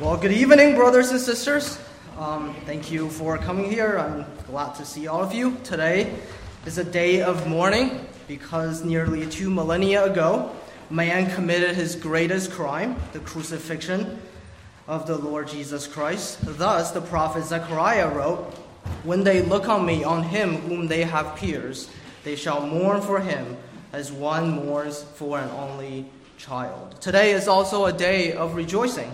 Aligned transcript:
Well, 0.00 0.16
good 0.16 0.32
evening, 0.32 0.74
brothers 0.74 1.12
and 1.12 1.20
sisters. 1.20 1.78
Um, 2.18 2.52
thank 2.66 2.90
you 2.90 3.08
for 3.10 3.38
coming 3.38 3.70
here. 3.70 3.96
I'm 3.96 4.26
glad 4.48 4.74
to 4.74 4.84
see 4.84 5.06
all 5.06 5.22
of 5.22 5.32
you. 5.32 5.56
Today 5.62 6.12
is 6.66 6.78
a 6.78 6.84
day 6.84 7.22
of 7.22 7.46
mourning 7.46 8.04
because 8.26 8.82
nearly 8.82 9.24
two 9.28 9.50
millennia 9.50 10.02
ago, 10.02 10.50
man 10.90 11.32
committed 11.32 11.76
his 11.76 11.94
greatest 11.94 12.50
crime, 12.50 12.96
the 13.12 13.20
crucifixion 13.20 14.20
of 14.88 15.06
the 15.06 15.16
Lord 15.16 15.46
Jesus 15.46 15.86
Christ. 15.86 16.38
Thus, 16.42 16.90
the 16.90 17.00
prophet 17.00 17.44
Zechariah 17.44 18.08
wrote, 18.08 18.52
When 19.04 19.22
they 19.22 19.42
look 19.42 19.68
on 19.68 19.86
me, 19.86 20.02
on 20.02 20.24
him 20.24 20.56
whom 20.56 20.88
they 20.88 21.04
have 21.04 21.36
pierced, 21.36 21.88
they 22.24 22.34
shall 22.34 22.66
mourn 22.66 23.00
for 23.00 23.20
him 23.20 23.56
as 23.92 24.10
one 24.10 24.50
mourns 24.50 25.04
for 25.04 25.38
an 25.38 25.50
only 25.50 26.06
child. 26.36 27.00
Today 27.00 27.30
is 27.30 27.46
also 27.46 27.84
a 27.84 27.92
day 27.92 28.32
of 28.32 28.56
rejoicing 28.56 29.12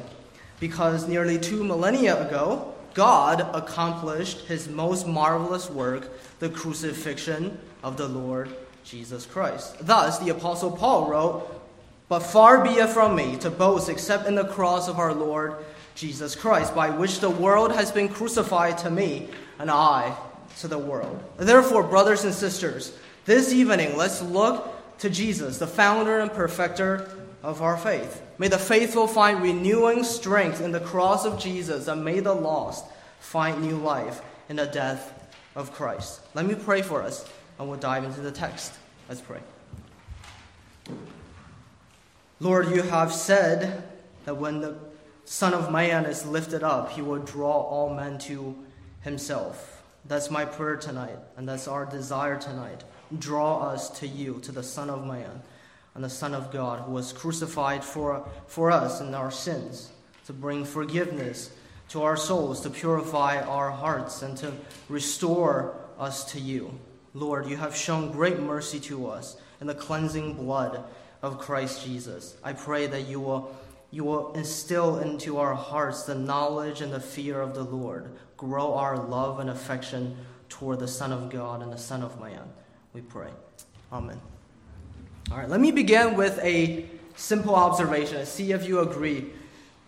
because 0.61 1.09
nearly 1.09 1.39
two 1.39 1.65
millennia 1.65 2.27
ago, 2.27 2.75
God 2.95 3.49
accomplished 3.55 4.47
his 4.47 4.69
most 4.69 5.07
marvelous 5.07 5.71
work, 5.71 6.11
the 6.39 6.51
crucifixion 6.51 7.59
of 7.83 7.97
the 7.97 8.09
Lord 8.09 8.51
Jesus 8.85 9.27
Christ. 9.27 9.77
Thus, 9.81 10.19
the 10.19 10.31
Apostle 10.31 10.73
Paul 10.73 11.11
wrote, 11.11 11.63
But 12.09 12.21
far 12.21 12.63
be 12.63 12.71
it 12.71 12.91
from 12.91 13.17
me 13.17 13.37
to 13.39 13.51
boast 13.51 13.89
except 13.89 14.27
in 14.27 14.35
the 14.35 14.45
cross 14.45 14.89
of 14.89 14.99
our 14.99 15.15
Lord 15.15 15.57
Jesus 15.95 16.35
Christ, 16.35 16.75
by 16.75 16.91
which 16.91 17.21
the 17.21 17.31
world 17.31 17.73
has 17.73 17.91
been 17.91 18.09
crucified 18.09 18.79
to 18.79 18.91
me, 18.91 19.29
and 19.59 19.71
I 19.71 20.17
to 20.61 20.69
the 20.69 20.79
world. 20.79 21.23
Therefore, 21.39 21.83
brothers 21.83 22.25
and 22.25 22.35
sisters, 22.35 22.97
this 23.25 23.53
evening 23.53 23.97
let's 23.97 24.21
look 24.21 24.99
to 24.99 25.09
Jesus, 25.09 25.59
the 25.59 25.67
founder 25.67 26.21
and 26.21 26.33
perfecter 26.33 27.09
of 27.43 27.63
our 27.63 27.77
faith. 27.77 28.23
May 28.41 28.49
the 28.49 28.57
faithful 28.57 29.07
find 29.07 29.43
renewing 29.43 30.03
strength 30.03 30.63
in 30.63 30.73
the 30.73 30.81
cross 30.81 31.27
of 31.27 31.39
Jesus, 31.39 31.89
and 31.89 32.03
may 32.03 32.21
the 32.21 32.33
lost 32.33 32.87
find 33.19 33.61
new 33.61 33.77
life 33.77 34.23
in 34.49 34.57
the 34.57 34.65
death 34.65 35.13
of 35.55 35.75
Christ. 35.75 36.23
Let 36.33 36.47
me 36.47 36.55
pray 36.55 36.81
for 36.81 37.03
us, 37.03 37.29
and 37.59 37.69
we'll 37.69 37.79
dive 37.79 38.03
into 38.03 38.23
the 38.23 38.33
text. 38.33 38.73
Let's 39.11 39.21
pray. 39.21 39.41
Lord, 42.41 42.71
you 42.71 42.81
have 42.81 43.13
said 43.13 43.87
that 44.25 44.39
when 44.39 44.63
the 44.63 44.79
Son 45.27 45.53
of 45.53 45.71
Man 45.71 46.07
is 46.07 46.25
lifted 46.25 46.63
up, 46.63 46.93
he 46.93 47.03
will 47.03 47.19
draw 47.19 47.61
all 47.61 47.95
men 47.95 48.19
to 48.21 48.57
himself. 49.03 49.83
That's 50.07 50.31
my 50.31 50.47
prayer 50.47 50.77
tonight, 50.77 51.19
and 51.37 51.47
that's 51.47 51.69
our 51.69 51.85
desire 51.85 52.39
tonight. 52.39 52.85
Draw 53.19 53.59
us 53.69 53.91
to 54.01 54.07
you, 54.07 54.41
to 54.45 54.51
the 54.51 54.63
Son 54.63 54.89
of 54.89 55.07
Man 55.07 55.43
and 55.95 56.05
the 56.05 56.11
Son 56.11 56.35
of 56.35 56.53
God, 56.53 56.81
who 56.81 56.93
was 56.93 57.13
crucified 57.13 57.85
for, 57.85 58.27
for 58.47 58.71
us 58.71 59.01
and 59.01 59.15
our 59.15 59.31
sins, 59.31 59.91
to 60.27 60.33
bring 60.33 60.65
forgiveness 60.65 61.51
to 61.89 62.03
our 62.03 62.17
souls, 62.17 62.61
to 62.61 62.71
purify 62.71 63.41
our 63.41 63.71
hearts, 63.71 64.23
and 64.23 64.37
to 64.39 64.53
restore 64.89 65.75
us 65.99 66.25
to 66.33 66.41
you. 66.41 66.79
Lord, 67.15 67.47
you 67.47 67.57
have 67.57 67.75
shown 67.75 68.13
great 68.13 68.39
mercy 68.39 68.79
to 68.81 69.09
us 69.09 69.37
in 69.61 69.67
the 69.67 69.75
cleansing 69.75 70.35
blood 70.35 70.85
of 71.23 71.39
Christ 71.39 71.85
Jesus. 71.85 72.37
I 72.45 72.53
pray 72.53 72.87
that 72.87 73.09
you 73.09 73.19
will, 73.19 73.55
you 73.91 74.05
will 74.05 74.33
instill 74.35 75.01
into 75.01 75.39
our 75.39 75.55
hearts 75.55 76.05
the 76.05 76.15
knowledge 76.15 76.81
and 76.81 76.93
the 76.93 77.01
fear 77.01 77.41
of 77.41 77.55
the 77.55 77.65
Lord, 77.65 78.11
grow 78.37 78.75
our 78.75 78.97
love 78.97 79.41
and 79.41 79.51
affection 79.51 80.17
toward 80.49 80.79
the 80.79 80.89
Son 80.89 81.13
of 81.13 81.31
God 81.31 81.63
and 81.63 81.73
the 81.73 81.79
Son 81.79 82.03
of 82.03 82.21
Man. 82.21 82.49
We 82.93 83.01
pray. 83.01 83.31
Amen. 83.93 84.21
All 85.31 85.39
right, 85.39 85.49
let 85.49 85.61
me 85.61 85.71
begin 85.71 86.17
with 86.17 86.39
a 86.41 86.87
simple 87.15 87.55
observation 87.55 88.17
and 88.17 88.27
see 88.27 88.53
if 88.53 88.67
you 88.67 88.81
agree 88.81 89.27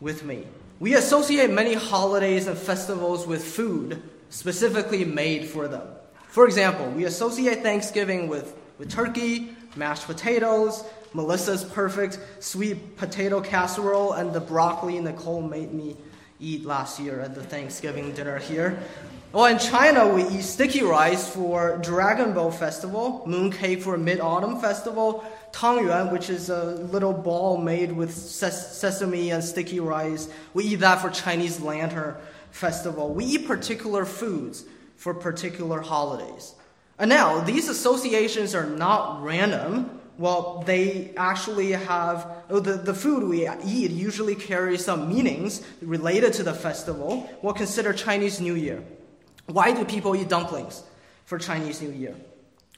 with 0.00 0.24
me. 0.24 0.46
We 0.78 0.94
associate 0.94 1.50
many 1.50 1.74
holidays 1.74 2.46
and 2.46 2.56
festivals 2.56 3.26
with 3.26 3.42
food 3.42 4.02
specifically 4.30 5.04
made 5.04 5.46
for 5.46 5.68
them. 5.68 5.82
For 6.28 6.46
example, 6.46 6.88
we 6.90 7.04
associate 7.04 7.62
Thanksgiving 7.62 8.28
with, 8.28 8.56
with 8.78 8.90
turkey, 8.90 9.54
mashed 9.76 10.06
potatoes, 10.06 10.84
Melissa's 11.14 11.64
perfect 11.64 12.18
sweet 12.40 12.96
potato 12.96 13.40
casserole, 13.40 14.12
and 14.12 14.32
the 14.32 14.40
broccoli 14.40 14.98
Nicole 15.00 15.42
made 15.42 15.72
me 15.72 15.96
eat 16.40 16.64
last 16.64 16.98
year 16.98 17.20
at 17.20 17.34
the 17.34 17.42
Thanksgiving 17.42 18.12
dinner 18.12 18.38
here. 18.38 18.82
Well, 19.32 19.46
in 19.46 19.58
China, 19.58 20.08
we 20.08 20.24
eat 20.28 20.42
sticky 20.42 20.82
rice 20.82 21.26
for 21.26 21.78
Dragon 21.78 22.34
Boat 22.34 22.50
Festival, 22.50 23.24
mooncake 23.26 23.80
for 23.80 23.96
Mid 23.96 24.20
Autumn 24.20 24.60
Festival, 24.60 25.24
tangyuan, 25.52 26.12
which 26.12 26.28
is 26.28 26.50
a 26.50 26.64
little 26.64 27.14
ball 27.14 27.56
made 27.56 27.92
with 27.92 28.14
ses- 28.14 28.76
sesame 28.76 29.30
and 29.30 29.42
sticky 29.42 29.80
rice. 29.80 30.28
We 30.52 30.64
eat 30.64 30.80
that 30.80 31.00
for 31.00 31.08
Chinese 31.08 31.62
Lantern 31.62 32.14
Festival. 32.50 33.14
We 33.14 33.24
eat 33.24 33.46
particular 33.46 34.04
foods 34.04 34.66
for 34.96 35.14
particular 35.14 35.80
holidays. 35.80 36.54
And 36.98 37.08
now, 37.08 37.40
these 37.40 37.70
associations 37.70 38.54
are 38.54 38.66
not 38.66 39.22
random. 39.22 39.98
Well, 40.18 40.62
they 40.66 41.14
actually 41.16 41.72
have, 41.72 42.28
oh, 42.50 42.60
the, 42.60 42.74
the 42.74 42.92
food 42.92 43.24
we 43.24 43.48
eat 43.64 43.92
usually 43.92 44.34
carries 44.34 44.84
some 44.84 45.08
meanings 45.08 45.62
related 45.80 46.34
to 46.34 46.42
the 46.42 46.52
festival. 46.52 47.30
We'll 47.40 47.54
consider 47.54 47.94
Chinese 47.94 48.38
New 48.38 48.56
Year. 48.56 48.84
Why 49.46 49.72
do 49.72 49.84
people 49.84 50.14
eat 50.16 50.28
dumplings 50.28 50.82
for 51.24 51.38
Chinese 51.38 51.82
New 51.82 51.90
Year? 51.90 52.14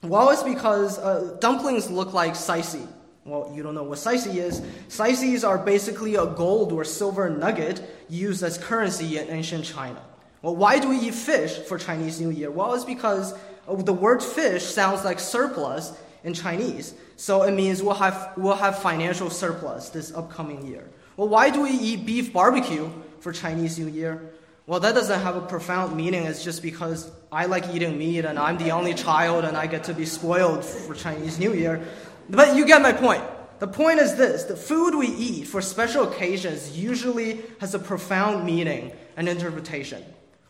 Well, 0.02 0.30
it's 0.30 0.42
because 0.42 0.98
uh, 0.98 1.36
dumplings 1.41 1.91
look 1.91 2.12
like 2.12 2.34
sycee. 2.34 2.86
Well, 3.25 3.50
you 3.54 3.62
don't 3.62 3.75
know 3.75 3.84
what 3.84 3.98
sycee 3.98 4.36
is. 4.36 4.62
Sycees 4.88 5.44
are 5.44 5.56
basically 5.56 6.16
a 6.16 6.26
gold 6.26 6.72
or 6.72 6.84
silver 6.84 7.30
nugget 7.30 7.82
used 8.08 8.42
as 8.42 8.58
currency 8.58 9.16
in 9.19 9.28
ancient 9.30 9.64
China. 9.64 10.02
Well, 10.42 10.56
why 10.56 10.78
do 10.78 10.91
we 10.91 10.98
eat 10.98 11.14
fish 11.14 11.56
for 11.56 11.78
Chinese 11.78 12.20
New 12.20 12.30
Year? 12.30 12.50
Well, 12.50 12.75
it's 12.75 12.84
because 12.84 13.32
uh, 13.66 13.76
the 13.76 13.94
word 13.94 14.22
fish 14.22 14.62
sounds 14.62 15.04
like 15.04 15.19
surplus 15.19 15.96
in 16.22 16.34
Chinese. 16.34 16.94
So 17.16 17.44
it 17.44 17.52
means 17.52 17.82
we'll 17.82 17.94
have, 17.94 18.32
we'll 18.36 18.56
have 18.56 18.78
financial 18.78 19.31
surplus 19.31 19.88
this 19.88 20.12
upcoming 20.14 20.66
year. 20.66 20.84
Well, 21.16 21.28
why 21.28 21.48
do 21.48 21.62
we 21.62 21.70
eat 21.70 22.04
beef 22.04 22.32
barbecue 22.32 22.91
for 23.20 23.32
Chinese 23.32 23.78
New 23.78 23.88
Year? 23.88 24.34
Well, 24.66 24.80
that 24.80 24.94
doesn't 24.94 25.20
have 25.20 25.36
a 25.36 25.42
profound 25.42 25.94
meaning. 25.94 26.25
It's 26.25 26.42
just 26.42 26.62
because 26.62 27.10
I 27.30 27.44
like 27.44 27.75
eating 27.75 27.98
meat 27.98 28.25
and 28.25 28.38
I'm 28.38 28.56
the 28.56 28.70
only 28.70 28.94
child 28.94 29.44
and 29.44 29.58
I 29.58 29.66
get 29.66 29.84
to 29.84 29.94
be 29.94 30.06
spoiled 30.06 30.64
for 30.64 30.94
Chinese 30.94 31.38
New 31.38 31.52
Year. 31.52 31.86
But 32.30 32.56
you 32.56 32.64
get 32.66 32.80
my 32.80 32.92
point. 32.92 33.22
The 33.58 33.66
point 33.66 34.00
is 34.00 34.16
this 34.16 34.44
the 34.44 34.56
food 34.56 34.94
we 34.94 35.08
eat 35.08 35.48
for 35.48 35.60
special 35.60 36.10
occasions 36.10 36.78
usually 36.78 37.42
has 37.60 37.75
a 37.75 37.78
profound 37.78 38.47
meaning 38.47 38.92
and 39.19 39.28
interpretation. 39.28 40.02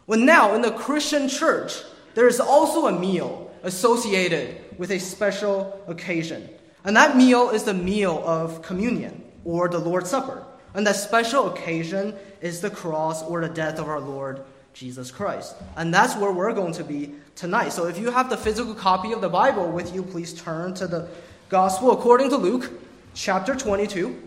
Well, 0.06 0.20
now 0.20 0.54
in 0.54 0.62
the 0.62 0.70
Christian 0.70 1.28
church, 1.28 1.82
there 2.14 2.28
is 2.28 2.38
also 2.38 2.86
a 2.86 2.96
meal 2.96 3.50
associated 3.64 4.78
with 4.78 4.92
a 4.92 5.00
special 5.00 5.82
occasion. 5.88 6.48
And 6.84 6.96
that 6.96 7.16
meal 7.16 7.50
is 7.50 7.64
the 7.64 7.74
meal 7.74 8.22
of 8.24 8.62
communion 8.62 9.24
or 9.44 9.68
the 9.68 9.78
Lord's 9.78 10.10
Supper. 10.10 10.44
And 10.74 10.86
that 10.86 10.96
special 10.96 11.52
occasion 11.52 12.14
is 12.44 12.60
the 12.60 12.68
cross 12.68 13.22
or 13.22 13.40
the 13.40 13.48
death 13.48 13.78
of 13.78 13.88
our 13.88 13.98
Lord 13.98 14.42
Jesus 14.74 15.10
Christ. 15.10 15.56
And 15.76 15.92
that's 15.92 16.14
where 16.14 16.30
we're 16.30 16.52
going 16.52 16.74
to 16.74 16.84
be 16.84 17.14
tonight. 17.34 17.70
So 17.70 17.86
if 17.86 17.98
you 17.98 18.10
have 18.10 18.28
the 18.28 18.36
physical 18.36 18.74
copy 18.74 19.12
of 19.12 19.22
the 19.22 19.30
Bible 19.30 19.70
with 19.70 19.94
you, 19.94 20.02
please 20.02 20.34
turn 20.34 20.74
to 20.74 20.86
the 20.86 21.08
Gospel 21.48 21.92
according 21.92 22.28
to 22.30 22.36
Luke, 22.36 22.70
chapter 23.14 23.54
22. 23.54 24.22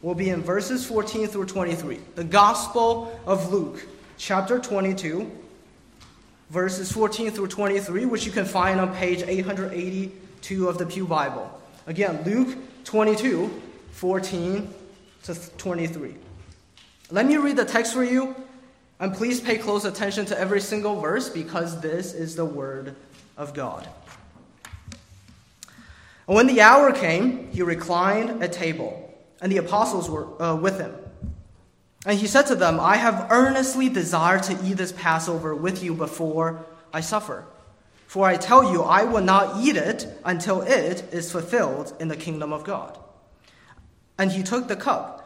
We'll 0.00 0.14
be 0.14 0.30
in 0.30 0.42
verses 0.42 0.86
14 0.86 1.26
through 1.26 1.46
23. 1.46 1.98
The 2.14 2.22
Gospel 2.22 3.18
of 3.26 3.52
Luke, 3.52 3.84
chapter 4.16 4.60
22, 4.60 5.28
verses 6.50 6.92
14 6.92 7.32
through 7.32 7.48
23, 7.48 8.04
which 8.04 8.24
you 8.24 8.30
can 8.30 8.44
find 8.44 8.78
on 8.78 8.94
page 8.94 9.24
882 9.26 10.68
of 10.68 10.78
the 10.78 10.86
Pew 10.86 11.04
Bible. 11.04 11.50
Again, 11.88 12.22
Luke 12.24 12.56
22, 12.84 13.50
14 13.90 14.72
to 15.24 15.34
23. 15.58 16.14
Let 17.10 17.26
me 17.26 17.36
read 17.36 17.56
the 17.56 17.64
text 17.64 17.92
for 17.92 18.02
you, 18.02 18.34
and 18.98 19.14
please 19.14 19.40
pay 19.40 19.58
close 19.58 19.84
attention 19.84 20.26
to 20.26 20.38
every 20.38 20.60
single 20.60 21.00
verse 21.00 21.28
because 21.28 21.80
this 21.80 22.12
is 22.12 22.34
the 22.34 22.44
Word 22.44 22.96
of 23.36 23.54
God. 23.54 23.88
And 26.26 26.34
when 26.34 26.48
the 26.48 26.60
hour 26.60 26.92
came, 26.92 27.52
he 27.52 27.62
reclined 27.62 28.42
at 28.42 28.52
table, 28.52 29.14
and 29.40 29.52
the 29.52 29.58
apostles 29.58 30.10
were 30.10 30.42
uh, 30.42 30.56
with 30.56 30.80
him. 30.80 30.94
And 32.04 32.18
he 32.18 32.26
said 32.26 32.46
to 32.46 32.56
them, 32.56 32.80
I 32.80 32.96
have 32.96 33.28
earnestly 33.30 33.88
desired 33.88 34.42
to 34.44 34.58
eat 34.64 34.74
this 34.74 34.92
Passover 34.92 35.54
with 35.54 35.84
you 35.84 35.94
before 35.94 36.66
I 36.92 37.00
suffer. 37.00 37.44
For 38.08 38.26
I 38.26 38.36
tell 38.36 38.72
you, 38.72 38.82
I 38.82 39.04
will 39.04 39.22
not 39.22 39.62
eat 39.62 39.76
it 39.76 40.08
until 40.24 40.62
it 40.62 41.04
is 41.12 41.30
fulfilled 41.30 41.94
in 42.00 42.08
the 42.08 42.16
kingdom 42.16 42.52
of 42.52 42.64
God. 42.64 42.98
And 44.18 44.32
he 44.32 44.42
took 44.42 44.66
the 44.66 44.76
cup, 44.76 45.25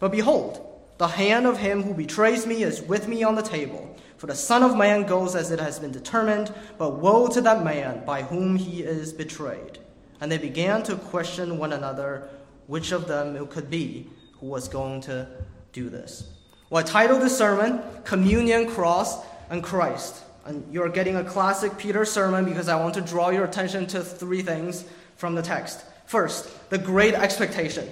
But 0.00 0.10
behold, 0.10 0.66
the 0.98 1.06
hand 1.06 1.46
of 1.46 1.58
him 1.58 1.82
who 1.82 1.94
betrays 1.94 2.46
me 2.46 2.62
is 2.62 2.82
with 2.82 3.06
me 3.06 3.22
on 3.22 3.36
the 3.36 3.42
table. 3.42 3.96
For 4.16 4.26
the 4.26 4.34
Son 4.34 4.62
of 4.62 4.76
Man 4.76 5.04
goes 5.04 5.34
as 5.34 5.50
it 5.50 5.60
has 5.60 5.78
been 5.78 5.92
determined, 5.92 6.52
but 6.76 6.96
woe 6.96 7.28
to 7.28 7.40
that 7.40 7.64
man 7.64 8.04
by 8.04 8.22
whom 8.22 8.56
he 8.56 8.82
is 8.82 9.12
betrayed. 9.12 9.78
And 10.20 10.30
they 10.30 10.36
began 10.36 10.82
to 10.82 10.96
question 10.96 11.56
one 11.56 11.72
another 11.72 12.28
which 12.66 12.92
of 12.92 13.08
them 13.08 13.36
it 13.36 13.50
could 13.50 13.70
be 13.70 14.10
who 14.38 14.46
was 14.46 14.68
going 14.68 15.00
to 15.02 15.26
do 15.72 15.88
this. 15.88 16.28
Well, 16.68 16.84
I 16.84 16.86
titled 16.86 17.22
this 17.22 17.36
sermon, 17.36 17.80
Communion, 18.04 18.68
Cross, 18.68 19.24
and 19.48 19.62
Christ. 19.62 20.22
And 20.44 20.72
you're 20.72 20.88
getting 20.88 21.16
a 21.16 21.24
classic 21.24 21.76
Peter 21.78 22.04
sermon 22.04 22.44
because 22.44 22.68
I 22.68 22.76
want 22.76 22.94
to 22.94 23.00
draw 23.00 23.30
your 23.30 23.44
attention 23.44 23.86
to 23.88 24.02
three 24.02 24.42
things 24.42 24.84
from 25.16 25.34
the 25.34 25.42
text. 25.42 25.84
First, 26.06 26.70
the 26.70 26.78
great 26.78 27.14
expectation. 27.14 27.88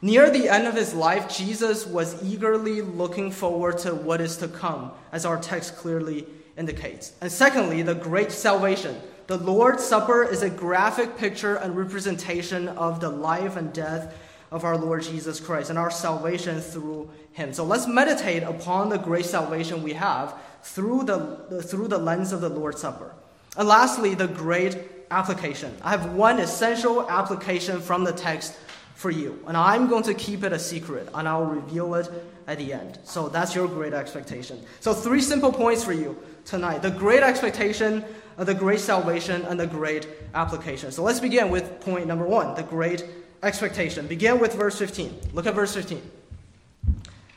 Near 0.00 0.30
the 0.30 0.48
end 0.48 0.68
of 0.68 0.74
his 0.74 0.94
life, 0.94 1.28
Jesus 1.28 1.84
was 1.84 2.22
eagerly 2.22 2.82
looking 2.82 3.32
forward 3.32 3.78
to 3.78 3.94
what 3.94 4.20
is 4.20 4.36
to 4.36 4.48
come, 4.48 4.92
as 5.10 5.26
our 5.26 5.38
text 5.38 5.76
clearly 5.76 6.24
indicates. 6.56 7.12
And 7.20 7.32
secondly, 7.32 7.82
the 7.82 7.94
great 7.94 8.30
salvation. 8.30 8.96
The 9.26 9.38
Lord's 9.38 9.84
Supper 9.84 10.22
is 10.22 10.42
a 10.42 10.50
graphic 10.50 11.16
picture 11.18 11.56
and 11.56 11.76
representation 11.76 12.68
of 12.68 13.00
the 13.00 13.10
life 13.10 13.56
and 13.56 13.72
death 13.72 14.14
of 14.50 14.64
our 14.64 14.78
Lord 14.78 15.02
Jesus 15.02 15.40
Christ 15.40 15.68
and 15.68 15.78
our 15.78 15.90
salvation 15.90 16.60
through 16.60 17.10
him. 17.32 17.52
So 17.52 17.64
let's 17.64 17.86
meditate 17.86 18.44
upon 18.44 18.88
the 18.88 18.98
great 18.98 19.26
salvation 19.26 19.82
we 19.82 19.92
have 19.94 20.34
through 20.62 21.04
the, 21.04 21.62
through 21.62 21.88
the 21.88 21.98
lens 21.98 22.32
of 22.32 22.40
the 22.40 22.48
Lord's 22.48 22.80
Supper. 22.80 23.12
And 23.56 23.68
lastly, 23.68 24.14
the 24.14 24.28
great 24.28 24.78
application. 25.10 25.76
I 25.82 25.90
have 25.90 26.14
one 26.14 26.38
essential 26.38 27.08
application 27.10 27.80
from 27.80 28.04
the 28.04 28.12
text 28.12 28.56
for 28.98 29.12
you, 29.12 29.38
and 29.46 29.56
I'm 29.56 29.86
going 29.86 30.02
to 30.02 30.14
keep 30.14 30.42
it 30.42 30.52
a 30.52 30.58
secret, 30.58 31.08
and 31.14 31.28
I'll 31.28 31.44
reveal 31.44 31.94
it 31.94 32.10
at 32.48 32.58
the 32.58 32.72
end. 32.72 32.98
So 33.04 33.28
that's 33.28 33.54
your 33.54 33.68
great 33.68 33.94
expectation. 33.94 34.60
So, 34.80 34.92
three 34.92 35.20
simple 35.20 35.52
points 35.52 35.84
for 35.84 35.92
you 35.92 36.18
tonight 36.44 36.82
the 36.82 36.90
great 36.90 37.22
expectation, 37.22 38.04
uh, 38.36 38.42
the 38.42 38.54
great 38.54 38.80
salvation, 38.80 39.42
and 39.42 39.58
the 39.58 39.68
great 39.68 40.08
application. 40.34 40.90
So, 40.90 41.04
let's 41.04 41.20
begin 41.20 41.48
with 41.48 41.80
point 41.80 42.08
number 42.08 42.26
one 42.26 42.56
the 42.56 42.64
great 42.64 43.04
expectation. 43.44 44.08
Begin 44.08 44.40
with 44.40 44.54
verse 44.54 44.76
15. 44.76 45.30
Look 45.32 45.46
at 45.46 45.54
verse 45.54 45.76
15. 45.76 46.02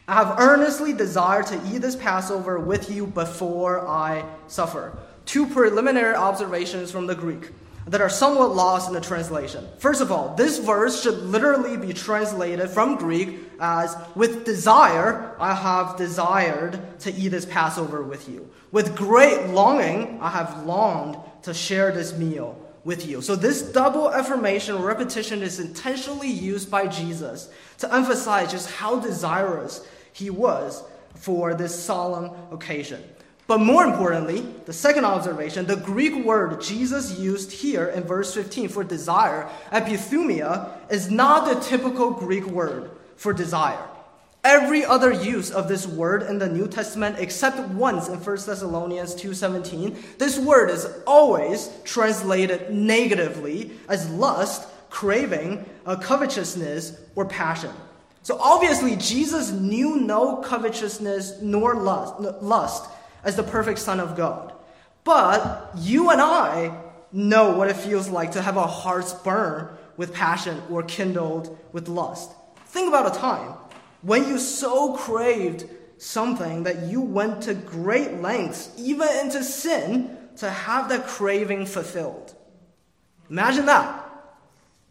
I 0.08 0.16
have 0.16 0.40
earnestly 0.40 0.94
desired 0.94 1.46
to 1.48 1.62
eat 1.72 1.84
this 1.84 1.96
Passover 1.96 2.58
with 2.58 2.90
you 2.90 3.06
before 3.06 3.88
I 3.88 4.26
suffer. 4.48 4.98
Two 5.28 5.46
preliminary 5.46 6.16
observations 6.16 6.90
from 6.92 7.06
the 7.06 7.14
Greek 7.14 7.52
that 7.92 8.00
are 8.00 8.10
somewhat 8.10 8.56
lost 8.56 8.88
in 8.88 8.94
the 8.94 9.02
translation. 9.02 9.68
First 9.78 10.00
of 10.00 10.14
all, 10.14 10.34
this 10.36 10.60
verse 10.60 11.04
should 11.04 11.18
literally 11.24 11.76
be 11.76 11.92
translated 11.92 12.70
from 12.70 12.96
Greek 12.96 13.38
as 13.60 13.98
with 14.16 14.46
desire, 14.46 15.36
I 15.38 15.54
have 15.54 15.98
desired 15.98 16.80
to 17.02 17.14
eat 17.14 17.30
this 17.30 17.46
Passover 17.46 18.02
with 18.02 18.30
you. 18.30 18.50
With 18.72 18.96
great 18.96 19.48
longing, 19.50 20.20
I 20.22 20.30
have 20.30 20.66
longed 20.66 21.18
to 21.44 21.54
share 21.54 21.92
this 21.92 22.18
meal 22.18 22.58
with 22.86 23.06
you. 23.06 23.22
So, 23.22 23.36
this 23.36 23.62
double 23.62 24.10
affirmation 24.10 24.82
repetition 24.82 25.44
is 25.44 25.60
intentionally 25.60 26.32
used 26.32 26.72
by 26.72 26.88
Jesus 26.88 27.50
to 27.80 27.94
emphasize 27.94 28.52
just 28.52 28.72
how 28.72 29.00
desirous 29.00 29.86
he 30.14 30.30
was 30.30 30.82
for 31.16 31.54
this 31.56 31.78
solemn 31.78 32.32
occasion. 32.54 33.04
But 33.48 33.60
more 33.60 33.84
importantly, 33.84 34.46
the 34.66 34.74
second 34.74 35.06
observation, 35.06 35.66
the 35.66 35.76
Greek 35.76 36.24
word 36.24 36.62
Jesus 36.62 37.20
used 37.20 37.52
here 37.52 37.88
in 37.88 38.04
verse 38.04 38.34
15 38.34 38.70
for 38.70 38.84
desire, 38.84 39.50
epithumia, 39.72 40.70
is 40.90 41.12
not 41.12 41.48
the 41.48 41.60
typical 41.60 42.12
Greek 42.12 42.46
word 42.46 42.92
for 43.18 43.34
desire. 43.34 43.84
Every 44.44 44.84
other 44.84 45.12
use 45.12 45.52
of 45.52 45.68
this 45.68 45.86
word 45.86 46.24
in 46.24 46.40
the 46.40 46.50
New 46.50 46.68
Testament, 46.68 47.18
except 47.20 47.60
once 47.60 48.08
in 48.08 48.16
1 48.16 48.24
Thessalonians 48.24 49.14
2.17, 49.14 50.18
this 50.18 50.40
word 50.40 50.72
is 50.72 50.88
always 51.06 51.70
translated 51.84 52.72
negatively 52.74 53.72
as 53.88 54.10
lust, 54.10 54.68
craving, 54.90 55.64
uh, 55.86 55.96
covetousness, 55.98 57.00
or 57.16 57.26
passion. 57.26 57.72
So 58.24 58.40
obviously, 58.40 58.96
Jesus 58.96 59.52
knew 59.52 59.98
no 59.98 60.38
covetousness 60.38 61.42
nor 61.42 61.76
lust, 61.76 62.20
lust 62.42 62.90
as 63.24 63.36
the 63.36 63.44
perfect 63.44 63.80
Son 63.80 64.00
of 64.00 64.16
God. 64.16 64.54
But 65.04 65.72
you 65.78 66.10
and 66.10 66.22
I 66.22 66.78
know 67.12 67.58
what 67.58 67.70
it 67.70 67.76
feels 67.76 68.10
like 68.10 68.32
to 68.34 68.42
have 68.42 68.58
our 68.58 68.68
hearts 68.68 69.14
burn 69.14 69.70
with 69.98 70.14
passion 70.14 70.62
or 70.70 70.84
kindled 70.84 71.58
with 71.72 71.88
lust. 71.88 72.32
Think 72.68 72.88
about 72.88 73.16
a 73.16 73.20
time 73.20 73.54
when 74.02 74.28
you 74.28 74.38
so 74.38 74.96
craved 74.96 75.66
something 75.98 76.64
that 76.64 76.84
you 76.84 77.02
went 77.02 77.44
to 77.44 77.54
great 77.54 78.22
lengths, 78.22 78.72
even 78.78 79.08
into 79.22 79.44
sin, 79.44 80.18
to 80.38 80.50
have 80.50 80.90
that 80.90 81.06
craving 81.06 81.66
fulfilled. 81.66 82.36
Imagine 83.30 83.68
that. 83.68 84.08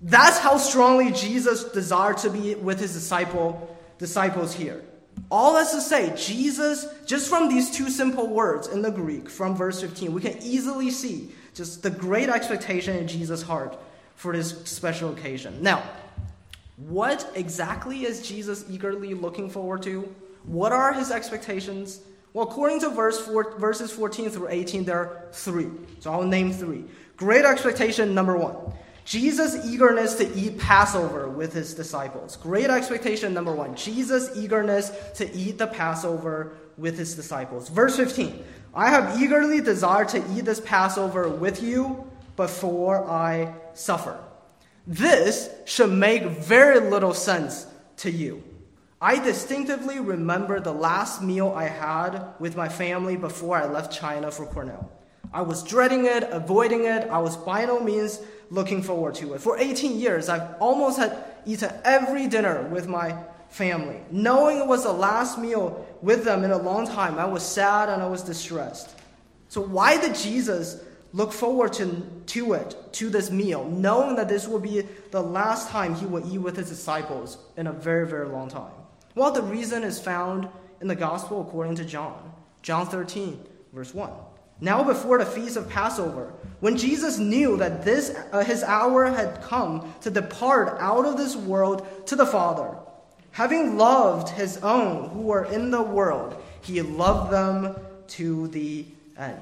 That's 0.00 0.38
how 0.38 0.56
strongly 0.56 1.11
Jesus 1.11 1.65
desired 1.65 2.19
to 2.19 2.31
be 2.31 2.55
with 2.55 2.81
his 2.81 2.94
disciple, 2.94 3.76
disciples 3.99 4.55
here. 4.55 4.83
All 5.31 5.55
that's 5.55 5.73
to 5.73 5.81
say, 5.81 6.15
Jesus, 6.17 6.87
just 7.05 7.29
from 7.29 7.49
these 7.49 7.71
two 7.71 7.91
simple 7.91 8.29
words 8.29 8.69
in 8.69 8.83
the 8.83 8.91
Greek, 8.91 9.29
from 9.29 9.57
verse 9.57 9.81
15, 9.81 10.13
we 10.13 10.21
can 10.21 10.39
easily 10.43 10.91
see 10.91 11.33
just 11.55 11.83
the 11.83 11.91
great 11.91 12.29
expectation 12.29 12.97
in 12.97 13.07
Jesus' 13.07 13.43
heart 13.43 13.79
for 14.17 14.33
this 14.33 14.63
special 14.65 15.13
occasion. 15.13 15.63
Now, 15.63 15.83
what 16.77 17.31
exactly 17.35 18.05
is 18.05 18.27
Jesus 18.27 18.65
eagerly 18.71 19.15
looking 19.15 19.51
forward 19.51 19.83
to? 19.83 20.13
What 20.45 20.73
are 20.73 20.93
his 20.93 21.11
expectations? 21.11 22.01
Well, 22.33 22.47
according 22.47 22.81
to 22.81 22.91
verse 22.91 23.21
four, 23.21 23.59
verses 23.59 23.91
14 23.91 24.31
through 24.31 24.49
18, 24.49 24.85
there 24.85 24.99
are 24.99 25.25
three. 25.33 25.69
So 25.99 26.13
I'll 26.13 26.23
name 26.23 26.53
three. 26.53 26.85
Great 27.17 27.45
expectation 27.45 28.15
number 28.15 28.37
one 28.37 28.73
Jesus' 29.11 29.67
eagerness 29.67 30.15
to 30.15 30.35
eat 30.37 30.57
Passover 30.57 31.29
with 31.29 31.53
his 31.53 31.75
disciples. 31.75 32.37
Great 32.37 32.71
expectation 32.71 33.35
number 33.35 33.53
one. 33.53 33.75
Jesus' 33.75 34.31
eagerness 34.37 34.93
to 35.15 35.29
eat 35.35 35.59
the 35.59 35.67
Passover 35.67 36.52
with 36.76 36.97
his 36.97 37.17
disciples. 37.17 37.69
Verse 37.71 37.97
15 37.97 38.45
I 38.73 38.88
have 38.88 39.21
eagerly 39.21 39.61
desired 39.61 40.11
to 40.11 40.19
eat 40.33 40.45
this 40.45 40.61
Passover 40.61 41.29
with 41.29 41.61
you 41.61 42.09
before 42.37 43.05
I 43.11 43.52
suffer. 43.75 44.17
This 44.87 45.50
should 45.64 45.90
make 45.90 46.23
very 46.23 46.79
little 46.79 47.12
sense 47.12 47.67
to 47.97 48.12
you. 48.12 48.45
I 49.00 49.19
distinctively 49.19 49.99
remember 49.99 50.61
the 50.61 50.73
last 50.73 51.21
meal 51.21 51.52
I 51.57 51.64
had 51.64 52.35
with 52.38 52.55
my 52.55 52.69
family 52.69 53.17
before 53.17 53.57
I 53.57 53.67
left 53.67 53.93
China 53.93 54.31
for 54.31 54.47
Cornell. 54.47 54.88
I 55.33 55.43
was 55.43 55.62
dreading 55.62 56.07
it, 56.07 56.25
avoiding 56.31 56.85
it. 56.85 57.09
I 57.09 57.19
was 57.19 57.37
by 57.37 57.64
no 57.64 57.81
means 57.81 58.21
looking 58.50 58.83
forward 58.83 59.14
to 59.16 59.35
it. 59.35 59.40
For 59.40 59.57
18 59.59 59.99
years, 59.99 60.28
I've 60.28 60.54
almost 60.61 60.99
had 60.99 61.16
eaten 61.47 61.73
every 61.85 62.26
dinner 62.26 62.62
with 62.69 62.88
my 62.88 63.16
family. 63.49 64.00
Knowing 64.11 64.59
it 64.59 64.66
was 64.66 64.85
the 64.85 64.92
last 64.92 65.38
meal 65.38 65.87
with 66.02 66.25
them 66.25 66.45
in 66.45 66.50
a 66.50 66.59
long 66.59 66.87
time, 66.87 67.19
I 67.19 67.26
was 67.26 67.45
sad 67.45 67.88
and 67.88 68.02
I 68.02 68.07
was 68.07 68.23
distressed. 68.23 68.97
So, 69.49 69.61
why 69.61 70.00
did 70.00 70.14
Jesus 70.14 70.83
look 71.12 71.33
forward 71.33 71.73
to, 71.75 72.07
to 72.26 72.52
it, 72.52 72.76
to 72.92 73.11
this 73.11 73.30
meal, 73.30 73.64
knowing 73.64 74.14
that 74.16 74.28
this 74.28 74.47
will 74.47 74.61
be 74.61 74.87
the 75.11 75.23
last 75.23 75.69
time 75.71 75.95
he 75.95 76.07
will 76.07 76.33
eat 76.33 76.38
with 76.38 76.57
his 76.57 76.69
disciples 76.69 77.38
in 77.57 77.66
a 77.66 77.73
very, 77.73 78.07
very 78.07 78.28
long 78.28 78.49
time? 78.49 78.73
Well, 79.16 79.33
the 79.33 79.42
reason 79.42 79.83
is 79.83 79.99
found 80.00 80.49
in 80.80 80.87
the 80.87 80.95
Gospel 80.95 81.40
according 81.40 81.75
to 81.76 81.85
John. 81.85 82.33
John 82.62 82.87
13, 82.87 83.45
verse 83.73 83.92
1. 83.92 84.11
Now, 84.61 84.85
before 84.85 85.19
the 85.19 85.26
feast 85.26 85.57
of 85.57 85.69
Passover, 85.69 86.33
when 86.61 86.76
Jesus 86.76 87.19
knew 87.19 87.57
that 87.57 87.85
this, 87.85 88.14
uh, 88.33 88.45
his 88.45 88.62
hour 88.62 89.07
had 89.07 89.43
come 89.43 89.93
to 90.02 90.11
depart 90.11 90.76
out 90.79 91.07
of 91.07 91.17
this 91.17 91.35
world 91.35 91.87
to 92.07 92.17
the 92.17 92.26
Father, 92.26 92.76
having 93.33 93.79
loved 93.79 94.29
his 94.29 94.59
own 94.59 95.09
who 95.11 95.23
were 95.23 95.47
in 95.47 95.71
the 95.71 95.83
world, 95.83 96.40
he 96.61 96.83
loved 96.83 97.33
them 97.33 97.75
to 98.09 98.49
the 98.49 98.85
end. 99.17 99.38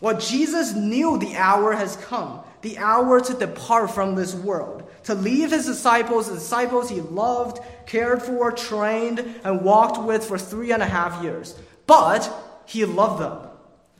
Well, 0.00 0.18
Jesus 0.18 0.74
knew 0.74 1.18
the 1.18 1.36
hour 1.36 1.72
has 1.72 1.96
come, 1.96 2.40
the 2.62 2.78
hour 2.78 3.20
to 3.20 3.34
depart 3.34 3.90
from 3.90 4.14
this 4.14 4.34
world, 4.34 4.88
to 5.04 5.14
leave 5.14 5.50
his 5.50 5.66
disciples, 5.66 6.28
the 6.28 6.34
disciples 6.34 6.88
he 6.88 7.00
loved, 7.00 7.58
cared 7.86 8.22
for, 8.22 8.52
trained, 8.52 9.18
and 9.42 9.62
walked 9.62 10.00
with 10.00 10.24
for 10.24 10.38
three 10.38 10.72
and 10.72 10.82
a 10.82 10.86
half 10.86 11.22
years. 11.24 11.56
But 11.86 12.32
he 12.66 12.84
loved 12.84 13.20
them. 13.20 13.48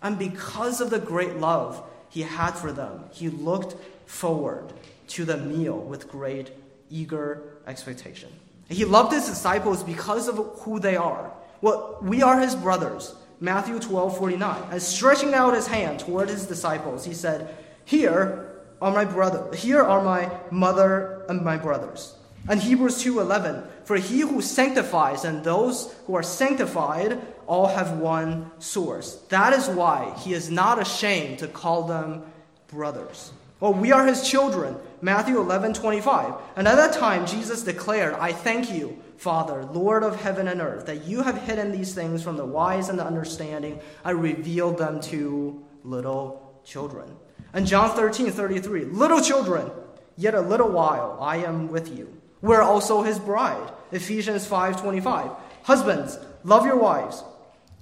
And 0.00 0.19
because 0.19 0.81
of 0.81 0.90
the 0.90 0.99
great 0.99 1.37
love 1.37 1.83
he 2.12 2.21
had 2.21 2.52
for 2.52 2.73
them, 2.73 3.04
he 3.11 3.31
looked 3.31 3.75
forward 4.04 4.71
to 5.09 5.25
the 5.25 5.38
meal 5.38 5.78
with 5.78 6.11
great, 6.11 6.50
eager 6.90 7.42
expectation. 7.66 8.28
He 8.69 8.85
loved 8.85 9.12
his 9.12 9.26
disciples 9.26 9.83
because 9.83 10.28
of 10.28 10.37
who 10.61 10.78
they 10.78 10.97
are. 10.97 11.33
Well, 11.62 11.99
we 12.02 12.23
are 12.23 12.38
his 12.38 12.54
brothers. 12.54 13.14
Matthew 13.40 13.78
12 13.78 14.19
49. 14.19 14.62
And 14.71 14.83
stretching 14.83 15.33
out 15.33 15.54
his 15.54 15.66
hand 15.66 16.00
toward 16.00 16.28
his 16.28 16.45
disciples, 16.45 17.07
he 17.07 17.14
said, 17.14 17.57
Here 17.87 18.61
are 18.83 18.92
my 18.92 19.07
brother, 19.07 19.50
here 19.57 19.83
are 19.83 20.02
my 20.02 20.31
mother 20.50 21.25
and 21.31 21.42
my 21.42 21.57
brothers. 21.57 22.14
And 22.47 22.61
Hebrews 22.61 23.02
2:11, 23.02 23.64
for 23.85 23.97
he 23.97 24.21
who 24.21 24.42
sanctifies 24.42 25.25
and 25.25 25.42
those 25.45 25.95
who 26.07 26.14
are 26.14 26.23
sanctified 26.23 27.19
all 27.46 27.66
have 27.66 27.99
one 27.99 28.50
source. 28.58 29.16
That 29.28 29.52
is 29.52 29.68
why 29.68 30.14
he 30.18 30.34
is 30.34 30.50
not 30.50 30.80
ashamed 30.80 31.40
to 31.40 31.49
call 31.49 31.84
them 31.84 32.22
brothers. 32.68 33.32
Well, 33.61 33.75
we 33.75 33.92
are 33.92 34.06
his 34.06 34.28
children. 34.28 34.76
Matthew 35.00 35.38
11, 35.38 35.75
25. 35.75 36.34
And 36.56 36.66
at 36.66 36.75
that 36.76 36.94
time, 36.94 37.26
Jesus 37.26 37.62
declared, 37.62 38.14
I 38.14 38.32
thank 38.32 38.72
you, 38.72 39.00
Father, 39.16 39.64
Lord 39.66 40.02
of 40.02 40.20
heaven 40.20 40.49
and 40.49 40.61
earth, 40.61 40.87
that 40.87 41.04
you 41.04 41.22
have 41.22 41.40
hidden 41.42 41.70
these 41.70 41.94
things 41.94 42.25
from 42.25 42.37
the 42.37 42.44
wise 42.44 42.88
and 42.88 42.99
the 42.99 43.06
understanding. 43.06 43.78
I 44.04 44.11
revealed 44.11 44.78
them 44.78 45.00
to 45.02 45.64
little 45.84 46.61
children. 46.64 47.08
And 47.52 47.66
John 47.66 47.94
13, 47.94 48.32
33. 48.32 48.87
Little 48.87 49.20
children, 49.20 49.70
yet 50.16 50.34
a 50.34 50.40
little 50.40 50.70
while 50.70 51.18
I 51.20 51.38
am 51.38 51.68
with 51.68 51.96
you. 51.96 52.12
We're 52.40 52.62
also 52.62 53.02
his 53.02 53.20
bride. 53.20 53.70
Ephesians 53.92 54.44
5, 54.46 54.80
25. 54.80 55.30
Husbands, 55.62 56.18
love 56.42 56.66
your 56.66 56.78
wives, 56.78 57.22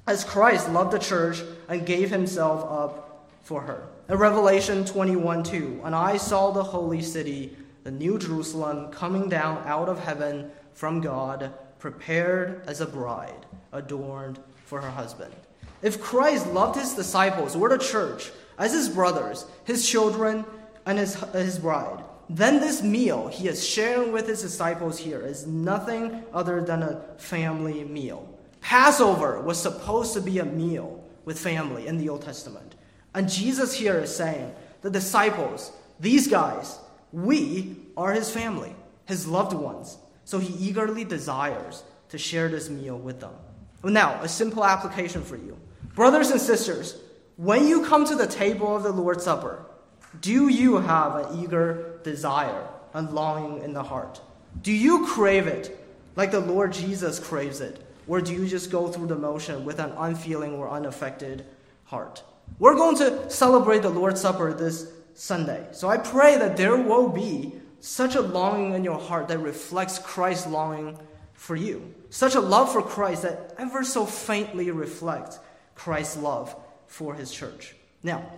as 0.06 0.24
Christ 0.24 0.70
loved 0.70 0.92
the 0.92 0.98
church 0.98 1.42
and 1.68 1.86
gave 1.86 2.10
himself 2.10 2.64
up 2.70 3.28
for 3.42 3.60
her. 3.62 3.88
In 4.08 4.18
Revelation 4.18 4.84
21 4.84 5.42
2, 5.44 5.82
and 5.84 5.94
I 5.94 6.16
saw 6.16 6.50
the 6.50 6.62
holy 6.62 7.02
city, 7.02 7.56
the 7.84 7.90
new 7.90 8.18
Jerusalem, 8.18 8.90
coming 8.90 9.28
down 9.28 9.62
out 9.66 9.88
of 9.88 10.00
heaven 10.00 10.50
from 10.74 11.00
God, 11.00 11.52
prepared 11.78 12.62
as 12.66 12.80
a 12.80 12.86
bride, 12.86 13.46
adorned 13.72 14.38
for 14.66 14.80
her 14.80 14.90
husband. 14.90 15.34
If 15.82 16.00
Christ 16.00 16.46
loved 16.48 16.78
his 16.78 16.94
disciples 16.94 17.56
or 17.56 17.68
the 17.68 17.78
church 17.78 18.30
as 18.58 18.72
his 18.72 18.88
brothers, 18.88 19.46
his 19.64 19.88
children, 19.88 20.44
and 20.86 20.98
his, 20.98 21.14
his 21.32 21.58
bride, 21.58 22.02
then 22.28 22.60
this 22.60 22.82
meal 22.82 23.28
he 23.28 23.48
is 23.48 23.66
sharing 23.66 24.12
with 24.12 24.26
his 24.26 24.42
disciples 24.42 24.98
here 24.98 25.20
is 25.20 25.46
nothing 25.46 26.22
other 26.32 26.62
than 26.62 26.82
a 26.82 27.00
family 27.16 27.84
meal. 27.84 28.28
Passover 28.60 29.40
was 29.40 29.60
supposed 29.60 30.14
to 30.14 30.20
be 30.20 30.38
a 30.38 30.44
meal 30.44 31.04
with 31.24 31.38
family 31.38 31.86
in 31.86 31.98
the 31.98 32.08
Old 32.08 32.22
Testament. 32.22 32.74
And 33.14 33.28
Jesus 33.28 33.74
here 33.74 33.98
is 33.98 34.14
saying, 34.14 34.54
the 34.82 34.90
disciples, 34.90 35.72
these 35.98 36.28
guys, 36.28 36.78
we 37.12 37.76
are 37.96 38.12
his 38.12 38.30
family, 38.30 38.74
his 39.06 39.26
loved 39.26 39.52
ones. 39.52 39.98
So 40.24 40.38
he 40.38 40.54
eagerly 40.54 41.04
desires 41.04 41.82
to 42.10 42.18
share 42.18 42.48
this 42.48 42.70
meal 42.70 42.98
with 42.98 43.20
them. 43.20 43.34
Now, 43.82 44.20
a 44.22 44.28
simple 44.28 44.64
application 44.64 45.22
for 45.22 45.36
you. 45.36 45.58
Brothers 45.94 46.30
and 46.30 46.40
sisters, 46.40 46.96
when 47.36 47.66
you 47.66 47.84
come 47.86 48.04
to 48.04 48.14
the 48.14 48.26
table 48.26 48.76
of 48.76 48.82
the 48.82 48.92
Lord's 48.92 49.24
Supper, 49.24 49.64
do 50.20 50.48
you 50.48 50.76
have 50.76 51.16
an 51.16 51.42
eager 51.42 51.98
desire 52.02 52.68
and 52.94 53.10
longing 53.12 53.62
in 53.62 53.72
the 53.72 53.82
heart? 53.82 54.20
Do 54.62 54.72
you 54.72 55.06
crave 55.06 55.46
it 55.46 55.84
like 56.16 56.30
the 56.30 56.40
Lord 56.40 56.72
Jesus 56.72 57.18
craves 57.18 57.60
it? 57.60 57.86
Or 58.10 58.20
do 58.20 58.32
you 58.32 58.44
just 58.44 58.72
go 58.72 58.88
through 58.88 59.06
the 59.06 59.14
motion 59.14 59.64
with 59.64 59.78
an 59.78 59.92
unfeeling 59.96 60.54
or 60.54 60.68
unaffected 60.68 61.46
heart? 61.84 62.24
We're 62.58 62.74
going 62.74 62.96
to 62.96 63.30
celebrate 63.30 63.82
the 63.82 63.88
Lord's 63.88 64.20
Supper 64.20 64.52
this 64.52 64.90
Sunday. 65.14 65.64
So 65.70 65.88
I 65.88 65.96
pray 65.96 66.36
that 66.36 66.56
there 66.56 66.76
will 66.76 67.08
be 67.08 67.52
such 67.78 68.16
a 68.16 68.20
longing 68.20 68.72
in 68.72 68.82
your 68.82 68.98
heart 68.98 69.28
that 69.28 69.38
reflects 69.38 70.00
Christ's 70.00 70.48
longing 70.48 70.98
for 71.34 71.54
you. 71.54 71.94
Such 72.10 72.34
a 72.34 72.40
love 72.40 72.72
for 72.72 72.82
Christ 72.82 73.22
that 73.22 73.54
ever 73.58 73.84
so 73.84 74.04
faintly 74.04 74.72
reflects 74.72 75.38
Christ's 75.76 76.16
love 76.16 76.56
for 76.88 77.14
his 77.14 77.30
church. 77.30 77.76
Now, 78.02 78.28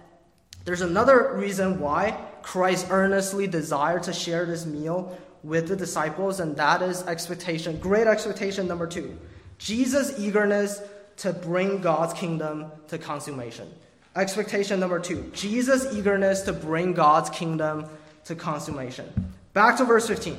there's 0.66 0.82
another 0.82 1.32
reason 1.34 1.80
why 1.80 2.22
Christ 2.42 2.88
earnestly 2.90 3.46
desired 3.46 4.02
to 4.02 4.12
share 4.12 4.44
this 4.44 4.66
meal 4.66 5.18
with 5.42 5.68
the 5.68 5.76
disciples, 5.76 6.40
and 6.40 6.58
that 6.58 6.82
is 6.82 7.04
expectation. 7.04 7.78
Great 7.78 8.06
expectation 8.06 8.68
number 8.68 8.86
two 8.86 9.16
Jesus' 9.62 10.19
eagerness 10.19 10.83
to 11.19 11.33
bring 11.33 11.81
God's 11.81 12.12
kingdom 12.14 12.66
to 12.88 12.99
consummation. 12.99 13.73
Expectation 14.16 14.81
number 14.81 14.99
two 14.99 15.31
Jesus' 15.33 15.95
eagerness 15.95 16.42
to 16.42 16.52
bring 16.52 16.92
God's 16.92 17.31
kingdom 17.31 17.87
to 18.25 18.35
consummation. 18.35 19.09
Back 19.52 19.76
to 19.78 19.85
verse 19.85 20.09
15. 20.09 20.37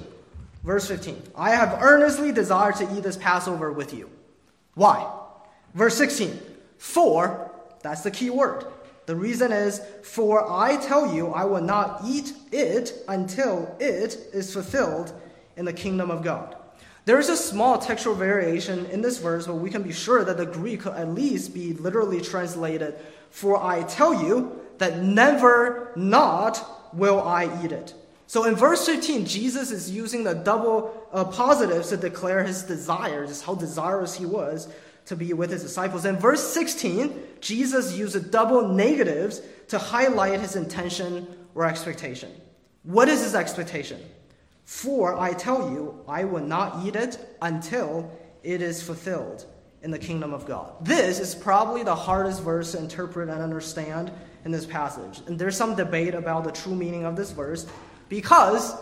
Verse 0.63 0.87
15 0.87 1.21
I 1.35 1.51
have 1.51 1.81
earnestly 1.81 2.31
desired 2.31 2.75
to 2.77 2.97
eat 2.97 3.03
this 3.03 3.17
Passover 3.17 3.71
with 3.71 3.93
you. 3.93 4.09
Why? 4.73 5.09
Verse 5.73 5.95
16 5.97 6.39
For, 6.77 7.49
that's 7.81 8.01
the 8.01 8.11
key 8.11 8.29
word. 8.29 8.65
The 9.05 9.15
reason 9.15 9.51
is, 9.51 9.81
For 10.03 10.51
I 10.51 10.77
tell 10.77 11.13
you, 11.13 11.29
I 11.29 11.45
will 11.45 11.61
not 11.61 12.01
eat 12.05 12.33
it 12.51 12.93
until 13.07 13.73
it 13.79 14.17
is 14.33 14.53
fulfilled 14.53 15.13
in 15.55 15.65
the 15.65 15.73
kingdom 15.73 16.11
of 16.11 16.23
God. 16.23 16.55
There 17.05 17.19
is 17.19 17.29
a 17.29 17.35
small 17.35 17.77
textual 17.77 18.15
variation 18.15 18.85
in 18.85 19.01
this 19.01 19.17
verse, 19.17 19.45
but 19.45 19.55
we 19.55 19.69
can 19.69 19.83
be 19.83 19.91
sure 19.91 20.23
that 20.23 20.37
the 20.37 20.45
Greek 20.45 20.81
could 20.81 20.93
at 20.93 21.09
least 21.09 21.53
be 21.53 21.73
literally 21.73 22.21
translated, 22.21 22.95
For 23.29 23.61
I 23.61 23.83
tell 23.83 24.23
you 24.23 24.61
that 24.77 25.03
never 25.03 25.91
not 25.95 26.93
will 26.93 27.21
I 27.21 27.63
eat 27.63 27.71
it. 27.71 27.93
So 28.27 28.45
in 28.45 28.55
verse 28.55 28.85
15, 28.85 29.25
Jesus 29.25 29.69
is 29.69 29.91
using 29.91 30.23
the 30.23 30.33
double 30.33 31.07
uh, 31.11 31.25
positives 31.25 31.89
to 31.89 31.97
declare 31.97 32.43
his 32.43 32.63
desire, 32.63 33.27
just 33.27 33.43
how 33.43 33.55
desirous 33.55 34.15
he 34.15 34.25
was 34.25 34.69
to 35.05 35.15
be 35.15 35.33
with 35.33 35.51
his 35.51 35.61
disciples. 35.61 36.05
In 36.05 36.17
verse 36.17 36.41
16, 36.53 37.21
Jesus 37.41 37.97
used 37.97 38.31
double 38.31 38.69
negatives 38.69 39.41
to 39.67 39.77
highlight 39.77 40.39
his 40.39 40.55
intention 40.55 41.27
or 41.53 41.65
expectation. 41.65 42.31
What 42.83 43.09
is 43.09 43.21
his 43.21 43.35
expectation? 43.35 43.99
For 44.65 45.19
I 45.19 45.33
tell 45.33 45.71
you, 45.71 46.03
I 46.07 46.23
will 46.23 46.45
not 46.45 46.85
eat 46.85 46.95
it 46.95 47.17
until 47.41 48.11
it 48.43 48.61
is 48.61 48.81
fulfilled 48.81 49.45
in 49.81 49.91
the 49.91 49.99
kingdom 49.99 50.33
of 50.33 50.45
God. 50.45 50.85
This 50.85 51.19
is 51.19 51.35
probably 51.35 51.83
the 51.83 51.95
hardest 51.95 52.41
verse 52.41 52.71
to 52.71 52.79
interpret 52.79 53.29
and 53.29 53.41
understand 53.41 54.11
in 54.45 54.51
this 54.51 54.65
passage. 54.65 55.21
And 55.27 55.37
there's 55.37 55.57
some 55.57 55.75
debate 55.75 56.13
about 56.13 56.45
the 56.45 56.51
true 56.51 56.75
meaning 56.75 57.05
of 57.05 57.15
this 57.15 57.31
verse 57.31 57.67
because 58.07 58.75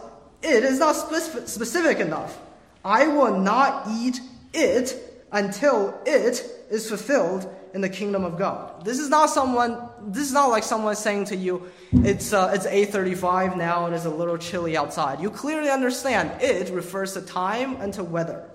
it 0.44 0.64
is 0.64 0.80
not 0.80 0.94
specific 0.94 2.00
enough. 2.00 2.40
I 2.86 3.08
will 3.08 3.40
not 3.40 3.88
eat 3.90 4.20
it 4.54 5.11
until 5.32 6.00
it 6.06 6.46
is 6.70 6.88
fulfilled 6.90 7.54
in 7.74 7.82
the 7.82 7.90
kingdom 7.90 8.24
of 8.24 8.38
God. 8.38 8.84
This 8.84 9.00
is 9.00 9.10
not 9.10 9.30
someone. 9.30 9.78
This 10.08 10.24
is 10.24 10.34
not 10.34 10.50
like 10.50 10.64
someone 10.64 10.96
saying 10.96 11.26
to 11.26 11.36
you, 11.36 11.64
"It's 11.92 12.34
uh, 12.34 12.52
it's 12.54 12.66
8:35 12.66 13.56
now 13.56 13.86
and 13.86 13.96
it's 13.96 14.06
a 14.06 14.10
little 14.10 14.38
chilly 14.38 14.76
outside." 14.76 15.22
You 15.22 15.30
clearly 15.30 15.70
understand 15.70 16.32
it 16.42 16.70
refers 16.74 17.14
to 17.14 17.22
time 17.22 17.78
and 17.80 17.94
to 17.94 18.04
weather, 18.04 18.50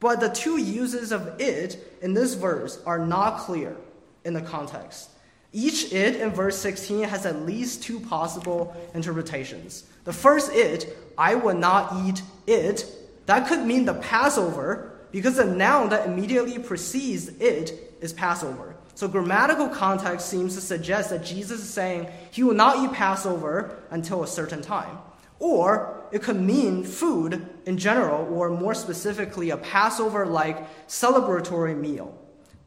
but 0.00 0.20
the 0.20 0.28
two 0.28 0.58
uses 0.58 1.12
of 1.12 1.40
it 1.40 1.98
in 2.02 2.14
this 2.14 2.34
verse 2.34 2.78
are 2.84 2.98
not 2.98 3.38
clear 3.38 3.76
in 4.24 4.34
the 4.34 4.42
context. 4.42 5.08
Each 5.52 5.92
it 5.92 6.16
in 6.16 6.30
verse 6.30 6.56
16 6.58 7.04
has 7.04 7.26
at 7.26 7.44
least 7.44 7.82
two 7.82 8.00
possible 8.00 8.74
interpretations. 8.94 9.84
The 10.04 10.12
first 10.12 10.50
it, 10.52 10.96
I 11.18 11.34
will 11.34 11.54
not 11.54 12.06
eat 12.06 12.22
it, 12.46 12.86
that 13.26 13.46
could 13.48 13.64
mean 13.64 13.84
the 13.84 13.94
Passover 13.94 14.91
because 15.12 15.36
the 15.36 15.44
noun 15.44 15.90
that 15.90 16.08
immediately 16.08 16.58
precedes 16.58 17.28
it 17.28 17.94
is 18.00 18.12
Passover. 18.12 18.74
So 18.94 19.08
grammatical 19.08 19.68
context 19.68 20.28
seems 20.28 20.54
to 20.54 20.60
suggest 20.60 21.10
that 21.10 21.24
Jesus 21.24 21.60
is 21.60 21.70
saying 21.70 22.08
he 22.30 22.42
will 22.42 22.54
not 22.54 22.78
eat 22.78 22.92
Passover 22.92 23.82
until 23.90 24.22
a 24.22 24.26
certain 24.26 24.62
time. 24.62 24.98
Or 25.38 26.04
it 26.12 26.22
could 26.22 26.40
mean 26.40 26.84
food 26.84 27.46
in 27.66 27.78
general, 27.78 28.32
or 28.32 28.50
more 28.50 28.74
specifically, 28.74 29.50
a 29.50 29.56
Passover 29.56 30.26
like 30.26 30.88
celebratory 30.88 31.78
meal. 31.78 32.18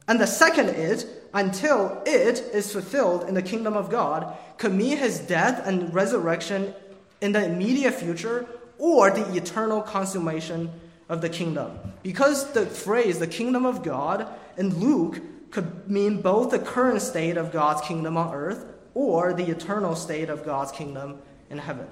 And 0.07 0.19
the 0.19 0.27
second 0.27 0.69
it, 0.69 1.05
until 1.33 2.01
it 2.05 2.39
is 2.53 2.71
fulfilled 2.71 3.27
in 3.27 3.33
the 3.33 3.41
kingdom 3.41 3.75
of 3.75 3.89
God, 3.89 4.35
could 4.57 4.73
mean 4.73 4.97
his 4.97 5.19
death 5.19 5.65
and 5.65 5.93
resurrection 5.93 6.73
in 7.21 7.31
the 7.31 7.43
immediate 7.43 7.93
future 7.93 8.47
or 8.77 9.09
the 9.09 9.35
eternal 9.35 9.81
consummation 9.81 10.69
of 11.09 11.21
the 11.21 11.29
kingdom. 11.29 11.77
Because 12.03 12.51
the 12.53 12.65
phrase 12.65 13.19
the 13.19 13.27
kingdom 13.27 13.65
of 13.65 13.83
God 13.83 14.27
in 14.57 14.79
Luke 14.79 15.21
could 15.51 15.89
mean 15.89 16.21
both 16.21 16.51
the 16.51 16.59
current 16.59 17.01
state 17.01 17.37
of 17.37 17.51
God's 17.51 17.81
kingdom 17.81 18.17
on 18.17 18.33
earth 18.33 18.73
or 18.93 19.33
the 19.33 19.45
eternal 19.49 19.95
state 19.95 20.29
of 20.29 20.45
God's 20.45 20.71
kingdom 20.71 21.19
in 21.49 21.57
heaven. 21.57 21.87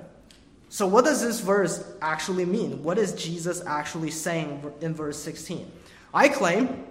So, 0.70 0.88
what 0.88 1.05
does 1.05 1.22
this 1.22 1.39
verse 1.39 1.84
actually 2.01 2.46
mean? 2.46 2.82
What 2.82 2.98
is 2.98 3.13
Jesus 3.13 3.63
actually 3.65 4.10
saying 4.10 4.74
in 4.82 4.96
verse 4.96 5.20
16? 5.20 5.72
I 6.13 6.29
claim 6.29 6.86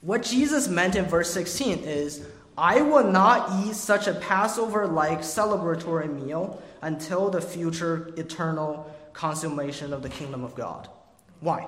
what 0.00 0.22
Jesus 0.22 0.66
meant 0.66 0.96
in 0.96 1.04
verse 1.04 1.30
16 1.30 1.80
is 1.80 2.26
I 2.58 2.80
will 2.80 3.04
not 3.04 3.64
eat 3.64 3.74
such 3.74 4.06
a 4.08 4.14
Passover 4.14 4.86
like 4.86 5.20
celebratory 5.20 6.12
meal 6.12 6.60
until 6.82 7.30
the 7.30 7.40
future 7.40 8.12
eternal 8.16 8.92
consummation 9.12 9.92
of 9.92 10.02
the 10.02 10.08
kingdom 10.08 10.42
of 10.42 10.54
God. 10.54 10.88
Why? 11.40 11.66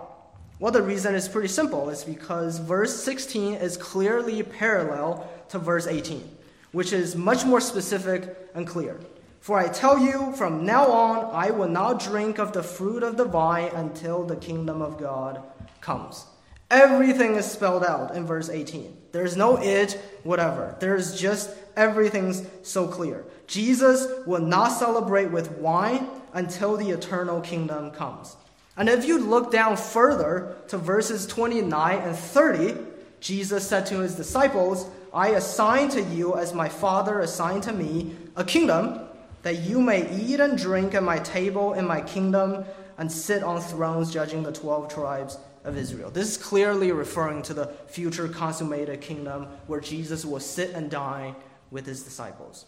Well, 0.59 0.73
the 0.73 0.83
reason 0.83 1.14
is 1.14 1.29
pretty 1.29 1.49
simple. 1.49 1.88
It's 1.88 2.05
because 2.05 2.59
verse 2.59 2.95
16 3.02 3.55
is 3.55 3.76
clearly 3.76 4.43
parallel 4.43 5.29
to 5.49 5.59
verse 5.59 5.87
18, 5.87 6.29
which 6.71 6.93
is 6.93 7.17
much 7.17 7.45
more 7.45 7.61
specific 7.61 8.37
and 8.55 8.67
clear. 8.67 9.00
For 9.41 9.59
I 9.59 9.67
tell 9.67 9.99
you, 9.99 10.33
from 10.37 10.64
now 10.64 10.87
on, 10.93 11.35
I 11.35 11.50
will 11.50 11.69
not 11.69 12.00
drink 12.00 12.38
of 12.38 12.52
the 12.52 12.62
fruit 12.62 13.02
of 13.02 13.17
the 13.17 13.25
vine 13.25 13.73
until 13.75 14.25
the 14.25 14.37
kingdom 14.37 14.81
of 14.81 14.99
God 14.99 15.43
comes. 15.81 16.26
Everything 16.71 17.35
is 17.35 17.50
spelled 17.50 17.85
out 17.85 18.14
in 18.14 18.25
verse 18.25 18.49
18. 18.49 18.97
There's 19.11 19.37
no 19.37 19.59
it, 19.59 20.00
whatever. 20.23 20.76
There's 20.79 21.21
just 21.21 21.50
everything's 21.76 22.47
so 22.62 22.87
clear. 22.87 23.25
Jesus 23.47 24.07
will 24.26 24.41
not 24.41 24.69
celebrate 24.69 25.33
with 25.33 25.50
wine 25.59 26.09
until 26.33 26.76
the 26.76 26.91
eternal 26.91 27.41
kingdom 27.41 27.91
comes. 27.91 28.37
And 28.76 28.88
if 28.88 29.05
you 29.05 29.19
look 29.19 29.52
down 29.52 29.76
further 29.76 30.57
to 30.69 30.79
verses 30.79 31.26
29 31.26 31.99
and 31.99 32.17
30, 32.17 32.76
Jesus 33.21 33.69
said 33.69 33.87
to 33.87 33.99
his 33.99 34.14
disciples, 34.14 34.88
I 35.12 35.29
assign 35.31 35.91
to 35.91 36.02
you, 36.02 36.37
as 36.37 36.55
my 36.55 36.69
Father 36.69 37.21
assigned 37.21 37.64
to 37.64 37.73
me, 37.73 38.17
a 38.35 38.45
kingdom 38.45 39.00
that 39.43 39.59
you 39.59 39.81
may 39.81 40.11
eat 40.19 40.41
and 40.41 40.57
drink 40.57 40.95
at 40.95 41.02
my 41.02 41.19
table 41.19 41.75
in 41.75 41.87
my 41.87 42.00
kingdom 42.00 42.64
and 42.97 43.11
sit 43.11 43.43
on 43.43 43.61
thrones 43.61 44.12
judging 44.12 44.43
the 44.43 44.52
12 44.52 44.93
tribes 44.93 45.37
of 45.64 45.76
Israel. 45.76 46.11
This 46.11 46.31
is 46.31 46.37
clearly 46.37 46.93
referring 46.93 47.43
to 47.43 47.55
the 47.55 47.67
future 47.88 48.29
consummated 48.29 49.00
kingdom 49.00 49.49
where 49.67 49.81
Jesus 49.81 50.25
will 50.25 50.41
sit 50.41 50.71
and 50.71 50.91
dine 50.91 51.37
with 51.71 51.87
his 51.87 52.02
disciples. 52.02 52.64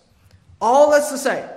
All 0.61 0.91
that's 0.91 1.11
to 1.11 1.19
say, 1.19 1.49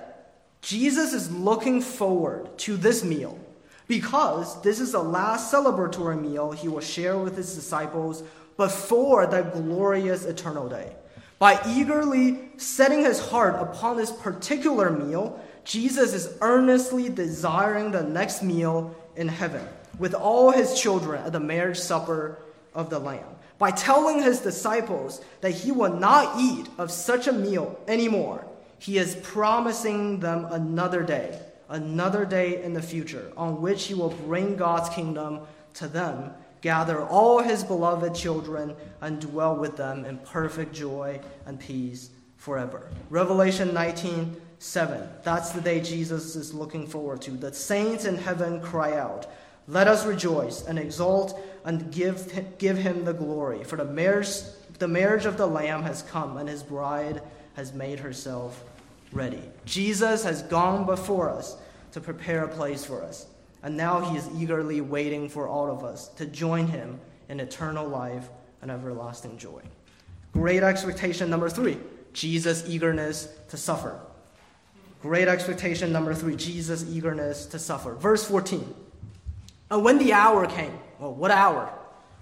Jesus 0.61 1.13
is 1.13 1.31
looking 1.31 1.81
forward 1.81 2.57
to 2.59 2.77
this 2.77 3.03
meal 3.03 3.39
because 3.87 4.61
this 4.61 4.79
is 4.79 4.91
the 4.91 5.01
last 5.01 5.53
celebratory 5.53 6.19
meal 6.19 6.51
he 6.51 6.67
will 6.67 6.81
share 6.81 7.17
with 7.17 7.37
his 7.37 7.55
disciples 7.55 8.23
before 8.57 9.27
that 9.27 9.53
glorious 9.53 10.25
eternal 10.25 10.67
day. 10.67 10.93
By 11.39 11.59
eagerly 11.67 12.49
setting 12.57 13.03
his 13.03 13.19
heart 13.19 13.55
upon 13.55 13.97
this 13.97 14.11
particular 14.11 14.89
meal, 14.89 15.39
Jesus 15.63 16.13
is 16.13 16.35
earnestly 16.41 17.09
desiring 17.09 17.91
the 17.91 18.03
next 18.03 18.41
meal 18.41 18.95
in 19.15 19.27
heaven 19.27 19.65
with 19.99 20.13
all 20.13 20.51
his 20.51 20.79
children 20.79 21.23
at 21.23 21.31
the 21.31 21.39
marriage 21.39 21.77
supper 21.77 22.39
of 22.73 22.89
the 22.89 22.99
Lamb. 22.99 23.25
By 23.59 23.71
telling 23.71 24.21
his 24.21 24.39
disciples 24.39 25.21
that 25.41 25.51
he 25.51 25.71
will 25.71 25.93
not 25.93 26.39
eat 26.39 26.67
of 26.77 26.91
such 26.91 27.27
a 27.27 27.33
meal 27.33 27.79
anymore, 27.87 28.45
he 28.79 28.97
is 28.97 29.15
promising 29.23 30.19
them 30.19 30.45
another 30.45 31.03
day, 31.03 31.39
another 31.69 32.25
day 32.25 32.63
in 32.63 32.73
the 32.73 32.81
future 32.81 33.31
on 33.35 33.61
which 33.61 33.85
he 33.85 33.93
will 33.93 34.09
bring 34.09 34.55
God's 34.55 34.89
kingdom 34.89 35.41
to 35.75 35.87
them 35.87 36.33
gather 36.61 37.01
all 37.03 37.41
his 37.41 37.63
beloved 37.63 38.15
children 38.15 38.75
and 39.01 39.21
dwell 39.21 39.55
with 39.55 39.77
them 39.77 40.05
in 40.05 40.17
perfect 40.19 40.73
joy 40.73 41.19
and 41.45 41.59
peace 41.59 42.09
forever. 42.35 42.89
Revelation 43.09 43.73
19 43.73 44.41
7. 44.59 45.07
That's 45.21 45.51
the 45.51 45.61
day 45.61 45.79
Jesus 45.79 46.35
is 46.35 46.53
looking 46.53 46.87
forward 46.87 47.21
to. 47.21 47.31
The 47.31 47.53
saints 47.53 48.05
in 48.05 48.17
heaven 48.17 48.59
cry 48.59 48.97
out, 48.97 49.27
Let 49.67 49.87
us 49.87 50.03
rejoice 50.03 50.65
and 50.65 50.79
exult 50.79 51.39
and 51.63 51.91
give, 51.91 52.57
give 52.57 52.75
him 52.75 53.05
the 53.05 53.13
glory. 53.13 53.63
For 53.63 53.75
the 53.75 53.85
marriage, 53.85 54.29
the 54.79 54.87
marriage 54.87 55.25
of 55.25 55.37
the 55.37 55.45
Lamb 55.45 55.83
has 55.83 56.01
come, 56.01 56.37
and 56.37 56.49
his 56.49 56.63
bride 56.63 57.21
has 57.55 57.71
made 57.73 57.99
herself 57.99 58.63
ready. 59.11 59.41
Jesus 59.65 60.23
has 60.23 60.41
gone 60.43 60.85
before 60.85 61.29
us 61.29 61.57
to 61.91 62.01
prepare 62.01 62.43
a 62.43 62.47
place 62.47 62.85
for 62.85 63.03
us. 63.03 63.27
And 63.63 63.75
now 63.75 64.01
he 64.01 64.17
is 64.17 64.29
eagerly 64.37 64.81
waiting 64.81 65.29
for 65.29 65.47
all 65.47 65.69
of 65.71 65.83
us 65.83 66.09
to 66.09 66.25
join 66.25 66.67
him 66.67 66.99
in 67.29 67.39
eternal 67.39 67.87
life 67.87 68.29
and 68.61 68.71
everlasting 68.71 69.37
joy. 69.37 69.61
Great 70.33 70.63
expectation 70.63 71.29
number 71.29 71.49
three 71.49 71.77
Jesus' 72.13 72.63
eagerness 72.67 73.29
to 73.49 73.57
suffer. 73.57 73.99
Great 75.01 75.27
expectation 75.27 75.91
number 75.91 76.13
three 76.13 76.35
Jesus' 76.35 76.85
eagerness 76.89 77.45
to 77.47 77.59
suffer. 77.59 77.93
Verse 77.93 78.27
14. 78.27 78.73
And 79.69 79.83
when 79.83 79.97
the 79.97 80.13
hour 80.13 80.47
came, 80.47 80.77
well, 80.99 81.13
what 81.13 81.31
hour? 81.31 81.71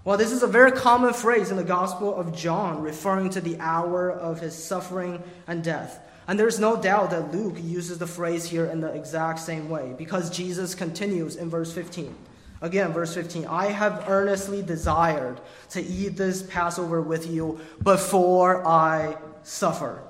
Well, 0.03 0.17
this 0.17 0.31
is 0.31 0.43
a 0.43 0.47
very 0.47 0.71
common 0.71 1.13
phrase 1.13 1.49
in 1.49 1.57
the 1.57 1.63
Gospel 1.63 2.13
of 2.13 2.35
John 2.35 2.81
referring 2.81 3.29
to 3.31 3.41
the 3.41 3.57
hour 3.59 4.11
of 4.11 4.39
his 4.39 4.55
suffering 4.55 5.23
and 5.47 5.63
death. 5.63 5.99
And 6.27 6.39
there's 6.39 6.59
no 6.59 6.81
doubt 6.81 7.11
that 7.11 7.33
Luke 7.33 7.57
uses 7.61 7.99
the 7.99 8.07
phrase 8.07 8.45
here 8.45 8.65
in 8.65 8.81
the 8.81 8.91
exact 8.91 9.39
same 9.39 9.69
way 9.69 9.93
because 9.97 10.29
Jesus 10.29 10.73
continues 10.73 11.35
in 11.35 11.49
verse 11.49 11.71
15. 11.71 12.15
Again, 12.61 12.93
verse 12.93 13.13
15 13.13 13.45
I 13.45 13.67
have 13.67 14.05
earnestly 14.07 14.61
desired 14.63 15.39
to 15.71 15.81
eat 15.81 16.17
this 16.17 16.41
Passover 16.43 17.01
with 17.01 17.29
you 17.29 17.59
before 17.83 18.65
I 18.65 19.17
suffer. 19.43 20.01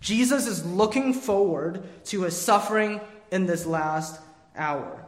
Jesus 0.00 0.46
is 0.46 0.64
looking 0.64 1.12
forward 1.12 1.82
to 2.06 2.22
his 2.22 2.40
suffering 2.40 3.00
in 3.32 3.46
this 3.46 3.66
last 3.66 4.20
hour. 4.54 5.04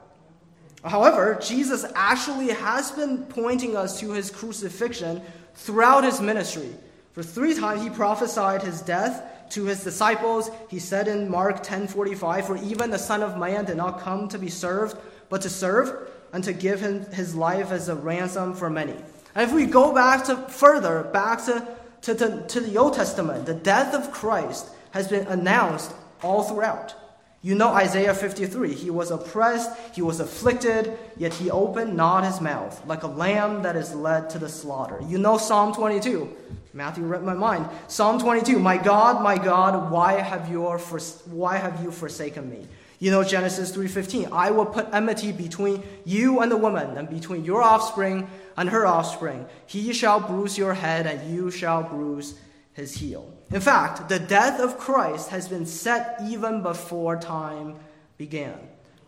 However, 0.85 1.39
Jesus 1.41 1.85
actually 1.95 2.49
has 2.49 2.91
been 2.91 3.25
pointing 3.27 3.77
us 3.77 4.01
to 4.01 4.13
his 4.13 4.31
crucifixion 4.31 5.23
throughout 5.55 6.05
his 6.05 6.21
ministry. 6.21 6.71
For 7.13 7.23
three 7.23 7.55
times 7.55 7.83
he 7.83 7.91
prophesied 7.91 8.63
his 8.63 8.81
death 8.81 9.23
to 9.51 9.65
his 9.65 9.85
disciples, 9.85 10.51
he 10.69 10.79
said 10.79 11.09
in 11.09 11.31
Mark 11.31 11.63
10:45, 11.63 12.47
"For 12.47 12.57
even 12.57 12.91
the 12.91 12.99
Son 12.99 13.23
of 13.23 13.37
Man 13.37 13.65
did 13.65 13.77
not 13.77 14.01
come 14.01 14.29
to 14.29 14.39
be 14.39 14.49
served, 14.49 14.97
but 15.29 15.43
to 15.43 15.51
serve 15.51 16.11
and 16.33 16.45
to 16.45 16.53
give 16.53 16.81
him 16.81 17.07
his 17.13 17.35
life 17.35 17.73
as 17.73 17.89
a 17.89 17.95
ransom 17.95 18.55
for 18.55 18.71
many." 18.71 18.97
And 19.35 19.49
if 19.49 19.53
we 19.53 19.67
go 19.67 19.93
back 19.93 20.25
to 20.25 20.37
further, 20.49 21.05
back 21.13 21.45
to, 21.47 21.67
to, 22.03 22.15
to, 22.15 22.47
to 22.47 22.61
the 22.61 22.79
Old 22.79 22.95
Testament, 22.95 23.47
the 23.47 23.55
death 23.55 23.95
of 23.95 24.11
Christ 24.11 24.67
has 24.93 25.09
been 25.09 25.27
announced 25.27 25.93
all 26.23 26.43
throughout. 26.43 26.95
You 27.41 27.55
know 27.55 27.69
Isaiah 27.69 28.15
53. 28.15 28.75
He 28.75 28.91
was 28.91 29.13
oppressed, 29.13 29.71
he 29.95 30.03
was 30.03 30.19
afflicted, 30.19 30.99
yet 31.17 31.33
he 31.35 31.51
opened 31.51 31.97
not 31.97 32.25
his 32.25 32.41
mouth, 32.41 32.85
like 32.85 33.05
a 33.05 33.07
lamb 33.07 33.63
that 33.63 33.77
is 33.77 33.95
led 33.95 34.29
to 34.31 34.41
the 34.41 34.49
slaughter. 34.49 34.99
You 35.07 35.19
know 35.19 35.39
Psalm 35.39 35.73
22. 35.73 36.35
Matthew 36.79 37.03
read 37.07 37.25
my 37.25 37.35
mind. 37.35 37.69
Psalm 37.89 38.21
22. 38.21 38.61
My 38.61 38.77
God, 38.77 39.21
my 39.21 39.37
God, 39.37 39.91
why 39.91 40.13
have 40.13 40.49
you, 40.49 40.63
why 40.63 41.57
have 41.57 41.83
you 41.83 41.91
forsaken 41.91 42.49
me? 42.49 42.69
You 43.01 43.11
know 43.11 43.25
Genesis 43.25 43.73
3:15. 43.73 44.29
I 44.31 44.53
will 44.53 44.65
put 44.65 44.87
enmity 44.93 45.33
between 45.33 45.83
you 46.05 46.39
and 46.39 46.53
the 46.53 46.57
woman, 46.57 46.97
and 46.97 47.11
between 47.11 47.45
your 47.45 47.63
offspring 47.63 48.31
and 48.57 48.69
her 48.69 48.87
offspring. 48.87 49.47
He 49.67 49.93
shall 49.93 50.21
bruise 50.21 50.57
your 50.57 50.75
head, 50.75 51.07
and 51.09 51.35
you 51.35 51.51
shall 51.51 51.83
bruise 51.83 52.35
his 52.75 52.95
heel. 52.95 53.35
In 53.51 53.61
fact, 53.61 54.09
the 54.09 54.21
death 54.21 54.61
of 54.61 54.79
Christ 54.79 55.31
has 55.31 55.49
been 55.49 55.67
set 55.67 56.21
even 56.25 56.63
before 56.63 57.17
time 57.17 57.75
began. 58.19 58.57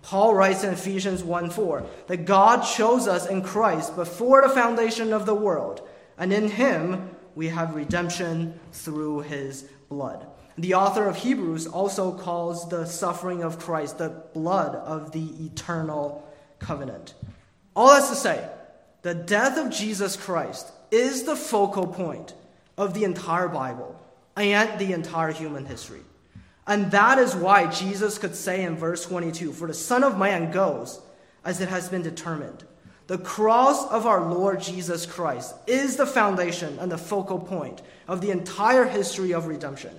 Paul 0.03 0.35
writes 0.35 0.65
in 0.65 0.73
Ephesians 0.73 1.23
1 1.23 1.51
4 1.51 1.87
that 2.09 2.25
God 2.25 2.63
chose 2.63 3.07
us 3.07 3.27
in 3.27 3.43
Christ 3.43 3.95
before 3.95 4.43
the 4.43 4.55
foundation 4.55 5.13
of 5.13 5.25
the 5.25 5.37
world, 5.37 5.87
and 6.19 6.33
in 6.33 6.51
him 6.51 7.11
we 7.41 7.49
have 7.49 7.75
redemption 7.75 8.53
through 8.71 9.21
his 9.21 9.63
blood. 9.89 10.27
The 10.59 10.75
author 10.75 11.09
of 11.09 11.17
Hebrews 11.17 11.67
also 11.67 12.13
calls 12.13 12.69
the 12.69 12.85
suffering 12.85 13.43
of 13.43 13.59
Christ 13.59 13.97
the 13.97 14.11
blood 14.35 14.75
of 14.75 15.13
the 15.13 15.25
eternal 15.47 16.31
covenant. 16.59 17.15
All 17.75 17.95
that's 17.95 18.11
to 18.11 18.15
say, 18.15 18.47
the 19.01 19.15
death 19.15 19.57
of 19.57 19.73
Jesus 19.73 20.17
Christ 20.17 20.71
is 20.91 21.23
the 21.23 21.35
focal 21.35 21.87
point 21.87 22.35
of 22.77 22.93
the 22.93 23.05
entire 23.05 23.49
Bible 23.49 23.99
and 24.37 24.79
the 24.79 24.93
entire 24.93 25.33
human 25.33 25.65
history. 25.65 26.03
And 26.67 26.91
that 26.91 27.19
is 27.19 27.35
why 27.35 27.69
Jesus 27.69 28.19
could 28.19 28.35
say 28.35 28.65
in 28.65 28.77
verse 28.77 29.07
22 29.07 29.55
For 29.55 29.67
the 29.67 29.73
Son 29.73 30.05
of 30.05 30.19
Man 30.19 30.53
goes 30.53 31.01
as 31.43 31.63
it 31.63 31.71
has 31.71 31.89
been 31.89 32.03
determined. 32.03 32.65
The 33.11 33.19
cross 33.19 33.91
of 33.91 34.07
our 34.07 34.31
Lord 34.33 34.61
Jesus 34.61 35.05
Christ 35.05 35.57
is 35.67 35.97
the 35.97 36.07
foundation 36.07 36.79
and 36.79 36.93
the 36.93 36.97
focal 36.97 37.41
point 37.41 37.83
of 38.07 38.21
the 38.21 38.31
entire 38.31 38.85
history 38.85 39.33
of 39.33 39.49
redemption. 39.49 39.99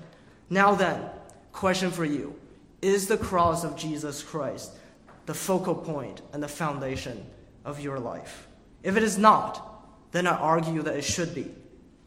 Now, 0.50 0.76
then, 0.76 1.10
question 1.52 1.92
for 1.92 2.06
you 2.06 2.34
Is 2.82 3.08
the 3.08 3.18
cross 3.18 3.66
of 3.66 3.76
Jesus 3.76 4.24
Christ 4.24 4.72
the 5.26 5.34
focal 5.34 5.76
point 5.76 6.22
and 6.32 6.42
the 6.42 6.48
foundation 6.48 7.26
of 7.66 7.82
your 7.82 8.00
life? 8.00 8.48
If 8.82 8.96
it 8.96 9.04
is 9.04 9.18
not, 9.18 9.84
then 10.14 10.26
I 10.26 10.38
argue 10.38 10.82
that 10.82 10.96
it 10.96 11.04
should 11.04 11.36
be 11.36 11.52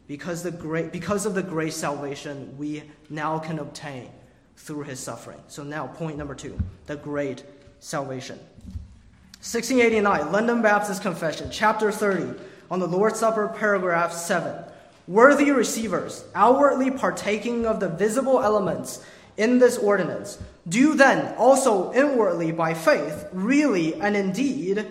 because, 0.07 0.41
the 0.41 0.49
great, 0.49 0.91
because 0.91 1.27
of 1.27 1.35
the 1.35 1.43
great 1.43 1.73
salvation 1.73 2.57
we 2.57 2.81
now 3.11 3.37
can 3.37 3.59
obtain 3.59 4.09
through 4.57 4.85
his 4.85 4.99
suffering. 4.99 5.43
So, 5.49 5.61
now, 5.61 5.85
point 5.85 6.17
number 6.17 6.33
two 6.33 6.57
the 6.87 6.95
great 6.95 7.43
salvation. 7.79 8.39
1689, 9.45 10.31
London 10.31 10.63
Baptist 10.63 11.03
Confession, 11.03 11.49
chapter 11.51 11.91
30, 11.91 12.33
on 12.71 12.79
the 12.79 12.87
Lord's 12.87 13.19
Supper, 13.19 13.47
paragraph 13.47 14.11
7. 14.11 14.55
Worthy 15.07 15.51
receivers, 15.51 16.25
outwardly 16.33 16.89
partaking 16.89 17.67
of 17.67 17.79
the 17.79 17.87
visible 17.87 18.41
elements 18.41 19.05
in 19.37 19.59
this 19.59 19.77
ordinance, 19.77 20.39
do 20.67 20.95
then 20.95 21.35
also 21.35 21.93
inwardly 21.93 22.51
by 22.53 22.73
faith, 22.73 23.27
really 23.33 23.93
and 23.93 24.17
indeed 24.17 24.87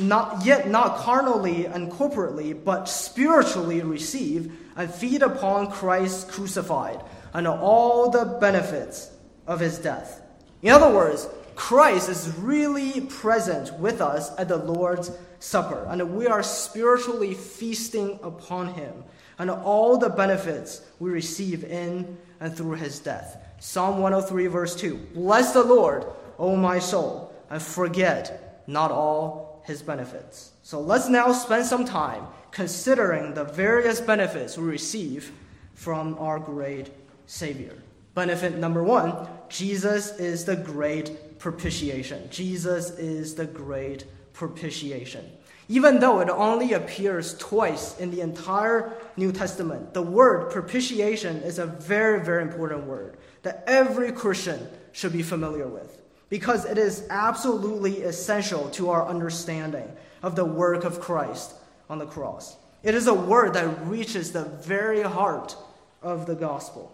not 0.00 0.44
yet 0.44 0.68
not 0.68 0.96
carnally 0.96 1.66
and 1.66 1.92
corporately, 1.92 2.52
but 2.64 2.86
spiritually 2.86 3.80
receive 3.82 4.52
and 4.74 4.92
feed 4.92 5.22
upon 5.22 5.70
Christ 5.70 6.30
crucified 6.32 7.00
and 7.32 7.46
all 7.46 8.10
the 8.10 8.24
benefits 8.40 9.12
of 9.46 9.60
his 9.60 9.78
death. 9.78 10.20
In 10.62 10.72
other 10.72 10.92
words, 10.92 11.28
Christ 11.56 12.08
is 12.08 12.34
really 12.38 13.00
present 13.02 13.78
with 13.78 14.00
us 14.00 14.30
at 14.38 14.48
the 14.48 14.56
Lord's 14.56 15.10
Supper, 15.38 15.86
and 15.88 16.16
we 16.16 16.26
are 16.26 16.42
spiritually 16.42 17.34
feasting 17.34 18.18
upon 18.22 18.74
him 18.74 19.04
and 19.38 19.50
all 19.50 19.98
the 19.98 20.08
benefits 20.08 20.82
we 20.98 21.10
receive 21.10 21.64
in 21.64 22.16
and 22.40 22.56
through 22.56 22.76
his 22.76 22.98
death. 22.98 23.38
Psalm 23.58 24.00
103, 24.00 24.46
verse 24.46 24.76
2 24.76 24.94
Bless 25.14 25.52
the 25.52 25.62
Lord, 25.62 26.06
O 26.38 26.56
my 26.56 26.78
soul, 26.78 27.34
and 27.50 27.60
forget 27.62 28.62
not 28.66 28.90
all 28.90 29.62
his 29.66 29.82
benefits. 29.82 30.52
So 30.62 30.80
let's 30.80 31.08
now 31.08 31.32
spend 31.32 31.66
some 31.66 31.84
time 31.84 32.26
considering 32.50 33.34
the 33.34 33.44
various 33.44 34.00
benefits 34.00 34.56
we 34.56 34.64
receive 34.64 35.32
from 35.74 36.16
our 36.18 36.38
great 36.38 36.90
Savior. 37.26 37.76
Benefit 38.14 38.56
number 38.56 38.82
one 38.82 39.26
Jesus 39.54 40.18
is 40.18 40.44
the 40.44 40.56
great 40.56 41.38
propitiation. 41.38 42.28
Jesus 42.28 42.90
is 42.98 43.36
the 43.36 43.46
great 43.46 44.04
propitiation. 44.32 45.24
Even 45.68 46.00
though 46.00 46.18
it 46.18 46.28
only 46.28 46.72
appears 46.72 47.38
twice 47.38 47.96
in 47.98 48.10
the 48.10 48.20
entire 48.20 48.92
New 49.16 49.30
Testament, 49.30 49.94
the 49.94 50.02
word 50.02 50.50
propitiation 50.50 51.36
is 51.42 51.60
a 51.60 51.66
very, 51.66 52.24
very 52.24 52.42
important 52.42 52.84
word 52.84 53.16
that 53.42 53.62
every 53.68 54.10
Christian 54.10 54.66
should 54.90 55.12
be 55.12 55.22
familiar 55.22 55.68
with 55.68 56.02
because 56.30 56.64
it 56.64 56.76
is 56.76 57.06
absolutely 57.08 58.02
essential 58.02 58.68
to 58.70 58.90
our 58.90 59.06
understanding 59.06 59.88
of 60.24 60.34
the 60.34 60.44
work 60.44 60.82
of 60.82 60.98
Christ 60.98 61.54
on 61.88 62.00
the 62.00 62.06
cross. 62.06 62.56
It 62.82 62.96
is 62.96 63.06
a 63.06 63.14
word 63.14 63.54
that 63.54 63.86
reaches 63.86 64.32
the 64.32 64.46
very 64.46 65.02
heart 65.02 65.56
of 66.02 66.26
the 66.26 66.34
gospel, 66.34 66.93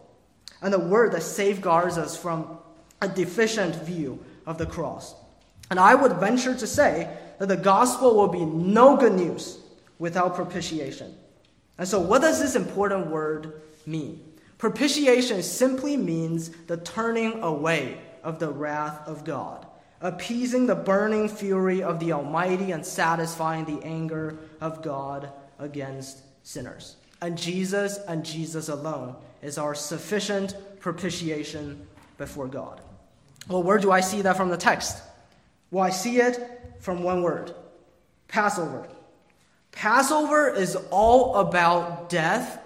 and 0.63 0.73
the 0.73 0.79
word 0.79 1.13
that 1.13 1.23
safeguards 1.23 1.99
us 1.99 2.17
from 2.17 2.59
a 3.01 3.09
deficient 3.09 3.75
view 3.77 4.19
of 4.47 4.59
the 4.59 4.67
cross. 4.67 5.15
And 5.71 5.79
I 5.79 5.95
would 5.95 6.15
venture 6.15 6.55
to 6.55 6.67
say 6.67 7.09
that 7.39 7.49
the 7.49 7.57
gospel 7.57 8.15
will 8.15 8.29
be 8.29 8.45
no 8.45 8.97
good 8.97 9.15
news 9.15 9.59
without 9.99 10.35
propitiation. 10.35 11.15
And 11.79 11.89
so, 11.89 12.01
what 12.01 12.21
does 12.21 12.41
this 12.41 12.57
important 12.57 13.07
word 13.07 13.63
mean? 13.87 14.21
Propitiation 14.59 15.43
simply 15.43 15.97
means 15.97 16.51
the 16.67 16.77
turning 16.77 17.43
away 17.43 17.99
of 18.23 18.39
the 18.39 18.51
wrath 18.51 19.07
of 19.09 19.25
God, 19.25 19.67
appeasing 20.03 20.67
the 20.67 20.75
burning 20.75 21.29
fury 21.29 21.83
of 21.83 21.99
the 21.99 22.13
Almighty 22.13 22.73
and 22.73 22.85
satisfying 22.85 23.65
the 23.65 23.83
anger 23.83 24.37
of 24.61 24.83
God 24.83 25.33
against 25.59 26.19
sinners. 26.43 26.97
And 27.23 27.39
Jesus 27.39 27.99
and 28.09 28.25
Jesus 28.25 28.69
alone 28.69 29.17
is 29.43 29.59
our 29.59 29.75
sufficient 29.75 30.55
propitiation 30.81 31.87
before 32.19 32.47
God. 32.47 32.81
Well, 33.49 33.63
where 33.63 33.79
do 33.79 33.91
I 33.91 34.01
see 34.01 34.23
that 34.23 34.37
from 34.37 34.51
the 34.51 34.57
text? 34.57 35.03
Well, 35.71 35.85
I 35.85 35.91
see 35.91 36.19
it 36.19 36.39
from 36.81 37.03
one 37.03 37.23
word 37.23 37.55
Passover. 38.29 38.89
Passover 39.73 40.49
is 40.49 40.77
all 40.91 41.37
about 41.37 42.09
death, 42.09 42.61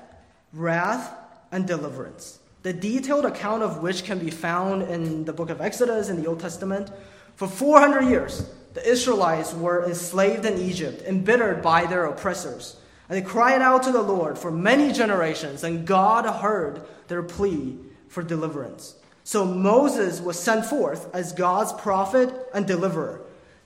wrath, 0.53 1.15
and 1.53 1.67
deliverance. 1.67 2.39
The 2.63 2.73
detailed 2.73 3.27
account 3.27 3.63
of 3.63 3.83
which 3.83 4.05
can 4.05 4.19
be 4.19 4.31
found 4.31 4.83
in 4.83 5.25
the 5.25 5.33
book 5.33 5.51
of 5.51 5.61
Exodus 5.61 6.09
in 6.09 6.21
the 6.21 6.27
Old 6.27 6.41
Testament. 6.41 6.91
For 7.37 7.47
400 7.47 8.09
years, 8.09 8.49
the 8.73 8.89
Israelites 8.89 9.53
were 9.53 9.85
enslaved 9.87 10.47
in 10.47 10.59
Egypt, 10.59 11.03
embittered 11.07 11.63
by 11.63 11.87
their 11.87 12.07
oppressors. 12.07 12.77
And 13.15 13.23
they 13.25 13.31
cried 13.31 13.63
out 13.63 13.85
to 13.85 13.93
the 13.93 14.03
Lord 14.03 14.37
for 14.37 14.51
many 14.51 14.93
generations, 14.93 15.63
and 15.63 15.87
God 15.87 16.27
heard 16.27 16.83
their 17.07 17.23
plea 17.23 17.79
for 18.09 18.25
deliverance. 18.25 18.97
So 19.23 19.45
Moses 19.45 20.21
was 20.21 20.37
sent 20.37 20.67
forth 20.67 21.15
as 21.15 21.31
God's 21.31 21.73
prophet 21.75 22.35
and 22.53 22.67
deliverer, 22.67 23.21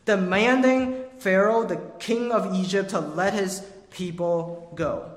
demanding 0.04 1.02
Pharaoh, 1.20 1.64
the 1.64 1.80
king 1.98 2.30
of 2.30 2.56
Egypt, 2.56 2.90
to 2.90 3.00
let 3.00 3.32
his 3.32 3.62
people 3.90 4.70
go. 4.74 5.12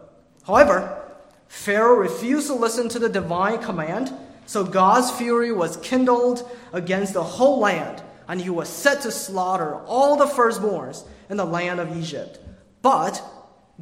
However, 0.48 1.04
Pharaoh 1.50 1.98
refused 1.98 2.48
to 2.48 2.54
listen 2.54 2.88
to 2.88 3.00
the 3.00 3.10
divine 3.10 3.62
command, 3.62 4.14
so 4.46 4.64
God's 4.64 5.12
fury 5.12 5.52
was 5.52 5.76
kindled 5.76 6.50
against 6.72 7.14
the 7.14 7.22
whole 7.22 7.60
land, 7.60 8.02
and 8.30 8.40
he 8.40 8.50
was 8.50 8.70
set 8.70 9.02
to 9.02 9.12
slaughter 9.12 9.76
all 9.88 10.16
the 10.16 10.24
firstborns 10.24 11.04
in 11.30 11.36
the 11.36 11.44
land 11.44 11.82
of 11.82 11.98
Egypt. 11.98 12.40
But 12.82 13.22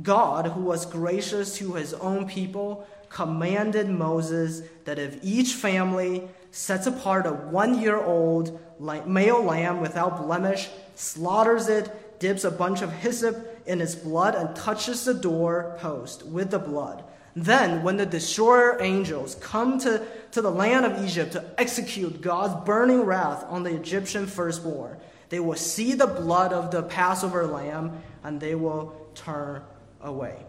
God, 0.02 0.48
who 0.48 0.62
was 0.62 0.86
gracious 0.86 1.58
to 1.58 1.74
his 1.74 1.94
own 1.94 2.28
people, 2.28 2.88
commanded 3.10 3.90
Moses 3.90 4.62
that 4.86 5.00
if 5.00 5.20
each 5.24 5.54
family 5.54 6.28
sets 6.52 6.88
apart 6.88 7.26
a 7.26 7.32
one 7.32 7.82
year 7.82 7.98
old 7.98 8.60
male 8.80 9.44
lamb 9.44 9.82
without 9.82 10.26
blemish, 10.26 10.70
slaughters 10.96 11.68
it, 11.68 12.20
dips 12.20 12.44
a 12.44 12.52
bunch 12.52 12.82
of 12.82 12.92
hyssop 12.92 13.64
in 13.66 13.82
its 13.82 13.96
blood, 13.96 14.36
and 14.36 14.56
touches 14.56 15.06
the 15.06 15.14
door 15.14 15.78
post 15.80 16.26
with 16.26 16.52
the 16.52 16.60
blood. 16.60 17.04
Then, 17.36 17.84
when 17.84 17.98
the 17.98 18.06
destroyer 18.06 18.82
angels 18.82 19.36
come 19.36 19.80
to, 19.80 20.06
to 20.32 20.42
the 20.42 20.52
land 20.52 20.86
of 20.86 21.04
Egypt 21.06 21.34
to 21.34 21.46
execute 21.58 22.22
God's 22.22 22.66
burning 22.66 23.02
wrath 23.02 23.46
on 23.48 23.64
the 23.64 23.74
Egyptian 23.74 24.26
firstborn, 24.26 24.98
they 25.30 25.40
will 25.40 25.56
see 25.56 25.94
the 25.94 26.08
blood 26.08 26.52
of 26.52 26.72
the 26.72 26.84
Passover 26.84 27.46
lamb 27.46 28.02
and 28.24 28.42
they 28.42 28.56
will 28.56 28.96
turn 29.14 29.62
away 30.02 30.46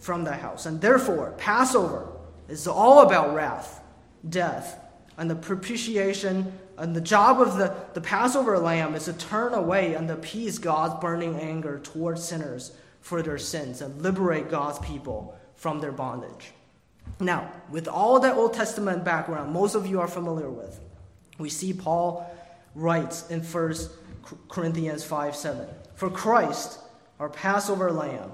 from 0.00 0.24
the 0.24 0.32
house. 0.32 0.66
And 0.66 0.80
therefore, 0.80 1.34
Passover 1.38 2.12
is 2.48 2.66
all 2.66 3.00
about 3.00 3.34
wrath, 3.34 3.82
death, 4.28 4.78
and 5.16 5.30
the 5.30 5.34
propitiation. 5.34 6.52
And 6.76 6.94
the 6.94 7.00
job 7.00 7.40
of 7.40 7.56
the, 7.56 7.74
the 7.94 8.00
Passover 8.00 8.58
lamb 8.58 8.94
is 8.94 9.04
to 9.04 9.12
turn 9.12 9.54
away 9.54 9.94
and 9.94 10.10
appease 10.10 10.58
God's 10.58 11.00
burning 11.00 11.38
anger 11.38 11.78
towards 11.78 12.24
sinners 12.24 12.72
for 13.00 13.22
their 13.22 13.38
sins 13.38 13.80
and 13.80 14.02
liberate 14.02 14.50
God's 14.50 14.78
people 14.80 15.38
from 15.54 15.80
their 15.80 15.92
bondage. 15.92 16.52
Now, 17.20 17.50
with 17.70 17.86
all 17.86 18.20
that 18.20 18.34
Old 18.34 18.54
Testament 18.54 19.04
background, 19.04 19.52
most 19.52 19.74
of 19.74 19.86
you 19.86 20.00
are 20.00 20.08
familiar 20.08 20.50
with, 20.50 20.80
we 21.38 21.48
see 21.48 21.72
Paul 21.72 22.30
writes 22.74 23.30
in 23.30 23.40
1 23.40 23.74
Corinthians 24.48 25.04
5 25.04 25.36
7. 25.36 25.66
For 25.94 26.10
Christ, 26.10 26.80
our 27.20 27.28
Passover 27.28 27.92
lamb, 27.92 28.30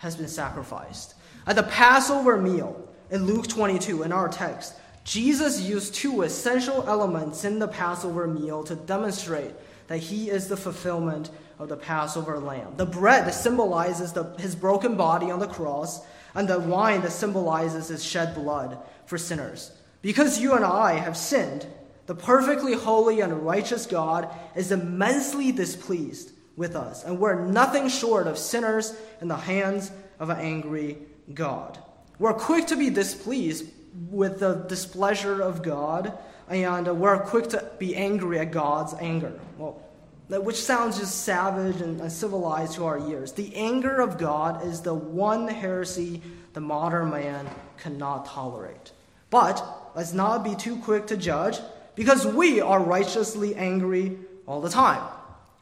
has 0.00 0.16
been 0.16 0.28
sacrificed. 0.28 1.14
At 1.46 1.56
the 1.56 1.62
Passover 1.62 2.36
meal 2.36 2.88
in 3.10 3.26
Luke 3.26 3.46
22, 3.46 4.02
in 4.02 4.12
our 4.12 4.28
text, 4.28 4.74
Jesus 5.04 5.60
used 5.60 5.94
two 5.94 6.22
essential 6.22 6.84
elements 6.86 7.44
in 7.44 7.58
the 7.58 7.68
Passover 7.68 8.26
meal 8.26 8.64
to 8.64 8.74
demonstrate 8.74 9.52
that 9.88 9.98
he 9.98 10.30
is 10.30 10.48
the 10.48 10.56
fulfillment 10.56 11.30
of 11.58 11.68
the 11.68 11.76
Passover 11.76 12.38
lamb. 12.38 12.74
The 12.76 12.86
bread 12.86 13.26
that 13.26 13.34
symbolizes 13.34 14.12
the, 14.12 14.24
his 14.38 14.54
broken 14.54 14.96
body 14.96 15.30
on 15.30 15.38
the 15.38 15.46
cross, 15.46 16.00
and 16.34 16.48
the 16.48 16.60
wine 16.60 17.02
that 17.02 17.12
symbolizes 17.12 17.88
his 17.88 18.04
shed 18.04 18.34
blood 18.34 18.78
for 19.04 19.18
sinners. 19.18 19.72
Because 20.00 20.40
you 20.40 20.54
and 20.54 20.64
I 20.64 20.94
have 20.94 21.16
sinned, 21.16 21.66
the 22.06 22.14
perfectly 22.14 22.74
holy 22.74 23.20
and 23.20 23.44
righteous 23.44 23.84
God 23.84 24.28
is 24.54 24.72
immensely 24.72 25.52
displeased 25.52 26.32
with 26.60 26.76
us, 26.76 27.04
and 27.04 27.18
we're 27.18 27.42
nothing 27.42 27.88
short 27.88 28.26
of 28.26 28.36
sinners 28.36 28.94
in 29.22 29.28
the 29.28 29.36
hands 29.36 29.90
of 30.18 30.28
an 30.28 30.38
angry 30.38 30.98
God. 31.32 31.78
We're 32.18 32.34
quick 32.34 32.66
to 32.66 32.76
be 32.76 32.90
displeased 32.90 33.64
with 34.10 34.40
the 34.40 34.56
displeasure 34.68 35.40
of 35.40 35.62
God, 35.62 36.12
and 36.50 36.86
we're 37.00 37.18
quick 37.20 37.48
to 37.48 37.66
be 37.78 37.96
angry 37.96 38.38
at 38.38 38.52
God's 38.52 38.92
anger. 39.00 39.32
Well, 39.56 39.82
which 40.28 40.56
sounds 40.56 40.98
just 40.98 41.22
savage 41.22 41.80
and 41.80 41.98
uncivilized 41.98 42.74
to 42.74 42.84
our 42.84 42.98
ears. 43.08 43.32
The 43.32 43.56
anger 43.56 44.02
of 44.02 44.18
God 44.18 44.62
is 44.66 44.82
the 44.82 44.94
one 44.94 45.48
heresy 45.48 46.20
the 46.52 46.60
modern 46.60 47.10
man 47.10 47.48
cannot 47.78 48.26
tolerate. 48.26 48.92
But 49.30 49.64
let's 49.96 50.12
not 50.12 50.44
be 50.44 50.54
too 50.54 50.76
quick 50.76 51.06
to 51.06 51.16
judge, 51.16 51.58
because 51.94 52.26
we 52.26 52.60
are 52.60 52.82
righteously 52.82 53.54
angry 53.56 54.18
all 54.46 54.60
the 54.60 54.68
time. 54.68 55.02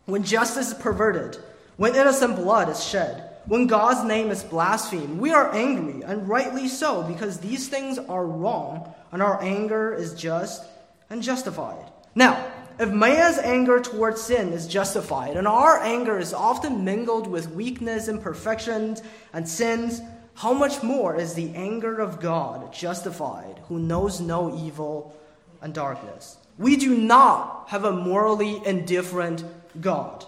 When 0.08 0.22
justice 0.22 0.68
is 0.68 0.74
perverted, 0.74 1.36
when 1.76 1.94
innocent 1.94 2.36
blood 2.36 2.70
is 2.70 2.82
shed, 2.82 3.28
when 3.44 3.66
God's 3.66 4.08
name 4.08 4.30
is 4.30 4.42
blasphemed, 4.42 5.20
we 5.20 5.32
are 5.32 5.54
angry, 5.54 6.02
and 6.02 6.26
rightly 6.26 6.66
so, 6.66 7.02
because 7.02 7.40
these 7.40 7.68
things 7.68 7.98
are 7.98 8.24
wrong, 8.24 8.94
and 9.12 9.22
our 9.22 9.38
anger 9.42 9.92
is 9.92 10.14
just 10.14 10.64
and 11.10 11.22
justified. 11.22 11.92
Now, 12.14 12.42
if 12.78 12.88
man's 12.88 13.36
anger 13.36 13.80
towards 13.80 14.22
sin 14.22 14.54
is 14.54 14.66
justified, 14.66 15.36
and 15.36 15.46
our 15.46 15.78
anger 15.82 16.18
is 16.18 16.32
often 16.32 16.86
mingled 16.86 17.26
with 17.26 17.50
weakness, 17.50 18.08
imperfections, 18.08 19.02
and 19.34 19.46
sins, 19.46 20.00
how 20.36 20.54
much 20.54 20.82
more 20.82 21.16
is 21.16 21.34
the 21.34 21.54
anger 21.54 22.00
of 22.00 22.18
God 22.18 22.72
justified, 22.72 23.60
who 23.68 23.78
knows 23.78 24.22
no 24.22 24.56
evil 24.56 25.14
and 25.60 25.74
darkness? 25.74 26.38
We 26.56 26.76
do 26.76 26.96
not 26.96 27.66
have 27.68 27.84
a 27.84 27.92
morally 27.92 28.60
indifferent 28.64 29.44
God. 29.80 30.24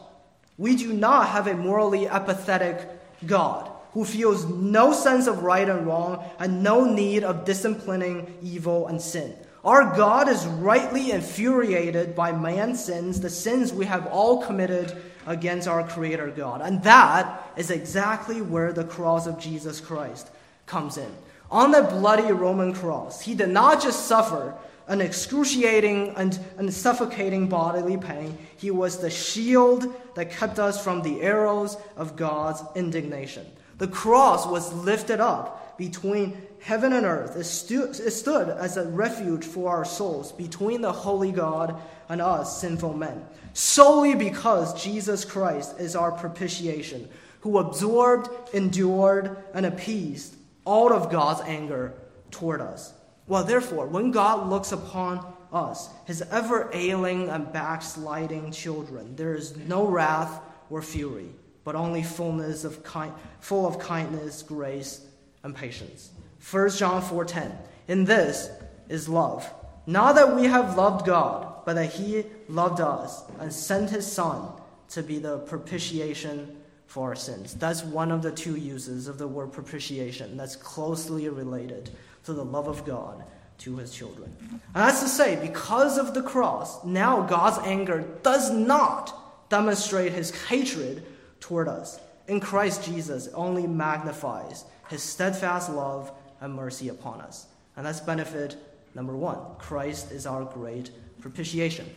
We 0.58 0.76
do 0.76 0.92
not 0.92 1.28
have 1.28 1.46
a 1.46 1.54
morally 1.54 2.06
apathetic 2.06 2.88
God 3.26 3.70
who 3.92 4.04
feels 4.04 4.44
no 4.46 4.92
sense 4.92 5.26
of 5.26 5.42
right 5.42 5.68
and 5.68 5.86
wrong 5.86 6.24
and 6.38 6.62
no 6.62 6.84
need 6.84 7.24
of 7.24 7.44
disciplining 7.44 8.36
evil 8.42 8.86
and 8.86 9.00
sin. 9.00 9.34
Our 9.64 9.94
God 9.96 10.28
is 10.28 10.46
rightly 10.46 11.10
infuriated 11.10 12.14
by 12.14 12.32
man's 12.32 12.82
sins, 12.82 13.20
the 13.20 13.28
sins 13.28 13.72
we 13.72 13.84
have 13.86 14.06
all 14.06 14.42
committed 14.42 14.96
against 15.26 15.68
our 15.68 15.86
Creator 15.86 16.30
God. 16.30 16.62
And 16.62 16.82
that 16.84 17.52
is 17.56 17.70
exactly 17.70 18.40
where 18.40 18.72
the 18.72 18.84
cross 18.84 19.26
of 19.26 19.38
Jesus 19.38 19.80
Christ 19.80 20.30
comes 20.66 20.96
in. 20.96 21.10
On 21.50 21.72
the 21.72 21.82
bloody 21.82 22.32
Roman 22.32 22.72
cross, 22.72 23.20
he 23.20 23.34
did 23.34 23.50
not 23.50 23.82
just 23.82 24.06
suffer 24.06 24.54
an 24.90 25.00
excruciating 25.00 26.12
and, 26.16 26.38
and 26.58 26.74
suffocating 26.74 27.48
bodily 27.48 27.96
pain, 27.96 28.36
he 28.56 28.72
was 28.72 28.98
the 28.98 29.08
shield 29.08 29.86
that 30.16 30.32
kept 30.32 30.58
us 30.58 30.82
from 30.82 31.00
the 31.00 31.22
arrows 31.22 31.76
of 31.96 32.16
God's 32.16 32.60
indignation. 32.74 33.46
The 33.78 33.86
cross 33.86 34.48
was 34.48 34.72
lifted 34.72 35.20
up 35.20 35.78
between 35.78 36.36
heaven 36.60 36.92
and 36.92 37.06
earth. 37.06 37.36
It, 37.36 37.44
stu- 37.44 37.84
it 37.84 38.10
stood 38.10 38.48
as 38.48 38.76
a 38.76 38.88
refuge 38.88 39.44
for 39.44 39.70
our 39.70 39.84
souls 39.84 40.32
between 40.32 40.80
the 40.80 40.92
holy 40.92 41.30
God 41.30 41.80
and 42.08 42.20
us, 42.20 42.60
sinful 42.60 42.94
men, 42.94 43.24
solely 43.52 44.16
because 44.16 44.82
Jesus 44.82 45.24
Christ 45.24 45.78
is 45.78 45.94
our 45.94 46.10
propitiation, 46.10 47.08
who 47.42 47.58
absorbed, 47.58 48.28
endured, 48.52 49.36
and 49.54 49.64
appeased 49.64 50.34
all 50.64 50.92
of 50.92 51.12
God's 51.12 51.42
anger 51.42 51.94
toward 52.32 52.60
us. 52.60 52.92
Well, 53.30 53.44
therefore, 53.44 53.86
when 53.86 54.10
God 54.10 54.48
looks 54.48 54.72
upon 54.72 55.24
us, 55.52 55.88
his 56.04 56.20
ever 56.32 56.68
ailing 56.72 57.28
and 57.28 57.52
backsliding 57.52 58.50
children, 58.50 59.14
there 59.14 59.36
is 59.36 59.56
no 59.56 59.86
wrath 59.86 60.40
or 60.68 60.82
fury, 60.82 61.28
but 61.62 61.76
only 61.76 62.02
fullness 62.02 62.64
of 62.64 62.82
kind, 62.82 63.12
full 63.38 63.68
of 63.68 63.78
kindness, 63.78 64.42
grace, 64.42 65.06
and 65.44 65.54
patience. 65.54 66.10
1 66.40 66.70
John 66.70 67.00
4:10. 67.00 67.56
In 67.86 68.04
this 68.04 68.50
is 68.88 69.08
love, 69.08 69.48
not 69.86 70.16
that 70.16 70.34
we 70.34 70.46
have 70.46 70.76
loved 70.76 71.06
God, 71.06 71.64
but 71.64 71.74
that 71.74 71.92
he 71.92 72.24
loved 72.48 72.80
us 72.80 73.22
and 73.38 73.52
sent 73.52 73.90
his 73.90 74.10
son 74.10 74.48
to 74.88 75.04
be 75.04 75.20
the 75.20 75.38
propitiation 75.38 76.56
for 76.88 77.10
our 77.10 77.14
sins. 77.14 77.54
That's 77.54 77.84
one 77.84 78.10
of 78.10 78.22
the 78.22 78.32
two 78.32 78.56
uses 78.56 79.06
of 79.06 79.18
the 79.18 79.28
word 79.28 79.52
propitiation 79.52 80.36
that's 80.36 80.56
closely 80.56 81.28
related 81.28 81.90
to 82.24 82.32
the 82.32 82.44
love 82.44 82.68
of 82.68 82.84
God 82.84 83.24
to 83.58 83.76
his 83.76 83.92
children. 83.92 84.34
And 84.50 84.60
that's 84.74 85.00
to 85.00 85.08
say, 85.08 85.38
because 85.40 85.98
of 85.98 86.14
the 86.14 86.22
cross, 86.22 86.84
now 86.84 87.22
God's 87.22 87.58
anger 87.66 88.04
does 88.22 88.50
not 88.50 89.48
demonstrate 89.50 90.12
his 90.12 90.30
hatred 90.46 91.04
toward 91.40 91.68
us. 91.68 92.00
In 92.28 92.40
Christ 92.40 92.84
Jesus, 92.84 93.26
it 93.26 93.32
only 93.34 93.66
magnifies 93.66 94.64
his 94.88 95.02
steadfast 95.02 95.70
love 95.70 96.10
and 96.40 96.54
mercy 96.54 96.88
upon 96.88 97.20
us. 97.20 97.46
And 97.76 97.84
that's 97.84 98.00
benefit 98.00 98.56
number 98.94 99.14
one. 99.16 99.38
Christ 99.58 100.10
is 100.10 100.26
our 100.26 100.44
great 100.44 100.90
propitiation. 101.20 101.88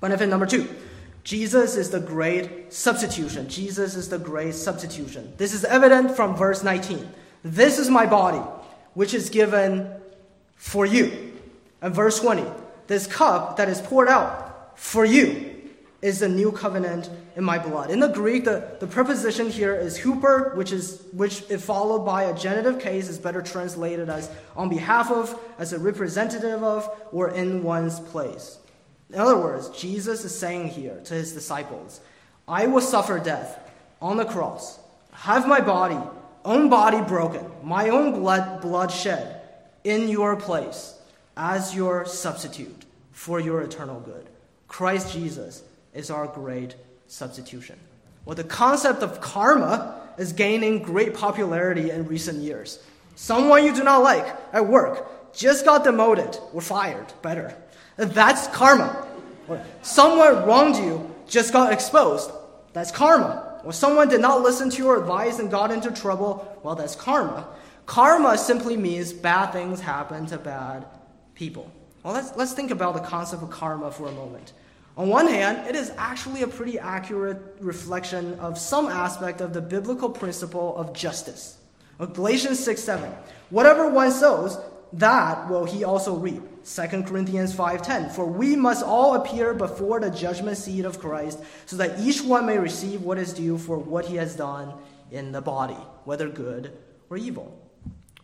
Benefit 0.00 0.28
number 0.28 0.46
two. 0.46 0.68
Jesus 1.24 1.76
is 1.76 1.90
the 1.90 2.00
great 2.00 2.72
substitution. 2.72 3.48
Jesus 3.48 3.96
is 3.96 4.08
the 4.08 4.18
great 4.18 4.54
substitution. 4.54 5.32
This 5.36 5.52
is 5.52 5.64
evident 5.64 6.14
from 6.14 6.36
verse 6.36 6.62
19. 6.62 7.08
This 7.42 7.80
is 7.80 7.90
my 7.90 8.06
body, 8.06 8.40
which 8.96 9.12
is 9.12 9.28
given 9.28 9.86
for 10.56 10.86
you. 10.86 11.34
And 11.82 11.94
verse 11.94 12.18
20, 12.18 12.44
this 12.86 13.06
cup 13.06 13.58
that 13.58 13.68
is 13.68 13.78
poured 13.82 14.08
out 14.08 14.78
for 14.78 15.04
you 15.04 15.52
is 16.00 16.20
the 16.20 16.28
new 16.30 16.50
covenant 16.50 17.10
in 17.36 17.44
my 17.44 17.58
blood. 17.58 17.90
In 17.90 18.00
the 18.00 18.08
Greek, 18.08 18.44
the, 18.44 18.76
the 18.80 18.86
preposition 18.86 19.50
here 19.50 19.74
is 19.74 19.98
huper, 19.98 20.56
which 20.56 20.72
is 20.72 21.02
which 21.12 21.44
if 21.50 21.62
followed 21.62 22.06
by 22.06 22.22
a 22.22 22.34
genitive 22.34 22.80
case 22.80 23.10
is 23.10 23.18
better 23.18 23.42
translated 23.42 24.08
as 24.08 24.30
on 24.56 24.70
behalf 24.70 25.10
of, 25.10 25.38
as 25.58 25.74
a 25.74 25.78
representative 25.78 26.62
of, 26.62 26.88
or 27.12 27.30
in 27.32 27.62
one's 27.62 28.00
place. 28.00 28.58
In 29.12 29.18
other 29.18 29.36
words, 29.36 29.68
Jesus 29.68 30.24
is 30.24 30.36
saying 30.36 30.68
here 30.68 31.02
to 31.04 31.14
his 31.14 31.34
disciples, 31.34 32.00
I 32.48 32.66
will 32.66 32.80
suffer 32.80 33.18
death 33.18 33.58
on 34.00 34.16
the 34.16 34.24
cross, 34.24 34.78
have 35.12 35.46
my 35.46 35.60
body, 35.60 35.98
own 36.46 36.70
body 36.70 37.02
broken, 37.02 37.44
my 37.62 37.90
own 37.90 38.12
blood 38.12 38.62
blood 38.62 38.90
shed 38.90 39.42
in 39.84 40.08
your 40.08 40.36
place 40.36 40.98
as 41.36 41.74
your 41.74 42.06
substitute 42.06 42.84
for 43.12 43.40
your 43.40 43.60
eternal 43.60 44.00
good. 44.00 44.26
Christ 44.68 45.12
Jesus 45.12 45.62
is 45.92 46.10
our 46.10 46.26
great 46.26 46.74
substitution. 47.08 47.78
Well, 48.24 48.36
the 48.36 48.44
concept 48.44 49.02
of 49.02 49.20
karma 49.20 50.00
is 50.18 50.32
gaining 50.32 50.82
great 50.82 51.14
popularity 51.14 51.90
in 51.90 52.06
recent 52.06 52.38
years. 52.38 52.82
Someone 53.14 53.64
you 53.64 53.74
do 53.74 53.84
not 53.84 54.02
like 54.02 54.26
at 54.52 54.66
work 54.66 55.32
just 55.32 55.64
got 55.64 55.84
demoted 55.84 56.38
or 56.52 56.60
fired, 56.60 57.12
better. 57.22 57.56
That's 57.96 58.46
karma. 58.48 59.06
Someone 59.82 60.44
wronged 60.46 60.76
you, 60.76 61.14
just 61.28 61.52
got 61.52 61.72
exposed. 61.72 62.30
That's 62.72 62.90
karma. 62.90 63.45
Or 63.66 63.72
someone 63.72 64.08
did 64.08 64.20
not 64.20 64.42
listen 64.42 64.70
to 64.70 64.78
your 64.78 64.96
advice 64.96 65.40
and 65.40 65.50
got 65.50 65.72
into 65.72 65.90
trouble. 65.90 66.56
Well, 66.62 66.76
that's 66.76 66.94
karma. 66.94 67.48
Karma 67.84 68.38
simply 68.38 68.76
means 68.76 69.12
bad 69.12 69.50
things 69.50 69.80
happen 69.80 70.24
to 70.26 70.38
bad 70.38 70.86
people. 71.34 71.68
Well, 72.04 72.14
let's, 72.14 72.36
let's 72.36 72.52
think 72.52 72.70
about 72.70 72.94
the 72.94 73.00
concept 73.00 73.42
of 73.42 73.50
karma 73.50 73.90
for 73.90 74.06
a 74.06 74.12
moment. 74.12 74.52
On 74.96 75.08
one 75.08 75.26
hand, 75.26 75.66
it 75.66 75.74
is 75.74 75.90
actually 75.98 76.42
a 76.42 76.46
pretty 76.46 76.78
accurate 76.78 77.56
reflection 77.58 78.38
of 78.38 78.56
some 78.56 78.86
aspect 78.86 79.40
of 79.40 79.52
the 79.52 79.60
biblical 79.60 80.10
principle 80.10 80.76
of 80.76 80.92
justice. 80.92 81.58
Galatians 81.98 82.62
6 82.62 82.80
7. 82.80 83.10
Whatever 83.50 83.90
one 83.90 84.12
sows, 84.12 84.58
that 84.92 85.50
will 85.50 85.64
he 85.64 85.82
also 85.82 86.14
reap. 86.14 86.42
2 86.66 87.04
Corinthians 87.04 87.54
5:10 87.54 88.10
For 88.10 88.26
we 88.26 88.56
must 88.56 88.82
all 88.82 89.14
appear 89.14 89.54
before 89.54 90.00
the 90.00 90.10
judgment 90.10 90.56
seat 90.56 90.84
of 90.84 90.98
Christ 90.98 91.38
so 91.64 91.76
that 91.76 92.00
each 92.00 92.22
one 92.22 92.44
may 92.44 92.58
receive 92.58 93.02
what 93.02 93.18
is 93.18 93.32
due 93.32 93.56
for 93.56 93.78
what 93.78 94.06
he 94.06 94.16
has 94.16 94.34
done 94.34 94.74
in 95.12 95.30
the 95.30 95.40
body 95.40 95.78
whether 96.04 96.28
good 96.28 96.76
or 97.08 97.16
evil. 97.16 97.56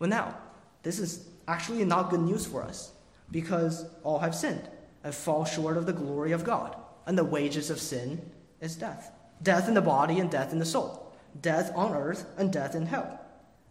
Well 0.01 0.11
now, 0.11 0.37
this 0.83 0.99
is 0.99 1.29
actually 1.47 1.85
not 1.85 2.11
good 2.11 2.21
news 2.21 2.45
for 2.45 2.65
us 2.65 2.93
because 3.31 3.87
all 4.03 4.19
have 4.19 4.35
sinned 4.35 4.69
and 5.05 5.15
fall 5.15 5.45
short 5.45 5.77
of 5.77 5.87
the 5.87 5.93
glory 5.93 6.33
of 6.33 6.43
God. 6.43 6.77
And 7.07 7.17
the 7.17 7.25
wages 7.25 7.71
of 7.71 7.81
sin 7.81 8.29
is 8.61 8.75
death. 8.75 9.13
Death 9.43 9.69
in 9.69 9.75
the 9.75 9.81
body 9.81 10.19
and 10.19 10.29
death 10.29 10.53
in 10.53 10.59
the 10.59 10.65
soul. 10.65 11.13
Death 11.41 11.73
on 11.77 11.93
earth 11.95 12.27
and 12.37 12.53
death 12.53 12.75
in 12.75 12.87
hell. 12.87 13.21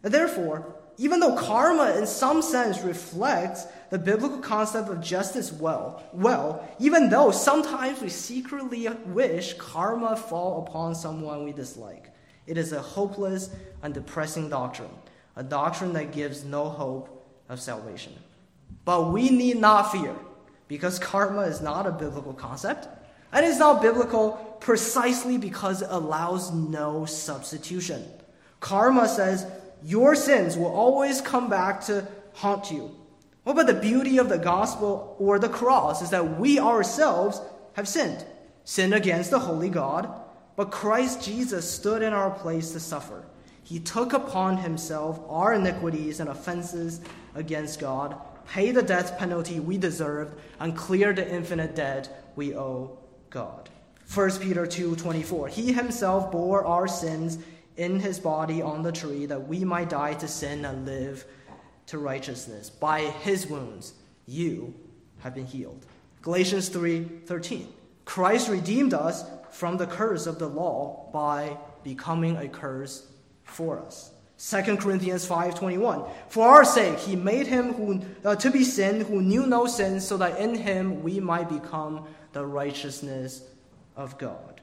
And 0.03 0.13
therefore, 0.13 0.75
even 0.97 1.19
though 1.19 1.35
karma 1.35 1.95
in 1.97 2.05
some 2.05 2.41
sense 2.41 2.81
reflects 2.81 3.65
the 3.91 3.99
biblical 3.99 4.39
concept 4.39 4.89
of 4.89 5.01
justice 5.01 5.51
well, 5.51 6.01
well, 6.13 6.65
even 6.79 7.09
though 7.09 7.29
sometimes 7.29 8.01
we 8.01 8.07
secretly 8.07 8.87
wish 9.07 9.53
karma 9.55 10.15
fall 10.15 10.65
upon 10.65 10.95
someone 10.95 11.43
we 11.43 11.51
dislike, 11.51 12.09
it 12.47 12.57
is 12.57 12.71
a 12.71 12.81
hopeless 12.81 13.49
and 13.83 13.93
depressing 13.93 14.49
doctrine, 14.49 14.89
a 15.35 15.43
doctrine 15.43 15.91
that 15.93 16.13
gives 16.13 16.45
no 16.45 16.69
hope 16.69 17.27
of 17.49 17.59
salvation. 17.59 18.13
But 18.85 19.11
we 19.11 19.29
need 19.29 19.57
not 19.57 19.91
fear 19.91 20.15
because 20.69 20.97
karma 20.97 21.41
is 21.41 21.61
not 21.61 21.85
a 21.85 21.91
biblical 21.91 22.33
concept. 22.33 22.87
And 23.33 23.45
it's 23.45 23.59
not 23.59 23.81
biblical 23.81 24.57
precisely 24.61 25.37
because 25.37 25.81
it 25.81 25.89
allows 25.91 26.51
no 26.51 27.05
substitution. 27.05 28.05
Karma 28.61 29.09
says 29.09 29.45
your 29.83 30.15
sins 30.15 30.55
will 30.55 30.71
always 30.71 31.19
come 31.19 31.49
back 31.49 31.81
to 31.85 32.07
haunt 32.33 32.71
you. 32.71 32.95
What 33.43 33.53
about 33.53 33.67
the 33.67 33.81
beauty 33.81 34.17
of 34.17 34.29
the 34.29 34.37
gospel 34.37 35.15
or 35.19 35.39
the 35.39 35.49
cross 35.49 36.01
is 36.01 36.09
that 36.11 36.39
we 36.39 36.59
ourselves 36.59 37.41
have 37.73 37.87
sinned, 37.87 38.23
sinned 38.63 38.93
against 38.93 39.31
the 39.31 39.39
holy 39.39 39.69
God, 39.69 40.11
but 40.55 40.71
Christ 40.71 41.23
Jesus 41.23 41.69
stood 41.69 42.01
in 42.01 42.13
our 42.13 42.31
place 42.31 42.71
to 42.71 42.79
suffer. 42.79 43.25
He 43.63 43.79
took 43.79 44.13
upon 44.13 44.57
himself 44.57 45.19
our 45.27 45.53
iniquities 45.53 46.19
and 46.19 46.29
offenses 46.29 47.01
against 47.35 47.79
God 47.79 48.15
pay 48.51 48.71
the 48.71 48.83
death 48.83 49.17
penalty 49.17 49.59
we 49.59 49.77
deserved, 49.77 50.37
and 50.59 50.75
clear 50.75 51.13
the 51.13 51.29
infinite 51.29 51.75
debt 51.75 52.31
we 52.35 52.55
owe 52.55 52.97
God. 53.29 53.69
1 54.13 54.39
Peter 54.39 54.65
2:24 54.65 55.47
He 55.47 55.71
himself 55.71 56.31
bore 56.31 56.65
our 56.65 56.87
sins 56.87 57.37
in 57.77 57.99
his 57.99 58.19
body 58.19 58.61
on 58.61 58.83
the 58.83 58.91
tree 58.91 59.25
that 59.25 59.47
we 59.47 59.63
might 59.63 59.89
die 59.89 60.13
to 60.15 60.27
sin 60.27 60.65
and 60.65 60.85
live 60.85 61.25
to 61.87 61.97
righteousness. 61.97 62.69
By 62.69 63.01
his 63.01 63.47
wounds 63.47 63.93
you 64.25 64.73
have 65.19 65.35
been 65.35 65.45
healed. 65.45 65.85
Galatians 66.21 66.69
3:13 66.69 67.67
Christ 68.05 68.49
redeemed 68.49 68.93
us 68.93 69.23
from 69.51 69.77
the 69.77 69.87
curse 69.87 70.27
of 70.27 70.39
the 70.39 70.47
law 70.47 71.09
by 71.13 71.57
becoming 71.83 72.37
a 72.37 72.47
curse 72.47 73.07
for 73.43 73.79
us. 73.79 74.11
2 74.37 74.77
Corinthians 74.77 75.27
5:21 75.27 76.09
For 76.29 76.47
our 76.47 76.65
sake 76.65 76.97
he 76.97 77.15
made 77.15 77.47
him 77.47 77.73
who 77.73 78.01
uh, 78.25 78.35
to 78.37 78.49
be 78.49 78.63
sin 78.63 79.01
who 79.01 79.21
knew 79.21 79.45
no 79.45 79.67
sin 79.67 79.99
so 79.99 80.17
that 80.17 80.39
in 80.39 80.55
him 80.55 81.03
we 81.03 81.19
might 81.19 81.49
become 81.49 82.05
the 82.33 82.45
righteousness 82.45 83.43
of 83.95 84.17
God. 84.17 84.61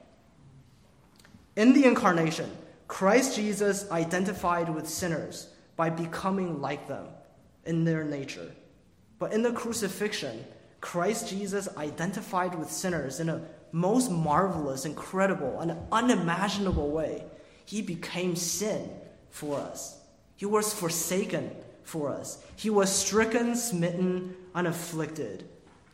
In 1.55 1.73
the 1.73 1.85
incarnation, 1.85 2.49
Christ 2.87 3.35
Jesus 3.35 3.89
identified 3.91 4.69
with 4.73 4.87
sinners 4.87 5.49
by 5.79 5.89
becoming 5.89 6.59
like 6.59 6.89
them 6.89 7.07
in 7.63 7.85
their 7.85 8.03
nature. 8.03 8.51
But 9.17 9.31
in 9.31 9.43
the 9.43 9.53
crucifixion, 9.53 10.43
Christ 10.81 11.29
Jesus 11.29 11.69
identified 11.77 12.53
with 12.53 12.69
sinners 12.69 13.21
in 13.21 13.29
a 13.29 13.43
most 13.71 14.11
marvelous, 14.11 14.83
incredible, 14.83 15.61
and 15.61 15.77
unimaginable 15.89 16.91
way. 16.91 17.23
He 17.63 17.81
became 17.81 18.35
sin 18.35 18.89
for 19.29 19.57
us. 19.57 20.01
He 20.35 20.45
was 20.45 20.73
forsaken 20.73 21.55
for 21.83 22.09
us. 22.09 22.43
He 22.57 22.69
was 22.69 22.93
stricken, 22.93 23.55
smitten, 23.55 24.35
and 24.53 24.67
afflicted 24.67 25.47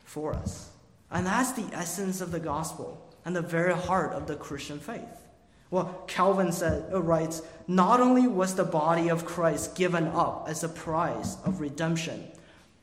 for 0.04 0.34
us. 0.34 0.72
And 1.12 1.28
that's 1.28 1.52
the 1.52 1.70
essence 1.76 2.22
of 2.22 2.32
the 2.32 2.40
gospel 2.40 3.08
and 3.24 3.36
the 3.36 3.44
very 3.44 3.76
heart 3.76 4.14
of 4.14 4.26
the 4.26 4.36
Christian 4.36 4.80
faith. 4.80 5.25
Well, 5.72 6.04
Calvin 6.08 6.52
said, 6.52 6.86
writes, 6.94 7.42
not 7.68 8.00
only 8.00 8.28
was 8.28 8.56
the 8.56 8.64
body 8.64 9.10
of 9.10 9.26
Christ 9.26 9.76
given 9.76 10.08
up 10.08 10.46
as 10.48 10.64
a 10.64 10.70
prize 10.70 11.38
of 11.44 11.60
redemption, 11.60 12.28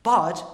but 0.03 0.45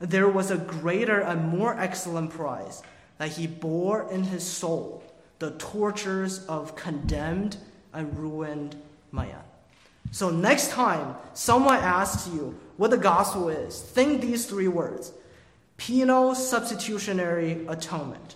there 0.00 0.28
was 0.28 0.50
a 0.50 0.58
greater 0.58 1.20
and 1.20 1.48
more 1.48 1.78
excellent 1.78 2.30
prize 2.30 2.82
that 3.18 3.30
he 3.30 3.46
bore 3.46 4.10
in 4.10 4.24
his 4.24 4.44
soul 4.44 5.02
the 5.38 5.50
tortures 5.52 6.44
of 6.46 6.74
condemned 6.74 7.56
and 7.92 8.16
ruined 8.18 8.76
man. 9.12 9.40
So, 10.10 10.30
next 10.30 10.70
time 10.70 11.16
someone 11.34 11.78
asks 11.78 12.28
you 12.28 12.58
what 12.76 12.90
the 12.90 12.96
gospel 12.96 13.48
is, 13.48 13.80
think 13.80 14.20
these 14.20 14.46
three 14.46 14.68
words 14.68 15.12
penal 15.76 16.34
substitutionary 16.34 17.64
atonement. 17.68 18.34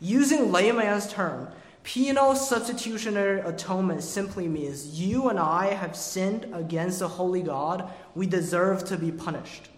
Using 0.00 0.52
layman's 0.52 1.12
term, 1.12 1.48
penal 1.84 2.34
substitutionary 2.34 3.40
atonement 3.40 4.02
simply 4.02 4.48
means 4.48 4.98
you 5.00 5.28
and 5.28 5.38
I 5.38 5.66
have 5.74 5.94
sinned 5.94 6.48
against 6.52 6.98
the 6.98 7.08
holy 7.08 7.42
God. 7.42 7.92
We 8.14 8.26
deserve 8.26 8.84
to 8.86 8.96
be 8.96 9.12
punished 9.12 9.68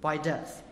by 0.00 0.18
death. 0.18 0.62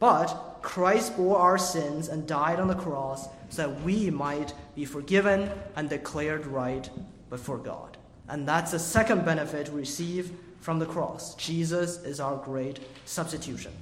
But 0.00 0.58
Christ 0.62 1.16
bore 1.16 1.38
our 1.38 1.58
sins 1.58 2.08
and 2.08 2.26
died 2.26 2.58
on 2.58 2.68
the 2.68 2.74
cross 2.74 3.28
so 3.50 3.68
that 3.68 3.82
we 3.82 4.10
might 4.10 4.54
be 4.74 4.86
forgiven 4.86 5.50
and 5.76 5.90
declared 5.90 6.46
right 6.46 6.88
before 7.28 7.58
God. 7.58 7.98
And 8.28 8.48
that's 8.48 8.70
the 8.70 8.78
second 8.78 9.24
benefit 9.24 9.68
we 9.68 9.80
receive 9.80 10.32
from 10.60 10.78
the 10.78 10.86
cross. 10.86 11.34
Jesus 11.34 12.02
is 12.02 12.18
our 12.18 12.36
great 12.36 12.80
substitution. 13.04 13.72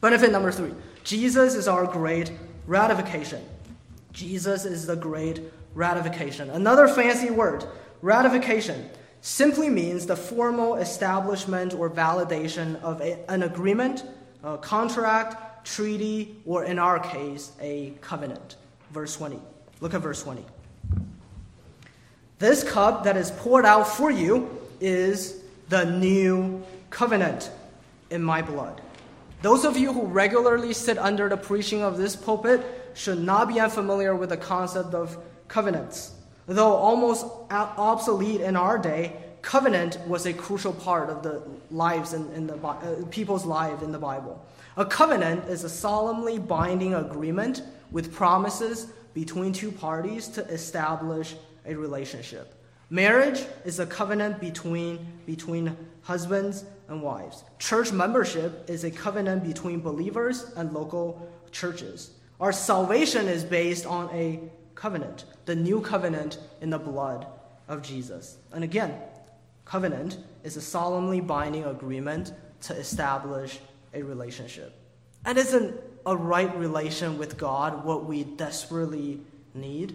Benefit 0.00 0.30
number 0.30 0.52
three 0.52 0.74
Jesus 1.02 1.54
is 1.54 1.66
our 1.66 1.86
great 1.86 2.30
ratification. 2.66 3.44
Jesus 4.12 4.64
is 4.64 4.86
the 4.86 4.96
great 4.96 5.40
ratification. 5.74 6.50
Another 6.50 6.88
fancy 6.88 7.30
word, 7.30 7.64
ratification, 8.02 8.88
simply 9.20 9.68
means 9.68 10.06
the 10.06 10.16
formal 10.16 10.76
establishment 10.76 11.74
or 11.74 11.90
validation 11.90 12.80
of 12.82 13.00
a, 13.00 13.28
an 13.30 13.42
agreement 13.42 14.04
a 14.44 14.56
contract, 14.56 15.66
treaty, 15.66 16.36
or 16.46 16.64
in 16.64 16.78
our 16.78 16.98
case, 16.98 17.52
a 17.60 17.92
covenant. 18.00 18.56
Verse 18.92 19.16
20. 19.16 19.40
Look 19.80 19.94
at 19.94 20.00
verse 20.00 20.22
20. 20.22 20.44
This 22.38 22.62
cup 22.62 23.04
that 23.04 23.16
is 23.16 23.32
poured 23.32 23.64
out 23.64 23.88
for 23.88 24.10
you 24.10 24.48
is 24.80 25.42
the 25.68 25.84
new 25.84 26.62
covenant 26.90 27.50
in 28.10 28.22
my 28.22 28.42
blood. 28.42 28.80
Those 29.42 29.64
of 29.64 29.76
you 29.76 29.92
who 29.92 30.06
regularly 30.06 30.72
sit 30.72 30.98
under 30.98 31.28
the 31.28 31.36
preaching 31.36 31.82
of 31.82 31.98
this 31.98 32.16
pulpit 32.16 32.64
should 32.94 33.20
not 33.20 33.48
be 33.48 33.60
unfamiliar 33.60 34.14
with 34.14 34.30
the 34.30 34.36
concept 34.36 34.94
of 34.94 35.16
covenants. 35.48 36.12
Though 36.46 36.74
almost 36.74 37.26
obsolete 37.50 38.40
in 38.40 38.56
our 38.56 38.78
day, 38.78 39.16
covenant 39.42 39.98
was 40.06 40.26
a 40.26 40.32
crucial 40.32 40.72
part 40.72 41.10
of 41.10 41.22
the 41.22 41.42
lives 41.70 42.12
in, 42.12 42.30
in 42.32 42.46
the 42.46 42.56
uh, 42.56 43.04
people's 43.10 43.44
life 43.44 43.82
in 43.82 43.92
the 43.92 43.98
Bible. 43.98 44.44
A 44.76 44.84
covenant 44.84 45.48
is 45.48 45.64
a 45.64 45.68
solemnly 45.68 46.38
binding 46.38 46.94
agreement 46.94 47.62
with 47.90 48.14
promises 48.14 48.86
between 49.14 49.52
two 49.52 49.72
parties 49.72 50.28
to 50.28 50.44
establish 50.46 51.34
a 51.66 51.74
relationship. 51.74 52.54
Marriage 52.90 53.44
is 53.64 53.80
a 53.80 53.86
covenant 53.86 54.40
between, 54.40 55.06
between 55.26 55.76
husbands 56.02 56.64
and 56.88 57.02
wives. 57.02 57.44
Church 57.58 57.92
membership 57.92 58.68
is 58.70 58.84
a 58.84 58.90
covenant 58.90 59.44
between 59.44 59.80
believers 59.80 60.50
and 60.56 60.72
local 60.72 61.30
churches. 61.50 62.12
Our 62.40 62.52
salvation 62.52 63.28
is 63.28 63.44
based 63.44 63.84
on 63.84 64.08
a 64.14 64.40
covenant, 64.78 65.24
the 65.44 65.56
new 65.56 65.80
covenant 65.80 66.38
in 66.60 66.70
the 66.70 66.78
blood 66.78 67.26
of 67.68 67.82
Jesus. 67.82 68.38
And 68.52 68.64
again, 68.64 68.94
Covenant 69.68 70.16
is 70.44 70.56
a 70.56 70.62
solemnly 70.62 71.20
binding 71.20 71.64
agreement 71.64 72.32
to 72.62 72.74
establish 72.74 73.58
a 73.92 74.02
relationship. 74.02 74.72
And 75.26 75.36
isn't 75.36 75.78
a 76.06 76.16
right 76.16 76.56
relation 76.56 77.18
with 77.18 77.36
God 77.36 77.84
what 77.84 78.06
we 78.06 78.24
desperately 78.24 79.20
need? 79.52 79.94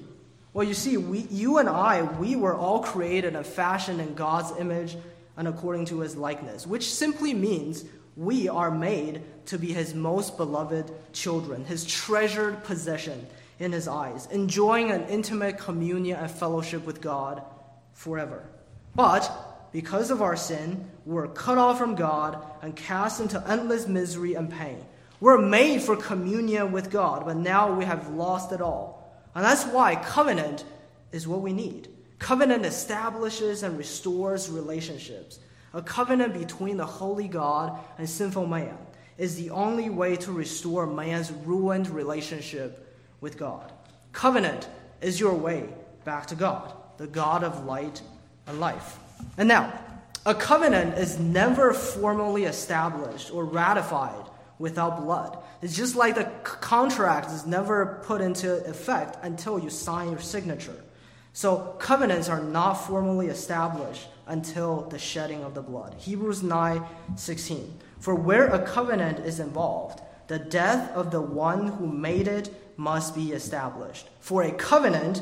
Well, 0.54 0.68
you 0.68 0.76
see, 0.76 0.98
we, 0.98 1.22
you 1.32 1.58
and 1.58 1.68
I, 1.68 2.04
we 2.04 2.36
were 2.36 2.54
all 2.54 2.84
created 2.84 3.36
and 3.36 3.44
fashioned 3.44 4.00
in 4.00 4.14
God's 4.14 4.56
image 4.60 4.96
and 5.38 5.48
according 5.48 5.86
to 5.86 6.02
his 6.02 6.16
likeness, 6.16 6.68
which 6.68 6.94
simply 6.94 7.34
means 7.34 7.84
we 8.16 8.48
are 8.48 8.70
made 8.70 9.24
to 9.48 9.58
be 9.58 9.74
his 9.74 9.96
most 9.96 10.38
beloved 10.38 10.92
children, 11.14 11.66
his 11.66 11.84
treasured 11.84 12.64
possession 12.64 13.26
in 13.60 13.72
his 13.72 13.88
eyes, 13.88 14.28
enjoying 14.32 14.92
an 14.92 15.06
intimate 15.08 15.58
communion 15.58 16.18
and 16.20 16.32
fellowship 16.32 16.86
with 16.86 17.02
God 17.02 17.44
forever. 17.94 18.44
But 18.96 19.70
because 19.72 20.12
of 20.12 20.22
our 20.22 20.36
sin, 20.36 20.90
we're 21.06 21.28
cut 21.28 21.58
off 21.58 21.78
from 21.78 21.96
God 21.96 22.44
and 22.62 22.76
cast 22.76 23.20
into 23.20 23.44
endless 23.48 23.88
misery 23.88 24.36
and 24.36 24.50
pain. 24.50 24.84
We're 25.20 25.42
made 25.42 25.82
for 25.82 25.96
communion 25.96 26.72
with 26.72 26.92
God, 26.92 27.26
but 27.26 27.38
now 27.38 27.74
we 27.74 27.86
have 27.86 28.10
lost 28.10 28.52
it 28.52 28.62
all. 28.62 29.16
And 29.34 29.44
that's 29.44 29.66
why 29.66 29.96
covenant 29.96 30.66
is 31.12 31.28
what 31.28 31.42
we 31.42 31.54
need. 31.54 31.88
Covenant 32.20 32.66
establishes 32.66 33.64
and 33.64 33.78
restores 33.78 34.50
relationships. 34.50 35.40
A 35.74 35.82
covenant 35.82 36.34
between 36.34 36.78
the 36.78 36.86
holy 36.86 37.28
God 37.28 37.80
and 37.98 38.08
sinful 38.08 38.46
man 38.46 38.78
is 39.18 39.36
the 39.36 39.50
only 39.50 39.90
way 39.90 40.16
to 40.18 40.32
restore 40.32 40.86
man's 40.86 41.32
ruined 41.32 41.90
relationship 41.90 42.93
with 43.24 43.38
God. 43.38 43.72
Covenant 44.12 44.68
is 45.02 45.20
your 45.20 45.34
way 45.34 45.70
back 46.04 46.28
to 46.28 46.36
God, 46.36 46.74
the 46.98 47.08
God 47.08 47.44
of 47.44 47.66
light 47.66 48.02
and 48.46 48.60
life. 48.60 49.00
And 49.38 49.48
now, 49.48 49.74
a 50.26 50.36
covenant 50.36 50.98
is 50.98 51.18
never 51.18 51.74
formally 51.74 52.44
established 52.44 53.34
or 53.34 53.46
ratified 53.46 54.30
without 54.60 55.02
blood. 55.02 55.38
It's 55.62 55.76
just 55.76 55.96
like 55.96 56.16
the 56.16 56.26
contract 56.44 57.32
is 57.32 57.46
never 57.46 58.02
put 58.06 58.22
into 58.22 58.64
effect 58.66 59.18
until 59.24 59.58
you 59.58 59.70
sign 59.70 60.12
your 60.12 60.20
signature. 60.20 60.76
So 61.32 61.76
covenants 61.80 62.30
are 62.30 62.44
not 62.44 62.74
formally 62.74 63.28
established 63.28 64.08
until 64.28 64.82
the 64.90 65.00
shedding 65.00 65.44
of 65.44 65.56
the 65.56 65.62
blood. 65.62 65.96
Hebrews 65.98 66.44
9 66.44 66.84
16. 67.16 67.80
For 68.00 68.14
where 68.14 68.48
a 68.48 68.66
covenant 68.66 69.26
is 69.26 69.40
involved, 69.40 70.02
the 70.28 70.40
death 70.40 70.92
of 70.92 71.12
the 71.12 71.22
one 71.22 71.68
who 71.68 71.88
made 71.88 72.28
it 72.28 72.54
must 72.78 73.16
be 73.16 73.32
established. 73.32 74.10
For 74.20 74.44
a 74.44 74.52
covenant 74.52 75.22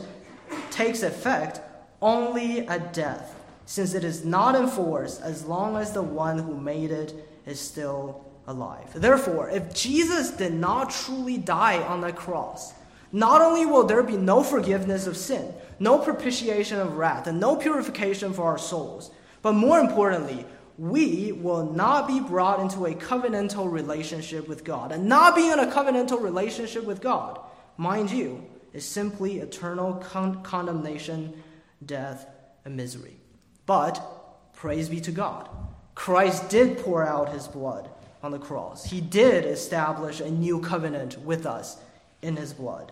takes 0.70 1.04
effect 1.04 1.62
only 2.02 2.68
at 2.68 2.94
death 2.94 3.36
since 3.66 3.94
it 3.94 4.04
is 4.04 4.26
not 4.26 4.56
enforced 4.56 5.22
as 5.22 5.46
long 5.46 5.78
as 5.78 5.94
the 5.94 6.02
one 6.02 6.38
who 6.38 6.58
made 6.58 6.92
it 6.92 7.14
is 7.46 7.60
still 7.60 8.26
alive. 8.48 8.90
Therefore, 8.94 9.50
if 9.50 9.74
Jesus 9.74 10.32
did 10.32 10.54
not 10.54 10.90
truly 10.90 11.38
die 11.38 11.82
on 11.82 12.02
the 12.02 12.12
cross, 12.12 12.74
not 13.14 13.42
only 13.42 13.66
will 13.66 13.86
there 13.86 14.04
be 14.04 14.18
no 14.18 14.44
forgiveness 14.44 15.08
of 15.08 15.16
sin, 15.16 15.54
no 15.80 15.98
propitiation 16.00 16.80
of 16.80 16.98
wrath, 16.98 17.28
and 17.28 17.40
no 17.40 17.56
purification 17.56 18.34
for 18.34 18.44
our 18.44 18.58
souls, 18.58 19.12
but 19.42 19.54
more 19.54 19.80
importantly, 19.80 20.46
we 20.78 21.32
will 21.32 21.72
not 21.72 22.08
be 22.08 22.20
brought 22.20 22.60
into 22.60 22.86
a 22.86 22.94
covenantal 22.94 23.72
relationship 23.72 24.48
with 24.48 24.64
God. 24.64 24.92
And 24.92 25.08
not 25.08 25.36
being 25.36 25.52
in 25.52 25.60
a 25.60 25.72
covenantal 25.72 26.22
relationship 26.22 26.84
with 26.84 27.02
God, 27.02 27.40
mind 27.78 28.12
you, 28.12 28.46
is 28.74 28.86
simply 28.86 29.40
eternal 29.40 29.96
con- 29.96 30.44
condemnation, 30.44 31.42
death, 31.86 32.26
and 32.66 32.76
misery. 32.76 33.18
But 33.66 34.54
praise 34.54 34.90
be 34.90 35.02
to 35.02 35.12
God. 35.12 35.50
Christ 35.96 36.50
did 36.50 36.78
pour 36.80 37.06
out 37.06 37.34
his 37.34 37.48
blood 37.48 37.90
on 38.24 38.32
the 38.32 38.40
cross. 38.40 38.86
He 38.86 39.02
did 39.02 39.46
establish 39.46 40.20
a 40.20 40.30
new 40.30 40.60
covenant 40.60 41.20
with 41.20 41.46
us 41.46 41.78
in 42.22 42.36
his 42.36 42.54
blood. 42.54 42.92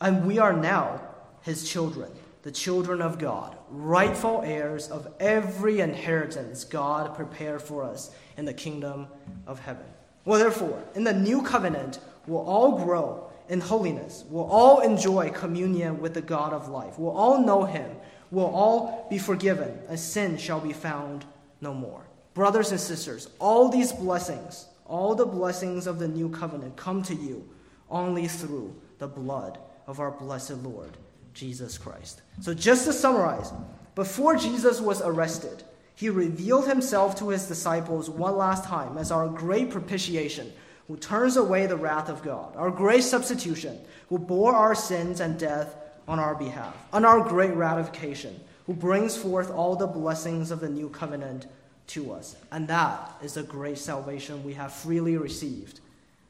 And 0.00 0.26
we 0.26 0.38
are 0.38 0.52
now 0.52 1.00
his 1.42 1.68
children, 1.68 2.10
the 2.42 2.52
children 2.52 3.00
of 3.00 3.18
God, 3.18 3.56
rightful 3.72 4.42
heirs 4.44 4.88
of 4.88 5.12
every 5.18 5.80
inheritance 5.80 6.64
God 6.64 7.14
prepared 7.14 7.62
for 7.62 7.82
us 7.82 8.10
in 8.36 8.44
the 8.44 8.54
kingdom 8.54 9.06
of 9.46 9.58
heaven. 9.58 9.86
Well, 10.24 10.38
therefore, 10.38 10.82
in 10.94 11.04
the 11.04 11.12
new 11.12 11.42
covenant, 11.42 11.98
we'll 12.26 12.46
all 12.46 12.84
grow 12.84 13.30
in 13.48 13.60
holiness. 13.60 14.24
We'll 14.28 14.44
all 14.44 14.80
enjoy 14.80 15.30
communion 15.30 16.00
with 16.00 16.14
the 16.14 16.22
God 16.22 16.52
of 16.52 16.68
life. 16.68 16.98
We'll 16.98 17.16
all 17.16 17.44
know 17.44 17.64
him. 17.64 17.90
We'll 18.30 18.46
all 18.46 19.06
be 19.10 19.18
forgiven, 19.18 19.78
and 19.88 19.98
sin 19.98 20.38
shall 20.38 20.60
be 20.60 20.72
found 20.72 21.24
no 21.60 21.74
more. 21.74 22.02
Brothers 22.34 22.70
and 22.70 22.80
sisters, 22.80 23.28
all 23.38 23.68
these 23.68 23.92
blessings, 23.92 24.66
all 24.86 25.14
the 25.14 25.26
blessings 25.26 25.86
of 25.86 25.98
the 25.98 26.08
new 26.08 26.28
covenant 26.28 26.76
come 26.76 27.02
to 27.04 27.14
you 27.14 27.48
only 27.90 28.28
through 28.28 28.74
the 28.98 29.08
blood 29.08 29.58
of 29.86 30.00
our 30.00 30.10
blessed 30.10 30.62
Lord, 30.62 30.96
Jesus 31.34 31.78
Christ. 31.78 32.22
So, 32.40 32.54
just 32.54 32.86
to 32.86 32.92
summarize, 32.92 33.52
before 33.94 34.36
Jesus 34.36 34.80
was 34.80 35.02
arrested, 35.02 35.62
he 35.94 36.08
revealed 36.08 36.66
himself 36.66 37.16
to 37.16 37.28
his 37.28 37.46
disciples 37.46 38.08
one 38.10 38.36
last 38.36 38.64
time 38.64 38.98
as 38.98 39.12
our 39.12 39.28
great 39.28 39.70
propitiation 39.70 40.52
who 40.88 40.96
turns 40.96 41.36
away 41.36 41.66
the 41.66 41.76
wrath 41.76 42.08
of 42.08 42.22
God, 42.22 42.56
our 42.56 42.70
great 42.70 43.04
substitution, 43.04 43.78
who 44.08 44.18
bore 44.18 44.54
our 44.54 44.74
sins 44.74 45.20
and 45.20 45.38
death 45.38 45.76
on 46.08 46.18
our 46.18 46.34
behalf, 46.34 46.76
and 46.92 47.06
our 47.06 47.20
great 47.20 47.54
ratification, 47.54 48.38
who 48.66 48.74
brings 48.74 49.16
forth 49.16 49.50
all 49.50 49.76
the 49.76 49.86
blessings 49.86 50.50
of 50.50 50.60
the 50.60 50.68
new 50.68 50.88
covenant 50.88 51.46
to 51.88 52.12
us. 52.12 52.36
And 52.50 52.66
that 52.68 53.12
is 53.22 53.34
the 53.34 53.42
great 53.42 53.78
salvation 53.78 54.42
we 54.44 54.54
have 54.54 54.72
freely 54.72 55.16
received 55.16 55.80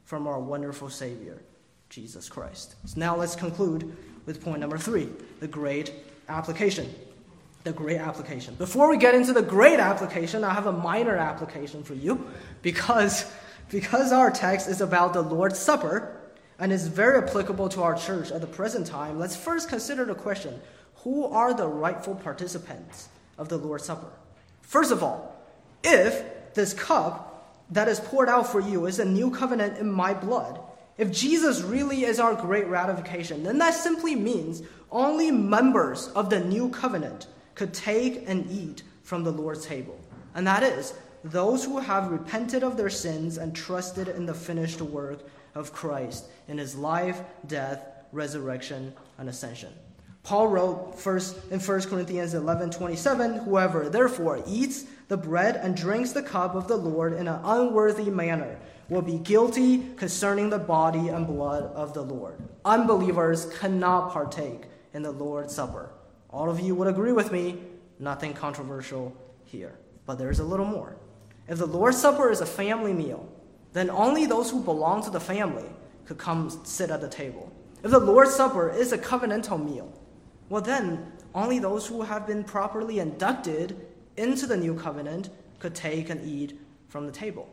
from 0.05 0.27
our 0.27 0.39
wonderful 0.39 0.89
Savior, 0.89 1.41
Jesus 1.89 2.29
Christ. 2.29 2.75
So 2.85 2.99
now 2.99 3.15
let's 3.15 3.35
conclude 3.35 3.95
with 4.25 4.43
point 4.43 4.59
number 4.59 4.77
three 4.77 5.09
the 5.39 5.47
great 5.47 5.93
application. 6.29 6.93
The 7.63 7.71
great 7.71 7.97
application. 7.97 8.55
Before 8.55 8.89
we 8.89 8.97
get 8.97 9.15
into 9.15 9.31
the 9.31 9.41
great 9.41 9.79
application, 9.79 10.43
I 10.43 10.53
have 10.53 10.65
a 10.65 10.71
minor 10.71 11.15
application 11.15 11.83
for 11.83 11.93
you 11.93 12.27
because 12.61 13.31
because 13.69 14.11
our 14.11 14.29
text 14.29 14.67
is 14.67 14.81
about 14.81 15.13
the 15.13 15.21
Lord's 15.21 15.57
Supper 15.57 16.19
and 16.59 16.71
is 16.71 16.87
very 16.87 17.17
applicable 17.17 17.69
to 17.69 17.81
our 17.81 17.95
church 17.95 18.31
at 18.31 18.41
the 18.41 18.47
present 18.47 18.85
time, 18.85 19.17
let's 19.17 19.35
first 19.35 19.69
consider 19.69 20.05
the 20.05 20.15
question 20.15 20.59
who 20.97 21.25
are 21.25 21.53
the 21.53 21.67
rightful 21.67 22.15
participants 22.15 23.09
of 23.37 23.49
the 23.49 23.57
Lord's 23.57 23.85
Supper? 23.85 24.11
First 24.61 24.91
of 24.91 25.03
all, 25.03 25.35
if 25.83 26.53
this 26.53 26.73
cup 26.73 27.65
that 27.71 27.87
is 27.87 27.99
poured 27.99 28.29
out 28.29 28.47
for 28.47 28.59
you 28.59 28.85
is 28.85 28.99
a 28.99 29.05
new 29.05 29.31
covenant 29.31 29.77
in 29.77 29.91
my 29.91 30.13
blood, 30.13 30.59
if 30.97 31.11
Jesus 31.11 31.61
really 31.61 32.03
is 32.03 32.19
our 32.19 32.35
great 32.35 32.67
ratification, 32.67 33.43
then 33.43 33.57
that 33.57 33.73
simply 33.73 34.15
means 34.15 34.61
only 34.91 35.31
members 35.31 36.09
of 36.09 36.29
the 36.29 36.39
new 36.39 36.69
covenant 36.69 37.27
could 37.55 37.73
take 37.73 38.27
and 38.27 38.49
eat 38.49 38.83
from 39.01 39.23
the 39.23 39.31
Lord's 39.31 39.65
table. 39.65 39.99
And 40.35 40.45
that 40.45 40.63
is 40.63 40.93
those 41.23 41.63
who 41.63 41.79
have 41.79 42.11
repented 42.11 42.63
of 42.63 42.77
their 42.77 42.89
sins 42.89 43.37
and 43.37 43.55
trusted 43.55 44.07
in 44.07 44.25
the 44.25 44.33
finished 44.33 44.81
work 44.81 45.21
of 45.55 45.73
Christ 45.73 46.25
in 46.47 46.57
his 46.57 46.75
life, 46.75 47.21
death, 47.47 47.85
resurrection, 48.11 48.93
and 49.17 49.29
ascension. 49.29 49.73
Paul 50.23 50.47
wrote 50.47 50.99
first 50.99 51.37
in 51.51 51.59
1 51.59 51.81
Corinthians 51.83 52.33
11 52.33 52.71
27, 52.71 53.39
Whoever 53.39 53.89
therefore 53.89 54.41
eats 54.47 54.85
the 55.09 55.17
bread 55.17 55.57
and 55.57 55.75
drinks 55.75 56.13
the 56.13 56.23
cup 56.23 56.55
of 56.55 56.67
the 56.67 56.77
Lord 56.77 57.13
in 57.13 57.27
an 57.27 57.41
unworthy 57.43 58.09
manner 58.09 58.57
will 58.93 59.01
be 59.01 59.17
guilty 59.17 59.79
concerning 59.95 60.49
the 60.51 60.59
body 60.59 61.09
and 61.09 61.25
blood 61.25 61.63
of 61.73 61.93
the 61.93 62.01
Lord. 62.03 62.37
Unbelievers 62.63 63.47
cannot 63.57 64.11
partake 64.13 64.65
in 64.93 65.01
the 65.01 65.11
Lord's 65.11 65.55
Supper. 65.55 65.91
All 66.29 66.49
of 66.49 66.59
you 66.59 66.75
would 66.75 66.87
agree 66.87 67.11
with 67.11 67.31
me, 67.31 67.57
nothing 67.99 68.33
controversial 68.33 69.15
here. 69.45 69.79
But 70.05 70.19
there's 70.19 70.39
a 70.39 70.43
little 70.43 70.65
more. 70.65 70.95
If 71.47 71.57
the 71.57 71.65
Lord's 71.65 71.97
Supper 71.97 72.29
is 72.29 72.41
a 72.41 72.45
family 72.45 72.93
meal, 72.93 73.27
then 73.73 73.89
only 73.89 74.27
those 74.27 74.51
who 74.51 74.61
belong 74.61 75.03
to 75.03 75.09
the 75.09 75.19
family 75.19 75.65
could 76.05 76.19
come 76.19 76.49
sit 76.63 76.91
at 76.91 77.01
the 77.01 77.09
table. 77.09 77.51
If 77.83 77.89
the 77.89 77.99
Lord's 77.99 78.35
Supper 78.35 78.69
is 78.69 78.91
a 78.91 78.97
covenantal 78.97 79.63
meal, 79.63 79.91
well, 80.49 80.61
then 80.61 81.11
only 81.33 81.57
those 81.57 81.87
who 81.87 82.03
have 82.03 82.27
been 82.27 82.43
properly 82.43 82.99
inducted 82.99 83.87
into 84.17 84.45
the 84.45 84.55
new 84.55 84.75
covenant 84.75 85.31
could 85.57 85.73
take 85.73 86.11
and 86.11 86.23
eat 86.23 86.59
from 86.89 87.07
the 87.07 87.11
table. 87.11 87.49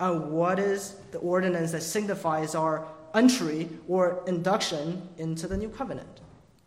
And 0.00 0.32
what 0.32 0.58
is 0.58 0.96
the 1.12 1.18
ordinance 1.18 1.72
that 1.72 1.82
signifies 1.82 2.54
our 2.54 2.86
entry 3.14 3.68
or 3.88 4.22
induction 4.26 5.08
into 5.18 5.46
the 5.46 5.56
new 5.56 5.68
covenant? 5.68 6.20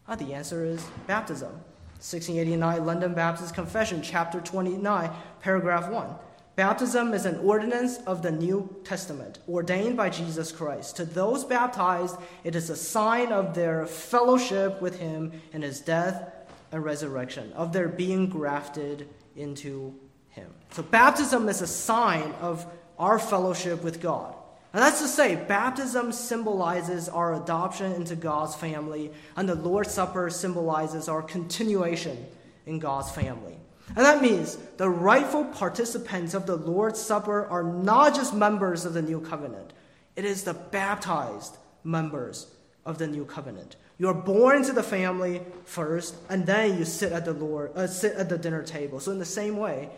Ah, 0.08 0.16
the 0.16 0.34
answer 0.34 0.64
is 0.64 0.86
baptism. 1.06 1.52
1689 2.00 2.86
London 2.86 3.14
Baptist 3.14 3.54
Confession, 3.54 4.02
chapter 4.02 4.40
29, 4.40 5.10
paragraph 5.42 5.90
1. 5.90 6.08
Baptism 6.56 7.14
is 7.14 7.26
an 7.26 7.38
ordinance 7.40 7.98
of 8.08 8.22
the 8.22 8.32
New 8.32 8.76
Testament, 8.84 9.40
ordained 9.48 9.98
by 9.98 10.10
Jesus 10.10 10.52
Christ. 10.52 10.96
To 10.96 11.06
those 11.06 11.44
baptized, 11.44 12.18
it 12.44 12.56
is 12.56 12.70
a 12.70 12.76
sign 12.76 13.32
of 13.32 13.54
their 13.54 13.86
fellowship 13.86 14.82
with 14.82 15.00
Him 15.00 15.32
in 15.54 15.62
His 15.62 15.82
death 15.82 16.32
and 16.72 16.84
resurrection, 16.84 17.52
of 17.54 17.74
their 17.74 17.88
being 17.88 18.28
grafted 18.28 19.08
into 19.36 19.94
Him. 20.30 20.52
So, 20.72 20.82
baptism 20.84 21.50
is 21.50 21.62
a 21.62 21.68
sign 21.68 22.34
of 22.42 22.66
our 22.98 23.20
fellowship 23.20 23.84
with 23.84 24.02
God. 24.02 24.34
And 24.74 24.84
that's 24.84 25.02
to 25.02 25.08
say, 25.08 25.36
baptism 25.36 26.12
symbolizes 26.12 27.10
our 27.10 27.42
adoption 27.42 27.94
into 27.94 28.16
God's 28.16 28.56
family, 28.56 29.12
and 29.36 29.48
the 29.48 29.56
Lord's 29.56 29.92
Supper 29.92 30.30
symbolizes 30.30 31.08
our 31.08 31.22
continuation 31.22 32.26
in 32.66 32.80
God's 32.80 33.10
family. 33.10 33.58
And 33.96 34.06
that 34.06 34.22
means 34.22 34.58
the 34.76 34.90
rightful 34.90 35.46
participants 35.46 36.34
of 36.34 36.46
the 36.46 36.58
Lord's 36.58 37.02
Supper 37.02 37.48
are 37.48 37.64
not 37.64 38.14
just 38.14 38.34
members 38.34 38.86
of 38.86 38.94
the 38.94 39.02
new 39.02 39.22
covenant, 39.22 39.74
it 40.16 40.26
is 40.26 40.44
the 40.44 40.54
baptized 40.54 41.58
members 41.84 42.48
of 42.86 42.98
the 42.98 43.08
new 43.08 43.24
covenant. 43.24 43.76
You 44.00 44.10
are 44.10 44.14
born 44.14 44.58
into 44.58 44.74
the 44.74 44.84
family 44.84 45.42
first, 45.64 46.16
and 46.30 46.46
then 46.46 46.78
you 46.78 46.86
sit 46.86 47.12
at 47.14 47.26
the 47.26 47.34
Lord, 47.34 47.72
uh, 47.76 47.88
sit 47.88 48.16
at 48.16 48.30
the 48.30 48.38
dinner 48.38 48.62
table. 48.62 49.00
So 49.00 49.12
in 49.12 49.20
the 49.20 49.26
same 49.26 49.58
way, 49.58 49.90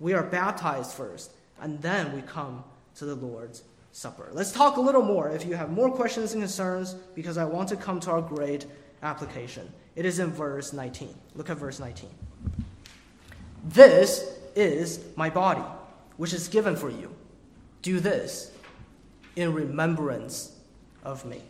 we 0.00 0.14
are 0.14 0.22
baptized 0.22 0.92
first, 0.92 1.30
and 1.62 1.80
then 1.80 2.14
we 2.14 2.20
come 2.22 2.64
to 2.96 3.06
the 3.06 3.14
Lord's 3.14 3.62
Supper. 3.92 4.28
Let's 4.32 4.52
talk 4.52 4.76
a 4.76 4.80
little 4.80 5.02
more 5.02 5.30
if 5.30 5.46
you 5.46 5.54
have 5.54 5.70
more 5.70 5.90
questions 5.90 6.32
and 6.32 6.42
concerns, 6.42 6.94
because 7.14 7.38
I 7.38 7.44
want 7.44 7.68
to 7.70 7.76
come 7.76 8.00
to 8.00 8.10
our 8.10 8.22
great 8.22 8.66
application. 9.02 9.70
It 9.94 10.04
is 10.04 10.18
in 10.18 10.30
verse 10.30 10.72
19. 10.72 11.14
Look 11.34 11.50
at 11.50 11.58
verse 11.58 11.78
19. 11.78 12.08
This 13.64 14.24
is 14.56 15.00
my 15.14 15.30
body, 15.30 15.62
which 16.16 16.32
is 16.32 16.48
given 16.48 16.74
for 16.74 16.90
you. 16.90 17.14
Do 17.82 18.00
this 18.00 18.50
in 19.36 19.52
remembrance 19.52 20.58
of 21.04 21.24
me. 21.24 21.42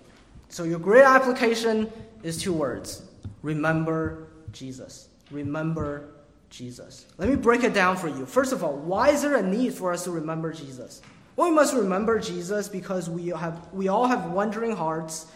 So, 0.48 0.64
your 0.64 0.78
great 0.78 1.04
application 1.04 1.90
is 2.22 2.40
two 2.40 2.52
words 2.52 3.02
remember 3.42 4.28
Jesus. 4.52 5.08
Remember 5.30 6.11
Jesus. 6.53 7.07
Let 7.16 7.30
me 7.30 7.36
break 7.36 7.64
it 7.64 7.72
down 7.72 7.96
for 7.96 8.09
you. 8.09 8.26
First 8.26 8.53
of 8.53 8.62
all, 8.62 8.76
why 8.76 9.09
is 9.09 9.22
there 9.22 9.36
a 9.36 9.42
need 9.42 9.72
for 9.72 9.90
us 9.90 10.05
to 10.05 10.11
remember 10.11 10.53
Jesus? 10.53 11.00
Well, 11.34 11.48
we 11.48 11.55
must 11.55 11.74
remember 11.74 12.20
Jesus 12.20 12.68
because 12.68 13.09
we, 13.09 13.28
have, 13.28 13.72
we 13.72 13.88
all 13.88 14.07
have 14.07 14.26
wandering 14.26 14.76
hearts. 14.76 15.26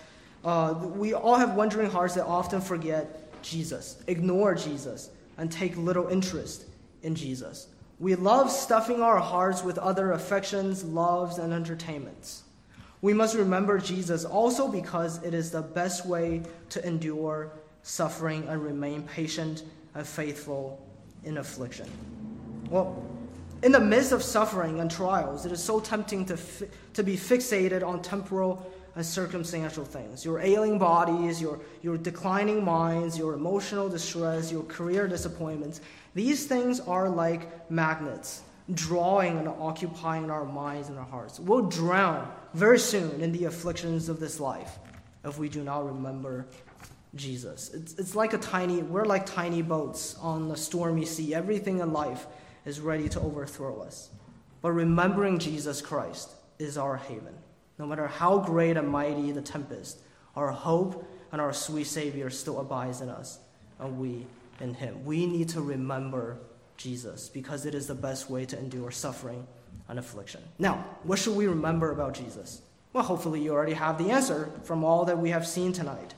Uh, 0.45 0.75
we 0.95 1.15
all 1.15 1.37
have 1.37 1.55
wandering 1.55 1.91
hearts 1.91 2.15
that 2.15 2.27
often 2.27 2.61
forget 2.61 3.43
Jesus, 3.43 4.03
ignore 4.07 4.55
Jesus, 4.55 5.09
and 5.39 5.51
take 5.51 5.75
little 5.79 6.07
interest 6.09 6.67
in 7.03 7.15
Jesus. 7.15 7.69
We 7.99 8.15
love 8.15 8.51
stuffing 8.51 9.01
our 9.01 9.19
hearts 9.19 9.65
with 9.65 9.79
other 9.79 10.13
affections, 10.13 10.85
loves, 10.85 11.39
and 11.39 11.51
entertainments. 11.51 12.43
We 13.01 13.15
must 13.15 13.35
remember 13.35 13.79
Jesus 13.79 14.27
also 14.27 14.69
because 14.69 15.23
it 15.23 15.33
is 15.33 15.51
the 15.51 15.63
best 15.63 16.05
way 16.05 16.43
to 16.71 16.87
endure 16.87 17.53
suffering 17.83 18.47
and 18.49 18.63
remain 18.63 19.03
patient 19.05 19.63
and 19.95 20.07
faithful 20.07 20.86
in 21.27 21.39
affliction. 21.39 21.91
Well, 22.71 23.05
in 23.63 23.73
the 23.73 23.81
midst 23.81 24.13
of 24.13 24.23
suffering 24.23 24.81
and 24.81 24.91
trials, 24.91 25.45
it 25.45 25.53
is 25.53 25.63
so 25.63 25.81
tempting 25.81 26.25
to, 26.27 26.37
fi- 26.37 26.69
to 26.95 27.03
be 27.03 27.17
fixated 27.17 27.87
on 27.87 28.01
temporal 28.01 28.65
and 28.95 29.05
circumstantial 29.05 29.85
things 29.85 30.25
your 30.25 30.41
ailing 30.41 30.79
bodies, 30.79 31.41
your, 31.41 31.61
your 31.83 31.99
declining 31.99 32.65
minds, 32.65 33.19
your 33.19 33.35
emotional 33.35 33.89
distress, 33.89 34.51
your 34.51 34.63
career 34.65 35.07
disappointments. 35.07 35.81
These 36.15 36.47
things 36.47 36.81
are 36.81 37.09
like 37.09 37.71
magnets, 37.71 38.43
drawing 38.73 39.39
and 39.39 39.49
occupying 39.49 40.31
our 40.31 40.47
minds 40.47 40.89
and 40.89 40.99
our 40.99 41.05
hearts. 41.05 41.39
We'll 41.39 41.67
drown 41.67 42.31
very 42.55 42.79
soon 42.79 43.21
in 43.21 43.33
the 43.33 43.45
afflictions 43.45 44.09
of 44.09 44.19
this 44.19 44.41
life 44.41 44.79
if 45.25 45.39
we 45.39 45.49
do 45.49 45.63
not 45.63 45.85
remember 45.85 46.47
Jesus. 47.17 47.73
It's, 47.73 47.95
it's 47.95 48.15
like 48.15 48.33
a 48.33 48.39
tiny, 48.39 48.83
we're 48.83 49.05
like 49.05 49.27
tiny 49.27 49.63
boats 49.63 50.17
on 50.21 50.49
the 50.49 50.57
stormy 50.57 51.05
sea. 51.05 51.35
Everything 51.35 51.81
in 51.81 51.93
life 51.93 52.27
is 52.65 52.81
ready 52.81 53.09
to 53.11 53.21
overthrow 53.21 53.81
us. 53.81 54.11
But 54.63 54.73
remembering 54.73 55.39
Jesus 55.39 55.81
Christ 55.81 56.31
is 56.59 56.79
our 56.79 56.97
haven. 56.97 57.35
No 57.79 57.87
matter 57.87 58.07
how 58.07 58.39
great 58.39 58.77
and 58.77 58.89
mighty 58.89 59.33
the 59.33 59.43
tempest, 59.43 60.01
our 60.35 60.51
hope 60.51 61.09
and 61.33 61.41
our 61.41 61.53
sweet 61.53 61.87
Savior 61.87 62.31
still 62.31 62.61
abides 62.61 63.01
in 63.01 63.09
us, 63.09 63.39
and 63.79 63.99
we 63.99 64.27
in 64.61 64.75
Him. 64.75 65.05
We 65.05 65.27
need 65.27 65.49
to 65.51 65.61
remember 65.61 66.39
Jesus 66.77 67.29
because 67.29 67.67
it 67.67 67.75
is 67.75 67.87
the 67.87 67.95
best 67.95 68.31
way 68.31 68.45
to 68.47 68.59
endure 68.59 68.91
suffering 68.91 69.47
and 69.89 69.99
affliction. 69.99 70.43
Now, 70.59 70.85
what 71.03 71.19
should 71.19 71.37
we 71.37 71.47
remember 71.47 71.93
about 71.93 72.15
Jesus? 72.15 72.63
Well, 72.93 73.05
hopefully, 73.05 73.43
you 73.43 73.53
already 73.53 73.75
have 73.75 73.99
the 73.99 74.11
answer 74.11 74.51
from 74.65 74.83
all 74.85 75.05
that 75.05 75.19
we 75.19 75.31
have 75.31 75.47
seen 75.47 75.73
tonight. 75.73 76.15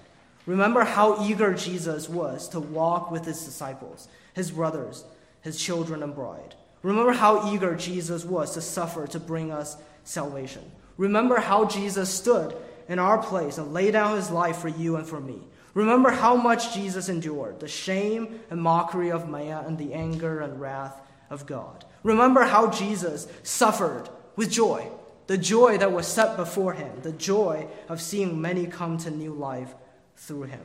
Remember 0.49 0.83
how 0.83 1.23
eager 1.27 1.53
Jesus 1.53 2.09
was 2.09 2.49
to 2.49 2.59
walk 2.59 3.11
with 3.11 3.27
his 3.27 3.45
disciples, 3.45 4.09
his 4.33 4.51
brothers, 4.51 5.05
his 5.43 5.61
children, 5.61 6.03
and 6.03 6.15
bride. 6.15 6.55
Remember 6.83 7.13
how 7.13 7.53
eager 7.53 7.75
Jesus 7.75 8.25
was 8.25 8.55
to 8.55 8.63
suffer 8.63 9.07
to 9.09 9.21
bring 9.21 9.53
us 9.53 9.77
salvation. 10.05 10.63
Remember 10.97 11.37
how 11.39 11.67
Jesus 11.67 12.09
stood 12.09 12.57
in 12.89 12.99
our 12.99 13.19
place 13.19 13.59
and 13.59 13.75
laid 13.75 13.91
down 13.91 14.17
his 14.17 14.31
life 14.31 14.57
for 14.57 14.69
you 14.69 14.97
and 14.97 15.07
for 15.07 15.21
me. 15.21 15.39
Remember 15.75 16.09
how 16.09 16.35
much 16.35 16.73
Jesus 16.73 17.11
endured 17.11 17.61
the 17.61 17.69
shame 17.69 18.41
and 18.49 18.59
mockery 18.59 19.13
of 19.13 19.29
man 19.29 19.67
and 19.67 19.77
the 19.77 19.93
anger 19.93 20.41
and 20.41 20.59
wrath 20.59 20.99
of 21.29 21.45
God. 21.45 21.85
Remember 22.03 22.45
how 22.45 22.71
Jesus 22.71 23.29
suffered 23.43 24.09
with 24.35 24.51
joy, 24.51 24.89
the 25.27 25.37
joy 25.37 25.77
that 25.77 25.93
was 25.93 26.07
set 26.07 26.39
before 26.39 26.73
him, 26.73 27.03
the 27.03 27.13
joy 27.13 27.69
of 27.91 28.01
seeing 28.01 28.41
many 28.41 28.67
come 28.67 28.97
to 28.97 29.11
new 29.11 29.35
life 29.35 29.75
through 30.19 30.43
him. 30.43 30.61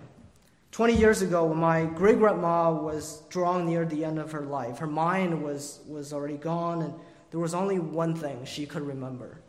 20 0.72 0.98
years 0.98 1.22
ago, 1.22 1.46
when 1.46 1.60
my 1.60 1.86
great 1.86 2.18
grandma 2.18 2.74
was 2.74 3.22
drawing 3.30 3.68
near 3.68 3.86
the 3.86 4.04
end 4.04 4.18
of 4.18 4.32
her 4.32 4.42
life, 4.42 4.80
her 4.80 4.88
mind 4.88 5.44
was, 5.44 5.82
was 5.88 6.12
already 6.12 6.38
gone, 6.38 6.82
and 6.82 6.94
there 7.30 7.40
was 7.40 7.54
only 7.54 7.78
one 7.78 8.16
thing 8.16 8.44
she 8.44 8.66
could 8.66 8.82
remember, 8.82 9.40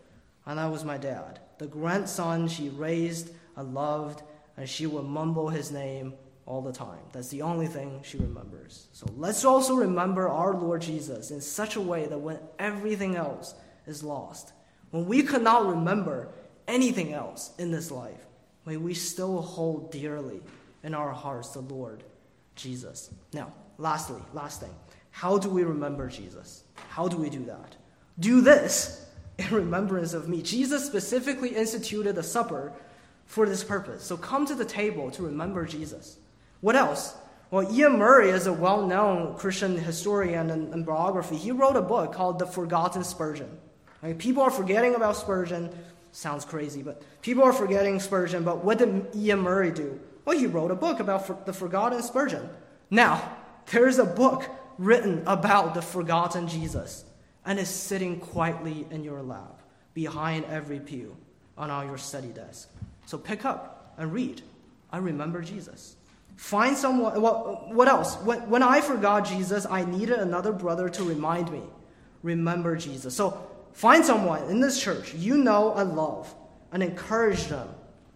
and 0.45 0.59
that 0.59 0.71
was 0.71 0.85
my 0.85 0.99
dad, 0.99 1.41
the 1.59 1.67
grandson 1.67 2.47
she 2.47 2.69
raised 2.69 3.31
and 3.57 3.73
loved, 3.73 4.23
and 4.59 4.69
she 4.69 4.87
would 4.87 5.07
mumble 5.07 5.49
his 5.49 5.73
name 5.73 6.13
all 6.47 6.61
the 6.61 6.73
time. 6.73 7.01
That's 7.13 7.29
the 7.29 7.41
only 7.41 7.67
thing 7.67 8.01
she 8.05 8.19
remembers. 8.19 8.89
So 8.93 9.07
let's 9.17 9.47
also 9.47 9.75
remember 9.75 10.29
our 10.29 10.55
Lord 10.55 10.83
Jesus 10.83 11.31
in 11.31 11.41
such 11.41 11.77
a 11.77 11.81
way 11.81 12.07
that 12.07 12.19
when 12.19 12.39
everything 12.59 13.17
else 13.17 13.55
is 13.87 14.03
lost, 14.03 14.53
when 14.91 15.07
we 15.07 15.23
cannot 15.23 15.67
remember 15.67 16.29
anything 16.69 17.15
else 17.15 17.53
in 17.59 17.71
this 17.71 17.91
life, 17.91 18.27
may 18.67 18.77
we 18.77 18.95
still 18.95 19.41
hold 19.41 19.93
dearly 19.93 20.41
in 20.83 20.95
our 20.95 21.13
hearts 21.13 21.51
the 21.51 21.61
Lord 21.61 22.05
Jesus. 22.55 23.11
Now, 23.33 23.53
lastly, 23.79 24.21
last 24.33 24.61
thing. 24.61 24.75
How 25.11 25.39
do 25.39 25.49
we 25.49 25.63
remember 25.63 26.09
Jesus? 26.09 26.65
How 26.89 27.09
do 27.09 27.17
we 27.17 27.31
do 27.31 27.45
that? 27.45 27.77
Do 28.19 28.41
this 28.41 29.07
in 29.39 29.49
remembrance 29.53 30.15
of 30.15 30.29
me. 30.29 30.43
Jesus 30.43 30.85
specifically 30.85 31.51
instituted 31.51 32.15
the 32.15 32.23
supper 32.23 32.73
for 33.27 33.47
this 33.47 33.65
purpose. 33.65 34.03
So 34.05 34.17
come 34.17 34.47
to 34.47 34.55
the 34.55 34.65
table 34.65 35.11
to 35.13 35.23
remember 35.23 35.67
Jesus. 35.67 36.19
What 36.61 36.77
else? 36.77 37.15
Well, 37.51 37.67
Iain 37.67 37.99
Murray 37.99 38.31
is 38.31 38.47
a 38.47 38.53
well 38.53 38.87
known 38.87 39.37
Christian 39.37 39.77
historian 39.77 40.51
and, 40.51 40.73
and, 40.75 40.85
biography. 40.85 41.37
He 41.37 41.53
wrote 41.53 41.77
a 41.77 41.83
book 41.83 42.13
called 42.13 42.39
The 42.39 42.47
Forgotten 42.47 43.05
Spurgeon. 43.05 43.59
Mean, 44.03 44.17
people 44.17 44.43
are 44.43 44.51
forgetting 44.51 44.95
about 44.95 45.17
Spurgeon. 45.17 45.71
Sounds 46.15 46.45
crazy, 46.45 46.81
but 46.81 47.03
people 47.23 47.43
are 47.43 47.53
forgetting 47.53 47.99
Spurgeon. 47.99 48.45
But 48.45 48.65
what 48.65 48.79
did 48.79 49.09
Iain 49.17 49.41
Murray 49.41 49.73
do? 49.73 49.99
Well, 50.25 50.39
he 50.39 50.47
wrote 50.47 50.71
a 50.71 50.77
book 50.77 51.01
about 51.01 51.27
for, 51.27 51.37
the 51.45 51.53
forgotten 51.53 52.01
Spurgeon. 52.05 52.49
Now, 52.89 53.37
there 53.73 53.89
is 53.89 53.99
a 53.99 54.05
book 54.05 54.49
written 54.79 55.25
about 55.27 55.75
the 55.75 55.83
forgotten 55.83 56.47
Jesus, 56.47 57.05
and 57.45 57.59
it's 57.59 57.69
sitting 57.69 58.21
quietly 58.21 58.87
in 58.93 59.03
your 59.03 59.23
lap, 59.23 59.61
behind 59.93 60.45
every 60.45 60.79
pew, 60.79 61.17
on 61.59 61.69
all 61.69 61.85
your 61.85 61.99
study 61.99 62.29
desk. 62.29 62.71
So 63.07 63.19
pick 63.19 63.45
up 63.45 63.93
and 63.99 64.13
read. 64.13 64.41
I 64.93 64.99
remember 64.99 65.43
Jesus. 65.43 65.97
Find 66.37 66.77
someone. 66.77 67.21
Well, 67.21 67.67
what 67.73 67.89
else? 67.89 68.15
When, 68.19 68.49
when 68.49 68.63
I 68.63 68.83
forgot 68.83 69.27
Jesus, 69.27 69.67
I 69.69 69.85
needed 69.85 70.21
another 70.21 70.53
brother 70.53 70.89
to 70.91 71.03
remind 71.03 71.51
me. 71.51 71.63
Remember 72.23 72.77
Jesus. 72.77 73.17
So 73.17 73.51
find 73.75 74.05
someone 74.05 74.49
in 74.49 74.61
this 74.61 74.81
church 74.81 75.13
you 75.15 75.37
know 75.37 75.75
and 75.75 75.95
love 75.95 76.35
and 76.73 76.83
encourage 76.83 77.45
them 77.49 77.69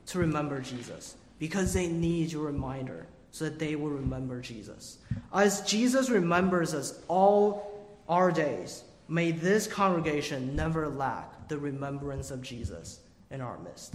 to 0.06 0.18
remember 0.18 0.60
Jesus 0.60 1.16
because 1.38 1.74
they 1.74 1.86
need 1.86 2.32
your 2.32 2.46
reminder 2.46 3.06
so 3.30 3.44
that 3.44 3.58
they 3.58 3.76
will 3.76 3.90
remember 3.90 4.40
Jesus. 4.40 4.98
As 5.32 5.60
Jesus 5.62 6.10
remembers 6.10 6.74
us 6.74 7.00
all 7.08 7.86
our 8.08 8.32
days, 8.32 8.84
may 9.06 9.30
this 9.30 9.66
congregation 9.66 10.56
never 10.56 10.88
lack 10.88 11.48
the 11.48 11.58
remembrance 11.58 12.30
of 12.30 12.42
Jesus 12.42 13.00
in 13.30 13.40
our 13.40 13.58
midst. 13.58 13.94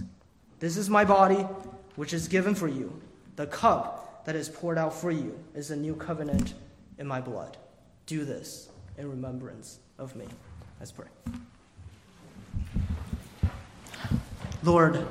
This 0.60 0.76
is 0.76 0.88
my 0.88 1.04
body, 1.04 1.46
which 1.96 2.12
is 2.14 2.28
given 2.28 2.54
for 2.54 2.68
you. 2.68 3.00
The 3.36 3.46
cup 3.46 4.24
that 4.24 4.36
is 4.36 4.48
poured 4.48 4.78
out 4.78 4.94
for 4.94 5.10
you 5.10 5.38
is 5.54 5.70
a 5.70 5.76
new 5.76 5.94
covenant 5.94 6.54
in 6.98 7.06
my 7.06 7.20
blood. 7.20 7.56
Do 8.06 8.24
this 8.24 8.68
in 8.96 9.10
remembrance 9.10 9.80
of 9.98 10.14
me. 10.14 10.26
Let's 10.78 10.92
pray. 10.92 11.08
Lord, 14.62 15.06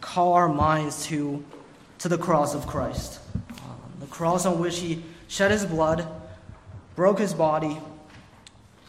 call 0.00 0.32
our 0.34 0.48
minds 0.48 1.06
to 1.06 1.44
to 1.98 2.08
the 2.08 2.18
cross 2.18 2.54
of 2.54 2.66
Christ. 2.66 3.20
Um, 3.34 3.80
the 4.00 4.06
cross 4.06 4.46
on 4.46 4.58
which 4.58 4.78
he 4.78 5.02
shed 5.28 5.50
his 5.50 5.64
blood, 5.64 6.06
broke 6.94 7.18
his 7.18 7.34
body 7.34 7.78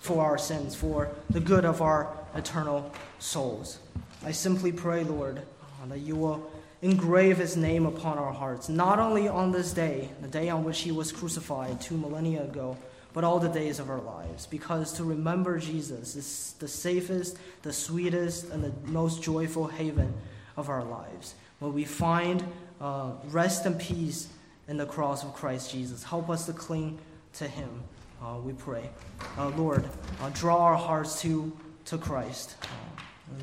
for 0.01 0.23
our 0.23 0.37
sins, 0.37 0.75
for 0.75 1.09
the 1.29 1.39
good 1.39 1.65
of 1.65 1.81
our 1.81 2.15
eternal 2.35 2.91
souls. 3.19 3.79
I 4.23 4.31
simply 4.31 4.71
pray, 4.71 5.03
Lord, 5.03 5.39
uh, 5.39 5.87
that 5.87 5.99
you 5.99 6.15
will 6.15 6.51
engrave 6.81 7.37
his 7.37 7.57
name 7.57 7.85
upon 7.85 8.17
our 8.17 8.31
hearts, 8.31 8.69
not 8.69 8.99
only 8.99 9.27
on 9.27 9.51
this 9.51 9.73
day, 9.73 10.09
the 10.21 10.27
day 10.27 10.49
on 10.49 10.63
which 10.63 10.81
he 10.81 10.91
was 10.91 11.11
crucified 11.11 11.81
two 11.81 11.97
millennia 11.97 12.43
ago, 12.43 12.77
but 13.17 13.23
all 13.23 13.39
the 13.39 13.49
days 13.49 13.79
of 13.79 13.89
our 13.89 14.01
lives. 14.01 14.45
Because 14.45 14.93
to 14.93 15.03
remember 15.03 15.57
Jesus 15.57 16.15
is 16.15 16.53
the 16.59 16.67
safest, 16.67 17.39
the 17.63 17.73
sweetest, 17.73 18.51
and 18.51 18.63
the 18.63 18.71
most 18.91 19.23
joyful 19.23 19.65
haven 19.65 20.13
of 20.55 20.69
our 20.69 20.83
lives. 20.83 21.33
Where 21.57 21.71
we 21.71 21.83
find 21.83 22.43
uh, 22.79 23.13
rest 23.29 23.65
and 23.65 23.79
peace 23.79 24.27
in 24.67 24.77
the 24.77 24.85
cross 24.85 25.23
of 25.23 25.33
Christ 25.33 25.71
Jesus. 25.71 26.03
Help 26.03 26.29
us 26.29 26.45
to 26.45 26.53
cling 26.53 26.99
to 27.33 27.47
Him, 27.47 27.81
uh, 28.21 28.37
we 28.37 28.53
pray. 28.53 28.87
Uh, 29.35 29.49
Lord, 29.49 29.83
uh, 30.21 30.29
draw 30.35 30.65
our 30.65 30.77
hearts 30.77 31.19
to, 31.23 31.51
to 31.85 31.97
Christ, 31.97 32.55
uh, 32.61 32.67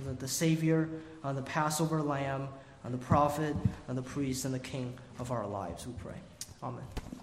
the, 0.06 0.12
the, 0.12 0.28
Savior, 0.28 0.88
uh, 1.24 1.32
the 1.32 1.42
Passover 1.42 2.00
Lamb, 2.00 2.46
the 2.88 2.96
prophet, 2.96 3.56
and 3.88 3.98
the 3.98 4.02
priest, 4.02 4.44
and 4.44 4.54
the 4.54 4.60
King 4.60 4.94
of 5.18 5.32
our 5.32 5.48
lives, 5.48 5.84
we 5.84 5.94
pray. 5.94 6.20
Amen. 6.62 6.84